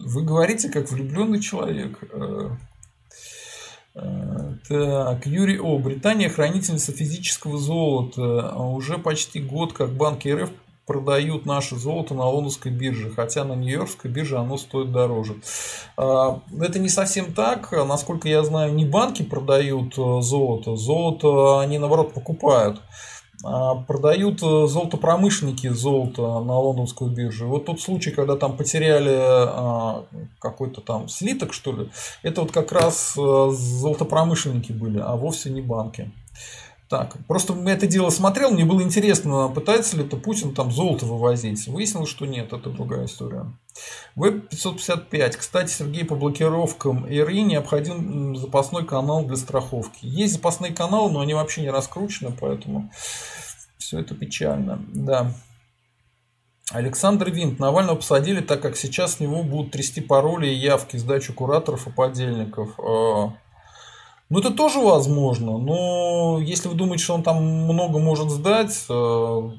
Вы 0.00 0.22
говорите, 0.22 0.70
как 0.70 0.90
влюбленный 0.90 1.42
человек. 1.42 1.98
Э, 2.10 2.56
э, 3.96 4.54
так, 4.66 5.26
Юрий 5.26 5.58
О. 5.58 5.78
Британия 5.78 6.30
хранительница 6.30 6.92
физического 6.92 7.58
золота. 7.58 8.54
Уже 8.56 8.96
почти 8.96 9.40
год, 9.40 9.74
как 9.74 9.94
банки 9.94 10.28
РФ 10.28 10.48
продают 10.86 11.46
наше 11.46 11.76
золото 11.76 12.14
на 12.14 12.24
лондонской 12.24 12.70
бирже, 12.70 13.10
хотя 13.10 13.44
на 13.44 13.54
нью-йоркской 13.54 14.10
бирже 14.10 14.38
оно 14.38 14.56
стоит 14.56 14.92
дороже. 14.92 15.36
А, 15.96 16.40
это 16.60 16.78
не 16.78 16.88
совсем 16.88 17.34
так. 17.34 17.72
Насколько 17.72 18.28
я 18.28 18.44
знаю, 18.44 18.72
не 18.72 18.84
банки 18.84 19.22
продают 19.22 19.98
э, 19.98 20.20
золото. 20.22 20.76
Золото 20.76 21.60
они, 21.60 21.78
наоборот, 21.78 22.14
покупают. 22.14 22.80
А 23.44 23.74
продают 23.74 24.42
э, 24.42 24.66
золотопромышленники 24.66 25.68
золото 25.68 26.22
на 26.22 26.58
лондонскую 26.58 27.10
биржу. 27.10 27.48
Вот 27.48 27.66
тот 27.66 27.80
случай, 27.80 28.10
когда 28.10 28.36
там 28.36 28.56
потеряли 28.56 29.14
а, 29.18 30.04
какой-то 30.38 30.80
там 30.80 31.08
слиток, 31.08 31.52
что 31.52 31.72
ли, 31.72 31.90
это 32.22 32.42
вот 32.42 32.52
как 32.52 32.72
раз 32.72 33.14
э, 33.18 33.50
золотопромышленники 33.52 34.72
были, 34.72 34.98
а 34.98 35.16
вовсе 35.16 35.50
не 35.50 35.60
банки. 35.60 36.12
Так, 36.88 37.16
просто 37.26 37.52
это 37.68 37.88
дело 37.88 38.10
смотрел, 38.10 38.52
мне 38.52 38.64
было 38.64 38.80
интересно, 38.80 39.48
пытается 39.48 39.96
ли 39.96 40.04
это 40.04 40.16
Путин 40.16 40.54
там 40.54 40.70
золото 40.70 41.04
вывозить. 41.04 41.66
Выяснилось, 41.66 42.08
что 42.08 42.26
нет, 42.26 42.52
это 42.52 42.70
другая 42.70 43.06
история. 43.06 43.46
Веб-555. 44.14 45.36
Кстати, 45.36 45.72
Сергей, 45.72 46.04
по 46.04 46.14
блокировкам 46.14 47.04
ИРИ 47.08 47.42
необходим 47.42 48.36
запасной 48.36 48.84
канал 48.86 49.24
для 49.24 49.36
страховки. 49.36 50.06
Есть 50.06 50.34
запасные 50.34 50.72
каналы, 50.72 51.10
но 51.10 51.20
они 51.20 51.34
вообще 51.34 51.62
не 51.62 51.70
раскручены, 51.70 52.32
поэтому 52.40 52.90
все 53.78 53.98
это 53.98 54.14
печально. 54.14 54.80
Да. 54.94 55.32
Александр 56.70 57.30
Винт. 57.30 57.58
Навального 57.58 57.96
посадили, 57.96 58.40
так 58.40 58.62
как 58.62 58.76
сейчас 58.76 59.14
с 59.14 59.20
него 59.20 59.42
будут 59.42 59.72
трясти 59.72 60.00
пароли 60.00 60.46
и 60.48 60.54
явки, 60.54 60.96
сдачу 60.96 61.32
кураторов 61.32 61.88
и 61.88 61.90
подельников. 61.90 62.78
Ну, 64.28 64.40
это 64.40 64.50
тоже 64.50 64.80
возможно, 64.80 65.56
но 65.56 66.40
если 66.40 66.68
вы 66.68 66.74
думаете, 66.74 67.04
что 67.04 67.14
он 67.14 67.22
там 67.22 67.44
много 67.44 68.00
может 68.00 68.28
сдать, 68.30 68.84
э, 68.88 69.50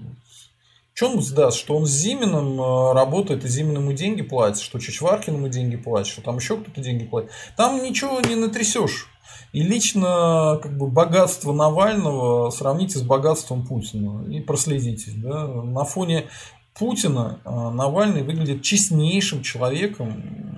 что 0.93 1.11
он 1.11 1.21
сдаст? 1.21 1.57
Что 1.57 1.77
он 1.77 1.85
с 1.85 1.91
Зиминым 1.91 2.59
э, 2.59 2.93
работает, 2.93 3.45
и 3.45 3.47
Зиминому 3.47 3.93
деньги 3.93 4.23
платит, 4.23 4.61
что 4.61 4.79
Чичваркиному 4.79 5.47
деньги 5.47 5.77
платит, 5.77 6.11
что 6.11 6.21
там 6.21 6.37
еще 6.37 6.57
кто-то 6.57 6.81
деньги 6.81 7.05
платит. 7.05 7.29
Там 7.55 7.81
ничего 7.81 8.19
не 8.19 8.35
натрясешь. 8.35 9.07
И 9.53 9.61
лично 9.61 10.59
как 10.61 10.77
бы 10.77 10.87
богатство 10.87 11.53
Навального 11.53 12.49
сравните 12.49 12.99
с 12.99 13.03
богатством 13.03 13.65
Путина 13.65 14.25
и 14.29 14.41
проследите. 14.41 15.11
Да? 15.15 15.47
На 15.47 15.85
фоне 15.85 16.25
Путина 16.73 17.39
э, 17.45 17.49
Навальный 17.49 18.23
выглядит 18.23 18.63
честнейшим 18.63 19.43
человеком, 19.43 20.56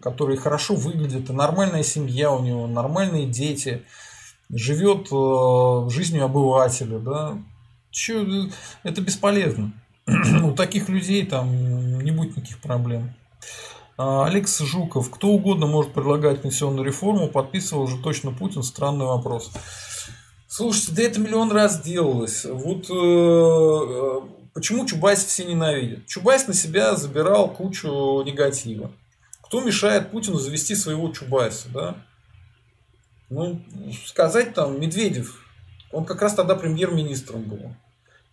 который 0.00 0.36
хорошо 0.36 0.74
выглядит, 0.74 1.28
нормальная 1.30 1.82
семья 1.82 2.32
у 2.32 2.42
него, 2.42 2.66
нормальные 2.66 3.26
дети, 3.26 3.82
живет 4.50 5.08
э, 5.12 5.90
жизнью 5.90 6.24
обывателя, 6.24 6.98
да, 6.98 7.38
Че, 7.90 8.50
это 8.82 9.00
бесполезно. 9.00 9.72
У 10.44 10.52
таких 10.52 10.88
людей 10.88 11.26
там 11.26 11.98
не 12.00 12.10
будет 12.10 12.36
никаких 12.36 12.60
проблем. 12.60 13.14
А, 13.96 14.26
Алекс 14.26 14.58
Жуков. 14.60 15.10
Кто 15.10 15.28
угодно 15.28 15.66
может 15.66 15.92
предлагать 15.92 16.42
пенсионную 16.42 16.84
реформу, 16.84 17.28
подписывал 17.28 17.86
же 17.86 17.98
точно 17.98 18.32
Путин. 18.32 18.62
Странный 18.62 19.06
вопрос. 19.06 19.50
Слушайте, 20.46 20.92
да 20.92 21.02
это 21.02 21.20
миллион 21.20 21.50
раз 21.50 21.80
делалось. 21.80 22.44
Вот 22.44 22.88
э, 22.90 22.94
э 22.94 24.20
почему 24.54 24.86
Чубайс 24.86 25.24
все 25.24 25.44
ненавидят? 25.44 26.06
Чубайс 26.06 26.46
на 26.46 26.54
себя 26.54 26.96
забирал 26.96 27.50
кучу 27.52 28.22
негатива. 28.22 28.90
Кто 29.48 29.62
мешает 29.62 30.10
Путину 30.10 30.38
завести 30.38 30.74
своего 30.74 31.10
Чубайса, 31.10 31.70
да? 31.70 31.96
Ну, 33.30 33.62
сказать 34.06 34.52
там 34.52 34.78
Медведев, 34.78 35.42
он 35.90 36.04
как 36.04 36.20
раз 36.20 36.34
тогда 36.34 36.54
премьер-министром 36.54 37.44
был. 37.44 37.74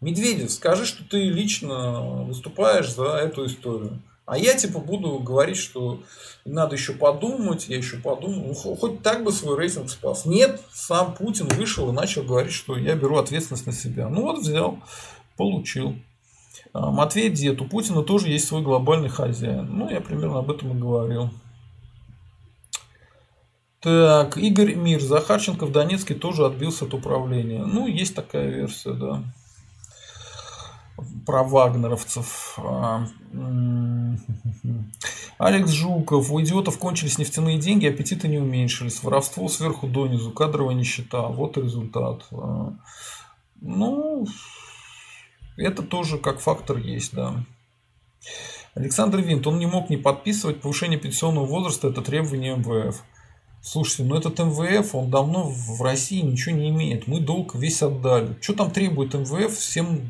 Медведев, 0.02 0.52
скажи, 0.52 0.86
что 0.86 1.06
ты 1.06 1.24
лично 1.30 2.24
выступаешь 2.24 2.94
за 2.94 3.16
эту 3.16 3.46
историю. 3.46 4.02
А 4.26 4.38
я 4.38 4.56
типа 4.56 4.80
буду 4.80 5.20
говорить, 5.20 5.58
что 5.58 6.04
надо 6.44 6.76
еще 6.76 6.92
подумать, 6.92 7.70
я 7.70 7.78
еще 7.78 7.98
подумаю. 7.98 8.48
Ну, 8.48 8.76
хоть 8.76 9.02
так 9.02 9.24
бы 9.24 9.32
свой 9.32 9.58
рейтинг 9.58 9.90
спас. 9.90 10.26
Нет, 10.26 10.62
сам 10.74 11.14
Путин 11.14 11.48
вышел 11.48 11.90
и 11.90 11.94
начал 11.94 12.24
говорить, 12.24 12.52
что 12.52 12.76
я 12.76 12.96
беру 12.96 13.18
ответственность 13.18 13.68
на 13.68 13.72
себя. 13.72 14.10
Ну 14.10 14.24
вот 14.24 14.40
взял, 14.40 14.80
получил. 15.38 15.96
А, 16.74 16.92
Матвей 16.92 17.30
Дед, 17.30 17.62
у 17.62 17.66
Путина 17.66 18.04
тоже 18.04 18.30
есть 18.30 18.48
свой 18.48 18.62
глобальный 18.62 19.10
хозяин. 19.10 19.68
Ну, 19.70 19.90
я 19.90 20.02
примерно 20.02 20.40
об 20.40 20.52
этом 20.52 20.78
и 20.78 20.80
говорил. 20.80 21.32
Так, 23.86 24.38
Игорь 24.38 24.74
Мир. 24.74 25.00
Захарченко 25.00 25.68
в 25.68 25.72
Донецке 25.72 26.16
тоже 26.16 26.46
отбился 26.46 26.86
от 26.86 26.94
управления. 26.94 27.64
Ну, 27.64 27.86
есть 27.86 28.16
такая 28.16 28.50
версия, 28.50 28.94
да. 28.94 29.24
Про 31.26 31.44
вагнеровцев. 31.44 32.58
А, 32.58 33.06
Алекс 35.38 35.70
Жуков. 35.70 36.32
У 36.32 36.42
идиотов 36.42 36.80
кончились 36.80 37.18
нефтяные 37.18 37.60
деньги, 37.60 37.88
аппетиты 37.88 38.28
не 38.28 38.40
уменьшились. 38.40 39.04
Воровство 39.04 39.48
сверху 39.50 39.88
донизу, 39.88 40.32
кадровая 40.32 40.74
нищета. 40.74 41.28
Вот 41.28 41.58
результат. 41.58 42.26
А, 42.32 42.74
ну, 43.62 44.26
это 45.58 45.84
тоже 45.84 46.18
как 46.18 46.40
фактор 46.40 46.78
есть, 46.78 47.14
да. 47.14 47.46
Александр 48.74 49.20
Винт, 49.20 49.48
он 49.48 49.58
не 49.58 49.68
мог 49.68 49.90
не 49.90 49.98
подписывать 49.98 50.62
повышение 50.62 51.00
пенсионного 51.00 51.46
возраста, 51.46 51.88
это 51.88 52.02
требование 52.02 52.58
МВФ. 52.58 53.02
Слушайте, 53.62 54.04
ну 54.04 54.16
этот 54.16 54.38
МВФ, 54.38 54.94
он 54.94 55.10
давно 55.10 55.50
в 55.50 55.82
России 55.82 56.22
ничего 56.22 56.56
не 56.56 56.70
имеет. 56.70 57.08
Мы 57.08 57.20
долг 57.20 57.56
весь 57.56 57.82
отдали. 57.82 58.38
Что 58.42 58.54
там 58.54 58.72
требует 58.72 59.14
МВФ? 59.14 59.58
Всем 59.58 60.02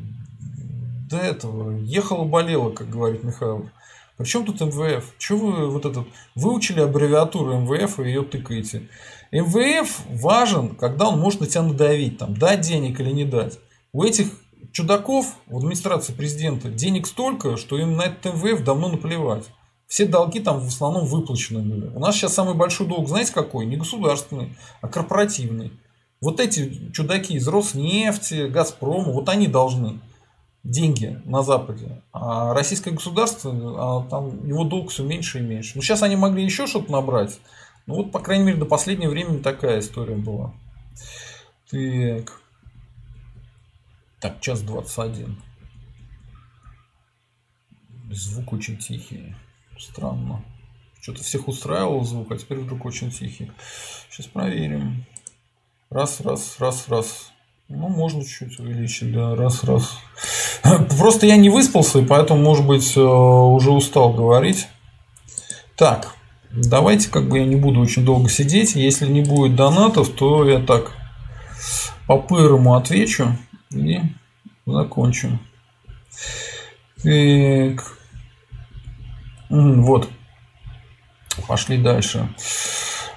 до 1.08 1.16
этого. 1.16 1.78
Ехала, 1.78 2.24
болела, 2.24 2.70
как 2.70 2.90
говорит 2.90 3.22
Михаил. 3.22 3.70
Причем 4.16 4.44
тут 4.44 4.60
МВФ? 4.60 5.14
Что 5.18 5.36
вы 5.36 5.70
вот 5.70 5.86
этот 5.86 6.06
выучили 6.34 6.80
аббревиатуру 6.80 7.60
МВФ 7.60 8.00
и 8.00 8.04
ее 8.04 8.22
тыкаете? 8.24 8.88
МВФ 9.30 10.02
важен, 10.10 10.74
когда 10.74 11.08
он 11.08 11.18
может 11.18 11.40
на 11.40 11.46
тебя 11.46 11.62
надавить, 11.62 12.18
там, 12.18 12.36
дать 12.36 12.60
денег 12.62 13.00
или 13.00 13.10
не 13.10 13.24
дать. 13.24 13.58
У 13.92 14.02
этих 14.02 14.28
чудаков 14.72 15.36
в 15.46 15.56
администрации 15.56 16.12
президента 16.12 16.68
денег 16.68 17.06
столько, 17.06 17.56
что 17.56 17.78
им 17.78 17.96
на 17.96 18.02
этот 18.02 18.34
МВФ 18.34 18.62
давно 18.62 18.88
наплевать. 18.88 19.44
Все 19.86 20.04
долги 20.04 20.40
там 20.40 20.60
в 20.60 20.66
основном 20.66 21.06
выплачены 21.06 21.60
были. 21.60 21.88
У 21.94 21.98
нас 22.00 22.16
сейчас 22.16 22.34
самый 22.34 22.54
большой 22.54 22.86
долг, 22.86 23.08
знаете 23.08 23.32
какой? 23.32 23.66
Не 23.66 23.76
государственный, 23.76 24.56
а 24.80 24.88
корпоративный. 24.88 25.72
Вот 26.20 26.40
эти 26.40 26.90
чудаки 26.92 27.34
из 27.34 27.46
Роснефти, 27.46 28.48
Газпрома, 28.48 29.12
вот 29.12 29.28
они 29.28 29.46
должны 29.46 30.00
деньги 30.64 31.20
на 31.24 31.42
Западе. 31.42 32.02
А 32.12 32.52
российское 32.52 32.90
государство, 32.90 33.52
а 33.52 34.08
там 34.08 34.46
его 34.46 34.64
долг 34.64 34.90
все 34.90 35.04
меньше 35.04 35.38
и 35.38 35.42
меньше. 35.42 35.72
Ну, 35.76 35.82
сейчас 35.82 36.02
они 36.02 36.16
могли 36.16 36.42
еще 36.44 36.66
что-то 36.66 36.90
набрать. 36.90 37.38
Ну, 37.86 37.94
вот, 37.96 38.10
по 38.10 38.18
крайней 38.18 38.44
мере, 38.44 38.58
до 38.58 38.66
последнего 38.66 39.10
времени 39.10 39.38
такая 39.38 39.78
история 39.78 40.16
была. 40.16 40.52
Так. 41.70 42.40
Так, 44.20 44.40
час 44.40 44.62
21. 44.62 45.36
Звук 48.10 48.52
очень 48.52 48.78
тихий. 48.78 49.34
Странно. 49.78 50.42
Что-то 51.02 51.22
всех 51.22 51.48
устраивал 51.48 52.02
звук, 52.02 52.32
а 52.32 52.38
теперь 52.38 52.58
вдруг 52.58 52.86
очень 52.86 53.10
тихий. 53.10 53.52
Сейчас 54.10 54.26
проверим. 54.26 55.04
Раз, 55.90 56.20
раз, 56.22 56.56
раз, 56.58 56.88
раз. 56.88 57.32
Ну, 57.68 57.88
можно 57.88 58.24
чуть 58.24 58.58
увеличить, 58.58 59.12
да, 59.12 59.34
раз, 59.34 59.64
раз. 59.64 59.98
Просто 60.98 61.26
я 61.26 61.36
не 61.36 61.50
выспался, 61.50 61.98
и 61.98 62.06
поэтому, 62.06 62.40
может 62.40 62.66
быть, 62.66 62.96
э, 62.96 63.00
уже 63.00 63.70
устал 63.70 64.14
говорить. 64.14 64.66
Так, 65.76 66.14
давайте, 66.50 67.10
как 67.10 67.28
бы 67.28 67.38
я 67.38 67.44
не 67.44 67.56
буду 67.56 67.80
очень 67.80 68.04
долго 68.04 68.30
сидеть. 68.30 68.76
Если 68.76 69.06
не 69.06 69.22
будет 69.22 69.56
донатов, 69.56 70.08
то 70.08 70.48
я 70.48 70.58
так 70.58 70.92
по-пырому 72.06 72.76
отвечу 72.76 73.36
и 73.70 74.00
закончим. 74.66 75.40
Так. 77.02 77.98
Вот. 79.48 80.08
Пошли 81.46 81.78
дальше. 81.78 82.28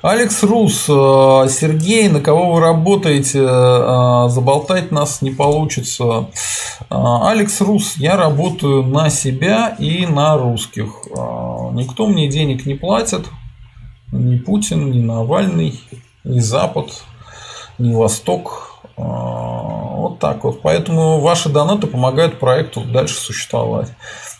Алекс 0.02 0.44
Рус, 0.44 0.86
э, 0.88 1.48
Сергей, 1.50 2.08
на 2.08 2.22
кого 2.22 2.54
вы 2.54 2.62
работаете? 2.62 3.40
Э, 3.42 4.30
заболтать 4.30 4.92
нас 4.92 5.22
не 5.22 5.32
получится. 5.32 6.30
Э, 6.82 6.86
Алекс 6.90 7.60
Рус, 7.60 7.98
я 7.98 8.16
работаю 8.16 8.84
на 8.84 9.10
себя 9.10 9.76
и 9.78 10.06
на 10.06 10.38
русских. 10.38 10.88
Никто 11.74 12.08
мне 12.08 12.30
денег 12.30 12.66
не 12.66 12.76
платит. 12.76 13.28
Ни 14.14 14.38
Путин, 14.38 14.90
ни 14.92 15.02
Навальный, 15.02 15.80
ни 16.24 16.40
Запад, 16.40 17.04
ни 17.78 17.94
Восток. 17.94 18.69
Вот 19.00 20.20
так 20.20 20.44
вот. 20.44 20.62
Поэтому 20.62 21.20
ваши 21.20 21.50
донаты 21.50 21.88
помогают 21.88 22.40
проекту 22.40 22.82
дальше 22.82 23.16
существовать. 23.16 23.90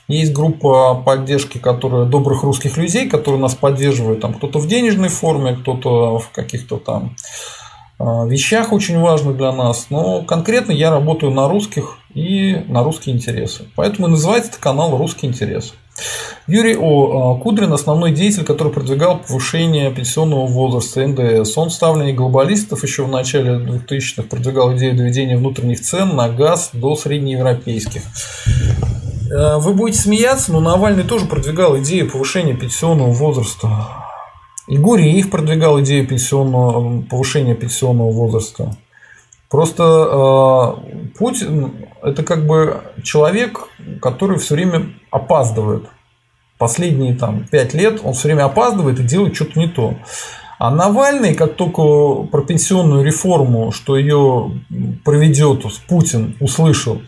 Есть 0.08 0.34
группа 0.34 0.96
поддержки, 0.96 1.60
которая 1.60 2.06
добрых 2.06 2.44
русских 2.44 2.78
людей, 2.78 3.08
которые 3.08 3.40
нас 3.40 3.56
поддерживают. 3.56 4.22
Там 4.22 4.34
кто-то 4.34 4.60
в 4.60 4.68
денежной 4.68 5.10
форме, 5.10 5.56
кто-то 5.56 6.18
в 6.18 6.32
каких-то 6.32 6.78
там 6.78 7.16
а, 8.00 8.26
вещах 8.26 8.74
очень 8.74 9.00
важных 9.00 9.38
для 9.38 9.52
нас. 9.52 9.88
Но 9.90 10.24
конкретно 10.24 10.72
я 10.72 10.90
работаю 10.90 11.32
на 11.32 11.48
русских 11.48 11.98
и 12.14 12.64
на 12.68 12.84
русские 12.84 13.16
интересы. 13.16 13.68
Поэтому 13.76 14.08
и 14.08 14.12
называется 14.12 14.52
это 14.52 14.60
канал 14.60 14.98
«Русский 14.98 15.28
интерес». 15.28 15.74
Юрий 16.48 16.76
О. 16.76 17.36
А, 17.38 17.42
Кудрин– 17.42 17.72
основной 17.74 18.12
деятель, 18.12 18.44
который 18.44 18.72
продвигал 18.72 19.20
повышение 19.20 19.92
пенсионного 19.92 20.48
возраста 20.48 21.06
НДС. 21.06 21.58
Он 21.58 21.70
ставленник 21.70 22.16
глобалистов 22.16 22.84
еще 22.84 23.04
в 23.06 23.10
начале 23.10 23.52
2000-х 23.60 24.24
продвигал 24.24 24.76
идею 24.76 24.96
доведения 24.96 25.38
внутренних 25.38 25.82
цен 25.82 26.16
на 26.16 26.30
газ 26.30 26.72
до 26.74 26.96
среднеевропейских. 26.96 28.02
Э, 29.32 29.58
вы 29.58 29.74
будете 29.74 30.00
смеяться, 30.00 30.52
но 30.52 30.60
Навальный 30.60 31.04
тоже 31.04 31.26
продвигал 31.26 31.78
идею 31.80 32.10
повышения 32.10 32.56
пенсионного 32.56 33.12
возраста. 33.12 33.70
И 34.68 34.78
Гуриев 34.78 35.30
продвигал 35.30 35.82
идею 35.82 36.08
пенсионного, 36.08 37.02
повышения 37.04 37.56
пенсионного 37.56 38.12
возраста. 38.12 38.76
Просто 39.50 39.84
э, 39.84 41.08
Путин 41.18 41.88
это 42.04 42.24
как 42.24 42.46
бы 42.46 42.84
человек, 43.04 43.68
который 44.02 44.38
все 44.38 44.56
время 44.56 44.94
опаздывает. 45.12 45.86
Последние 46.58 47.16
там 47.16 47.46
пять 47.46 47.74
лет 47.74 48.02
он 48.04 48.14
все 48.14 48.28
время 48.28 48.46
опаздывает 48.46 49.00
и 49.00 49.04
делает 49.04 49.36
что-то 49.36 49.60
не 49.60 49.68
то. 49.68 49.96
А 50.60 50.72
Навальный, 50.72 51.34
как 51.34 51.56
только 51.56 52.28
про 52.28 52.42
пенсионную 52.42 53.04
реформу, 53.04 53.72
что 53.72 53.98
ее 53.98 54.52
проведет 55.06 55.64
Путин, 55.88 56.36
услышал, 56.42 57.02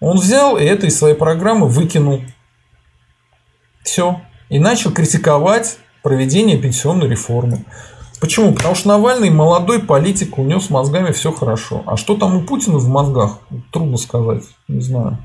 он 0.00 0.16
взял 0.18 0.56
и 0.56 0.64
это 0.64 0.86
из 0.86 0.96
своей 0.98 1.14
программы 1.14 1.68
выкинул. 1.68 2.22
Все. 3.82 4.20
И 4.48 4.58
начал 4.58 4.90
критиковать 4.90 5.78
проведение 6.02 6.56
пенсионной 6.56 7.08
реформы. 7.08 7.64
Почему? 8.20 8.52
Потому 8.52 8.74
что 8.74 8.88
Навальный 8.88 9.30
молодой 9.30 9.80
политик, 9.80 10.38
у 10.38 10.44
него 10.44 10.60
с 10.60 10.70
мозгами 10.70 11.12
все 11.12 11.32
хорошо. 11.32 11.82
А 11.86 11.96
что 11.96 12.16
там 12.16 12.36
у 12.36 12.40
Путина 12.42 12.78
в 12.78 12.88
мозгах? 12.88 13.38
Трудно 13.72 13.96
сказать. 13.96 14.44
Не 14.66 14.80
знаю. 14.80 15.18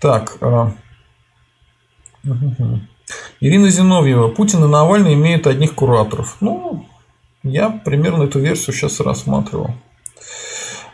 Так. 0.00 0.38
А... 0.40 0.72
Ирина 3.40 3.70
Зиновьева. 3.70 4.28
Путин 4.28 4.64
и 4.64 4.68
Навальный 4.68 5.14
имеют 5.14 5.46
одних 5.46 5.74
кураторов. 5.74 6.36
Ну, 6.40 6.86
я 7.42 7.70
примерно 7.70 8.24
эту 8.24 8.38
версию 8.38 8.74
сейчас 8.74 9.00
рассматривал. 9.00 9.70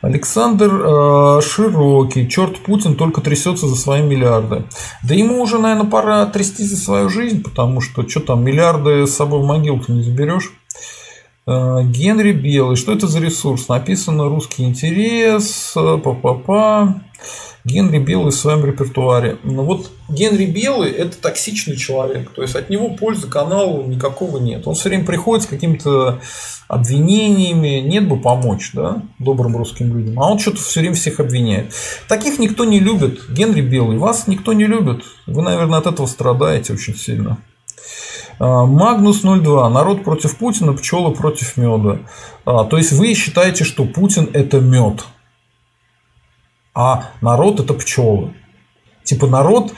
Александр 0.02 0.70
э, 0.72 1.40
Широкий, 1.42 2.28
черт 2.28 2.58
Путин 2.58 2.96
только 2.96 3.20
трясется 3.20 3.66
за 3.66 3.76
свои 3.76 4.02
миллиарды. 4.02 4.64
Да 5.02 5.14
ему 5.14 5.42
уже, 5.42 5.58
наверное, 5.58 5.90
пора 5.90 6.26
трясти 6.26 6.64
за 6.64 6.76
свою 6.76 7.08
жизнь, 7.08 7.42
потому 7.42 7.80
что 7.80 8.08
что 8.08 8.20
там, 8.20 8.44
миллиарды 8.44 9.06
с 9.06 9.14
собой 9.14 9.40
в 9.40 9.44
могилку 9.44 9.92
не 9.92 10.02
заберешь. 10.02 10.52
Э, 11.48 11.82
Генри 11.84 12.32
Белый, 12.32 12.76
что 12.76 12.92
это 12.92 13.06
за 13.06 13.20
ресурс? 13.20 13.68
Написано 13.68 14.28
русский 14.28 14.64
интерес, 14.64 15.72
па-па-па. 15.74 17.02
Генри 17.64 17.98
Белый 17.98 18.30
в 18.30 18.34
своем 18.36 18.64
репертуаре. 18.64 19.38
Но 19.42 19.64
вот 19.64 19.90
Генри 20.08 20.46
Белый– 20.46 20.90
это 20.92 21.16
токсичный 21.16 21.76
человек. 21.76 22.30
То 22.30 22.42
есть, 22.42 22.54
от 22.54 22.70
него 22.70 22.90
пользы 22.90 23.28
каналу 23.28 23.84
никакого 23.84 24.38
нет. 24.38 24.66
Он 24.66 24.74
все 24.74 24.88
время 24.88 25.04
приходит 25.04 25.44
с 25.44 25.48
какими-то 25.48 26.20
обвинениями. 26.68 27.80
Нет 27.80 28.08
бы 28.08 28.20
помочь 28.20 28.70
да, 28.72 29.02
добрым 29.18 29.56
русским 29.56 29.96
людям. 29.96 30.20
А 30.20 30.30
он 30.30 30.38
что-то 30.38 30.58
все 30.58 30.80
время 30.80 30.94
всех 30.94 31.18
обвиняет. 31.18 31.72
Таких 32.08 32.38
никто 32.38 32.64
не 32.64 32.78
любит. 32.78 33.20
Генри 33.30 33.62
Белый, 33.62 33.98
вас 33.98 34.28
никто 34.28 34.52
не 34.52 34.66
любит. 34.66 35.02
Вы, 35.26 35.42
наверное, 35.42 35.80
от 35.80 35.86
этого 35.86 36.06
страдаете 36.06 36.72
очень 36.72 36.94
сильно. 36.94 37.38
А, 38.38 38.66
Магнус 38.66 39.22
02. 39.22 39.68
Народ 39.70 40.04
против 40.04 40.36
Путина, 40.36 40.72
пчелы 40.72 41.12
против 41.14 41.56
меда. 41.56 41.98
А, 42.44 42.64
то 42.64 42.76
есть 42.76 42.92
вы 42.92 43.14
считаете, 43.14 43.64
что 43.64 43.84
Путин 43.84 44.30
это 44.32 44.60
мед 44.60 45.04
а 46.76 47.08
народ 47.22 47.58
это 47.58 47.72
пчелы. 47.72 48.34
Типа 49.02 49.26
народ 49.26 49.72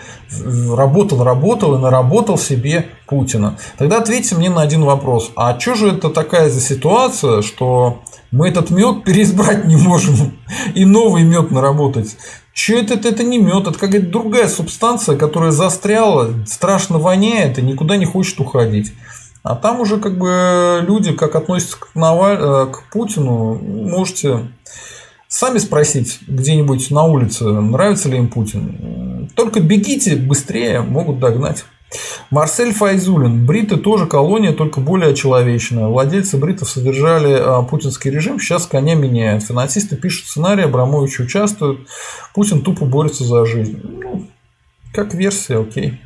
работал, 0.74 1.22
работал 1.22 1.76
и 1.76 1.78
наработал 1.78 2.36
себе 2.36 2.88
Путина. 3.06 3.56
Тогда 3.76 3.98
ответьте 3.98 4.34
мне 4.34 4.50
на 4.50 4.62
один 4.62 4.82
вопрос. 4.82 5.30
А 5.36 5.58
что 5.60 5.74
же 5.74 5.92
это 5.92 6.10
такая 6.10 6.50
за 6.50 6.60
ситуация, 6.60 7.42
что 7.42 8.02
мы 8.32 8.48
этот 8.48 8.70
мед 8.70 9.04
переизбрать 9.04 9.64
не 9.64 9.76
можем 9.76 10.38
и 10.74 10.84
новый 10.84 11.22
мед 11.22 11.52
наработать? 11.52 12.16
Что 12.58 12.72
это, 12.74 13.08
это 13.08 13.22
не 13.22 13.38
мед, 13.38 13.68
это 13.68 13.78
какая-то 13.78 14.08
другая 14.08 14.48
субстанция, 14.48 15.16
которая 15.16 15.52
застряла, 15.52 16.34
страшно 16.44 16.98
воняет 16.98 17.56
и 17.56 17.62
никуда 17.62 17.96
не 17.96 18.04
хочет 18.04 18.40
уходить. 18.40 18.92
А 19.44 19.54
там 19.54 19.80
уже 19.80 19.98
как 19.98 20.18
бы 20.18 20.84
люди, 20.84 21.12
как 21.12 21.36
относятся 21.36 21.78
к, 21.78 21.94
Наваль... 21.94 22.36
Э, 22.40 22.66
к 22.66 22.90
Путину, 22.90 23.54
можете 23.54 24.48
сами 25.28 25.58
спросить 25.58 26.18
где-нибудь 26.26 26.90
на 26.90 27.04
улице, 27.04 27.44
нравится 27.44 28.08
ли 28.08 28.18
им 28.18 28.28
Путин. 28.28 29.30
Только 29.36 29.60
бегите 29.60 30.16
быстрее, 30.16 30.80
могут 30.80 31.20
догнать. 31.20 31.64
Марсель 32.30 32.74
Файзулин. 32.74 33.46
Бриты 33.46 33.76
тоже 33.76 34.06
колония, 34.06 34.52
только 34.52 34.80
более 34.80 35.14
человечная. 35.14 35.86
Владельцы 35.86 36.36
бритов 36.36 36.68
содержали 36.68 37.34
а, 37.38 37.62
путинский 37.62 38.10
режим, 38.10 38.38
сейчас 38.38 38.66
коня 38.66 38.94
меняют. 38.94 39.44
Финансисты 39.44 39.96
пишут 39.96 40.26
сценарий, 40.26 40.64
Абрамович 40.64 41.20
участвует. 41.20 41.88
Путин 42.34 42.62
тупо 42.62 42.84
борется 42.84 43.24
за 43.24 43.46
жизнь. 43.46 43.80
Ну, 43.82 44.26
как 44.92 45.14
версия, 45.14 45.58
окей. 45.58 46.00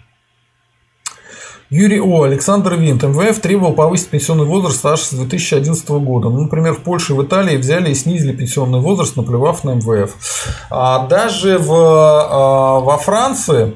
Юрий 1.71 2.01
О. 2.01 2.25
Александр 2.25 2.75
Винт. 2.75 3.03
МВФ 3.03 3.41
требовал 3.41 3.73
повысить 3.73 4.09
пенсионный 4.09 4.45
возраст 4.45 4.85
аж 4.85 5.01
с 5.01 5.15
2011 5.15 5.89
года. 5.89 6.29
Ну, 6.29 6.43
например, 6.43 6.75
в 6.75 6.81
Польше 6.81 7.15
и 7.15 7.17
в 7.17 7.23
Италии 7.25 7.57
взяли 7.57 7.91
и 7.91 7.95
снизили 7.95 8.37
пенсионный 8.37 8.81
возраст, 8.81 9.17
наплевав 9.17 9.65
на 9.65 9.77
МВФ. 9.77 10.15
А 10.69 11.07
даже 11.07 11.57
в, 11.57 11.73
а, 11.73 12.81
во 12.81 12.99
Франции 12.99 13.75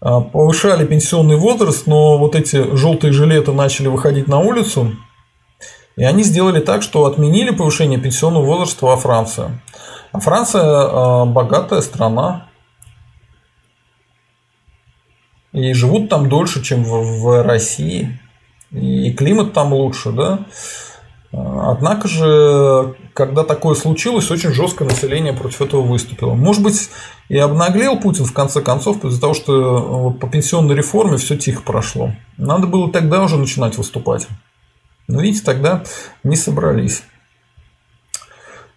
повышали 0.00 0.86
пенсионный 0.86 1.36
возраст, 1.36 1.86
но 1.86 2.18
вот 2.18 2.34
эти 2.34 2.76
желтые 2.76 3.12
жилеты 3.12 3.52
начали 3.52 3.88
выходить 3.88 4.28
на 4.28 4.38
улицу, 4.38 4.96
и 5.96 6.04
они 6.04 6.22
сделали 6.22 6.60
так, 6.60 6.82
что 6.82 7.06
отменили 7.06 7.50
повышение 7.50 7.98
пенсионного 7.98 8.44
возраста 8.44 8.86
во 8.86 8.96
Франции. 8.96 9.60
А 10.12 10.20
Франция 10.20 10.62
а, 10.62 11.24
богатая 11.24 11.80
страна, 11.80 12.48
и 15.52 15.72
живут 15.72 16.08
там 16.08 16.28
дольше, 16.28 16.62
чем 16.62 16.84
в, 16.84 17.20
в 17.20 17.42
России, 17.42 18.20
и 18.70 19.12
климат 19.12 19.52
там 19.52 19.72
лучше, 19.72 20.12
да. 20.12 20.46
Однако 21.32 22.08
же, 22.08 22.96
когда 23.18 23.42
такое 23.42 23.74
случилось, 23.74 24.30
очень 24.30 24.52
жестко 24.52 24.84
население 24.84 25.32
против 25.32 25.60
этого 25.60 25.82
выступило. 25.82 26.34
Может 26.34 26.62
быть, 26.62 26.88
и 27.28 27.36
обнаглел 27.36 27.98
Путин 27.98 28.24
в 28.24 28.32
конце 28.32 28.62
концов 28.62 29.04
из-за 29.04 29.20
того, 29.20 29.34
что 29.34 30.16
по 30.20 30.28
пенсионной 30.28 30.76
реформе 30.76 31.16
все 31.16 31.36
тихо 31.36 31.62
прошло. 31.62 32.12
Надо 32.36 32.68
было 32.68 32.92
тогда 32.92 33.20
уже 33.20 33.36
начинать 33.36 33.76
выступать. 33.76 34.28
Но 35.08 35.20
видите, 35.20 35.44
тогда 35.44 35.82
не 36.22 36.36
собрались. 36.36 37.02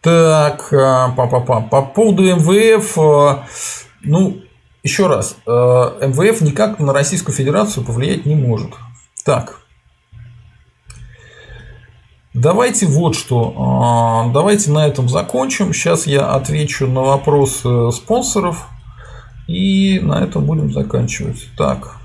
Так, 0.01 0.69
па 0.71 1.13
-па 1.15 1.45
-па. 1.45 1.69
по 1.69 1.83
поводу 1.83 2.23
МВФ, 2.23 2.97
ну, 4.01 4.41
еще 4.81 5.05
раз, 5.05 5.35
э, 5.45 5.51
МВФ 5.51 6.41
никак 6.41 6.79
на 6.79 6.93
Российскую 6.93 7.35
Федерацию 7.35 7.85
повлиять 7.85 8.25
не 8.25 8.33
может. 8.33 8.71
Так. 9.23 9.60
Давайте 12.33 12.85
вот 12.87 13.15
что. 13.15 13.53
А, 13.57 14.31
давайте 14.31 14.71
на 14.71 14.87
этом 14.87 15.09
закончим. 15.09 15.73
Сейчас 15.73 16.07
я 16.07 16.27
отвечу 16.33 16.87
на 16.87 17.01
вопросы 17.01 17.91
спонсоров. 17.91 18.69
И 19.47 19.99
на 19.99 20.23
этом 20.23 20.45
будем 20.45 20.71
заканчивать. 20.71 21.49
Так. 21.57 21.97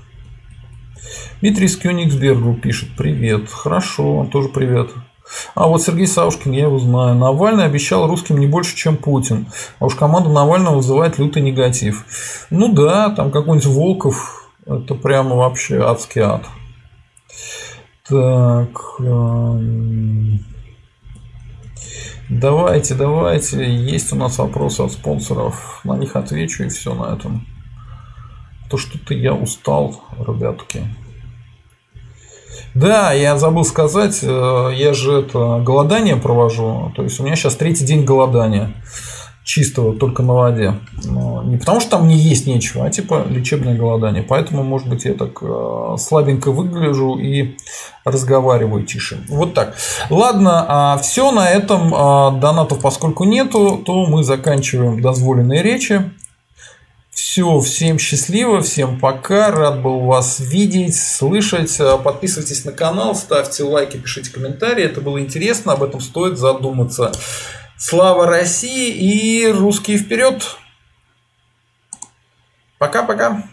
Дмитрий 1.39 1.67
из 1.67 1.77
Кёнигсбергу 1.77 2.55
пишет. 2.55 2.89
Привет. 2.97 3.49
Хорошо, 3.49 4.27
тоже 4.29 4.49
привет. 4.49 4.89
А 5.55 5.67
вот 5.67 5.81
Сергей 5.81 6.07
Саушкин, 6.07 6.51
я 6.51 6.63
его 6.63 6.77
знаю. 6.79 7.15
Навальный 7.15 7.63
обещал 7.63 8.05
русским 8.05 8.37
не 8.37 8.47
больше, 8.47 8.75
чем 8.75 8.97
Путин. 8.97 9.47
А 9.79 9.85
уж 9.85 9.95
команда 9.95 10.29
Навального 10.29 10.75
вызывает 10.75 11.19
лютый 11.19 11.41
негатив. 11.41 12.05
Ну 12.49 12.73
да, 12.73 13.09
там 13.11 13.31
какой-нибудь 13.31 13.67
Волков, 13.67 14.49
это 14.65 14.93
прямо 14.95 15.37
вообще 15.37 15.81
адский 15.81 16.21
ад. 16.21 16.43
Так. 18.09 18.69
Эм, 18.99 20.39
давайте, 22.29 22.95
давайте. 22.95 23.63
Есть 23.65 24.13
у 24.13 24.15
нас 24.15 24.37
вопросы 24.37 24.81
от 24.81 24.93
спонсоров. 24.93 25.81
На 25.83 25.97
них 25.97 26.15
отвечу 26.15 26.63
и 26.63 26.69
все 26.69 26.93
на 26.93 27.13
этом. 27.15 27.45
То 28.69 28.77
что-то 28.77 29.13
я 29.13 29.33
устал, 29.33 30.03
ребятки. 30.19 30.83
Да, 32.73 33.11
я 33.11 33.37
забыл 33.37 33.63
сказать, 33.63 34.19
э, 34.23 34.71
я 34.75 34.93
же 34.93 35.19
это 35.19 35.61
голодание 35.65 36.15
провожу. 36.15 36.91
То 36.95 37.03
есть 37.03 37.19
у 37.19 37.23
меня 37.23 37.35
сейчас 37.35 37.55
третий 37.55 37.85
день 37.85 38.03
голодания 38.05 38.73
чистого, 39.47 39.95
только 39.95 40.23
на 40.23 40.33
воде. 40.33 40.75
Но 41.05 41.41
не 41.41 41.55
потому, 41.55 41.79
что 41.79 41.91
там 41.91 42.07
не 42.07 42.17
есть 42.17 42.45
нечего, 42.45 42.85
а 42.85 42.89
типа 42.89 43.25
лечебное 43.29 43.77
голодание. 43.77 44.21
Поэтому, 44.21 44.61
может 44.61 44.89
быть, 44.89 45.05
я 45.05 45.13
так 45.13 45.39
э, 45.41 45.95
слабенько 45.97 46.51
выгляжу 46.51 47.15
и 47.17 47.55
разговариваю 48.03 48.83
тише. 48.83 49.23
Вот 49.29 49.53
так. 49.53 49.75
Ладно, 50.09 50.65
а 50.67 50.97
все 50.97 51.31
на 51.31 51.49
этом 51.49 51.93
а, 51.95 52.31
донатов, 52.31 52.81
поскольку 52.81 53.23
нету, 53.23 53.81
то 53.85 54.05
мы 54.05 54.21
заканчиваем 54.23 55.01
дозволенные 55.01 55.63
речи. 55.63 56.11
Все, 57.09 57.59
всем 57.61 57.97
счастливо, 57.99 58.61
всем 58.61 58.99
пока, 58.99 59.49
рад 59.49 59.81
был 59.81 60.01
вас 60.01 60.41
видеть, 60.41 60.95
слышать. 60.97 61.79
Подписывайтесь 62.03 62.65
на 62.65 62.73
канал, 62.73 63.15
ставьте 63.15 63.63
лайки, 63.63 63.97
пишите 63.97 64.29
комментарии, 64.29 64.83
это 64.83 64.99
было 64.99 65.19
интересно, 65.19 65.73
об 65.73 65.83
этом 65.83 66.01
стоит 66.01 66.37
задуматься. 66.37 67.13
Слава 67.79 68.25
России 68.25 68.89
и 68.89 69.45
русские 69.51 69.99
вперед! 69.99 70.57
Пока-пока! 72.79 73.43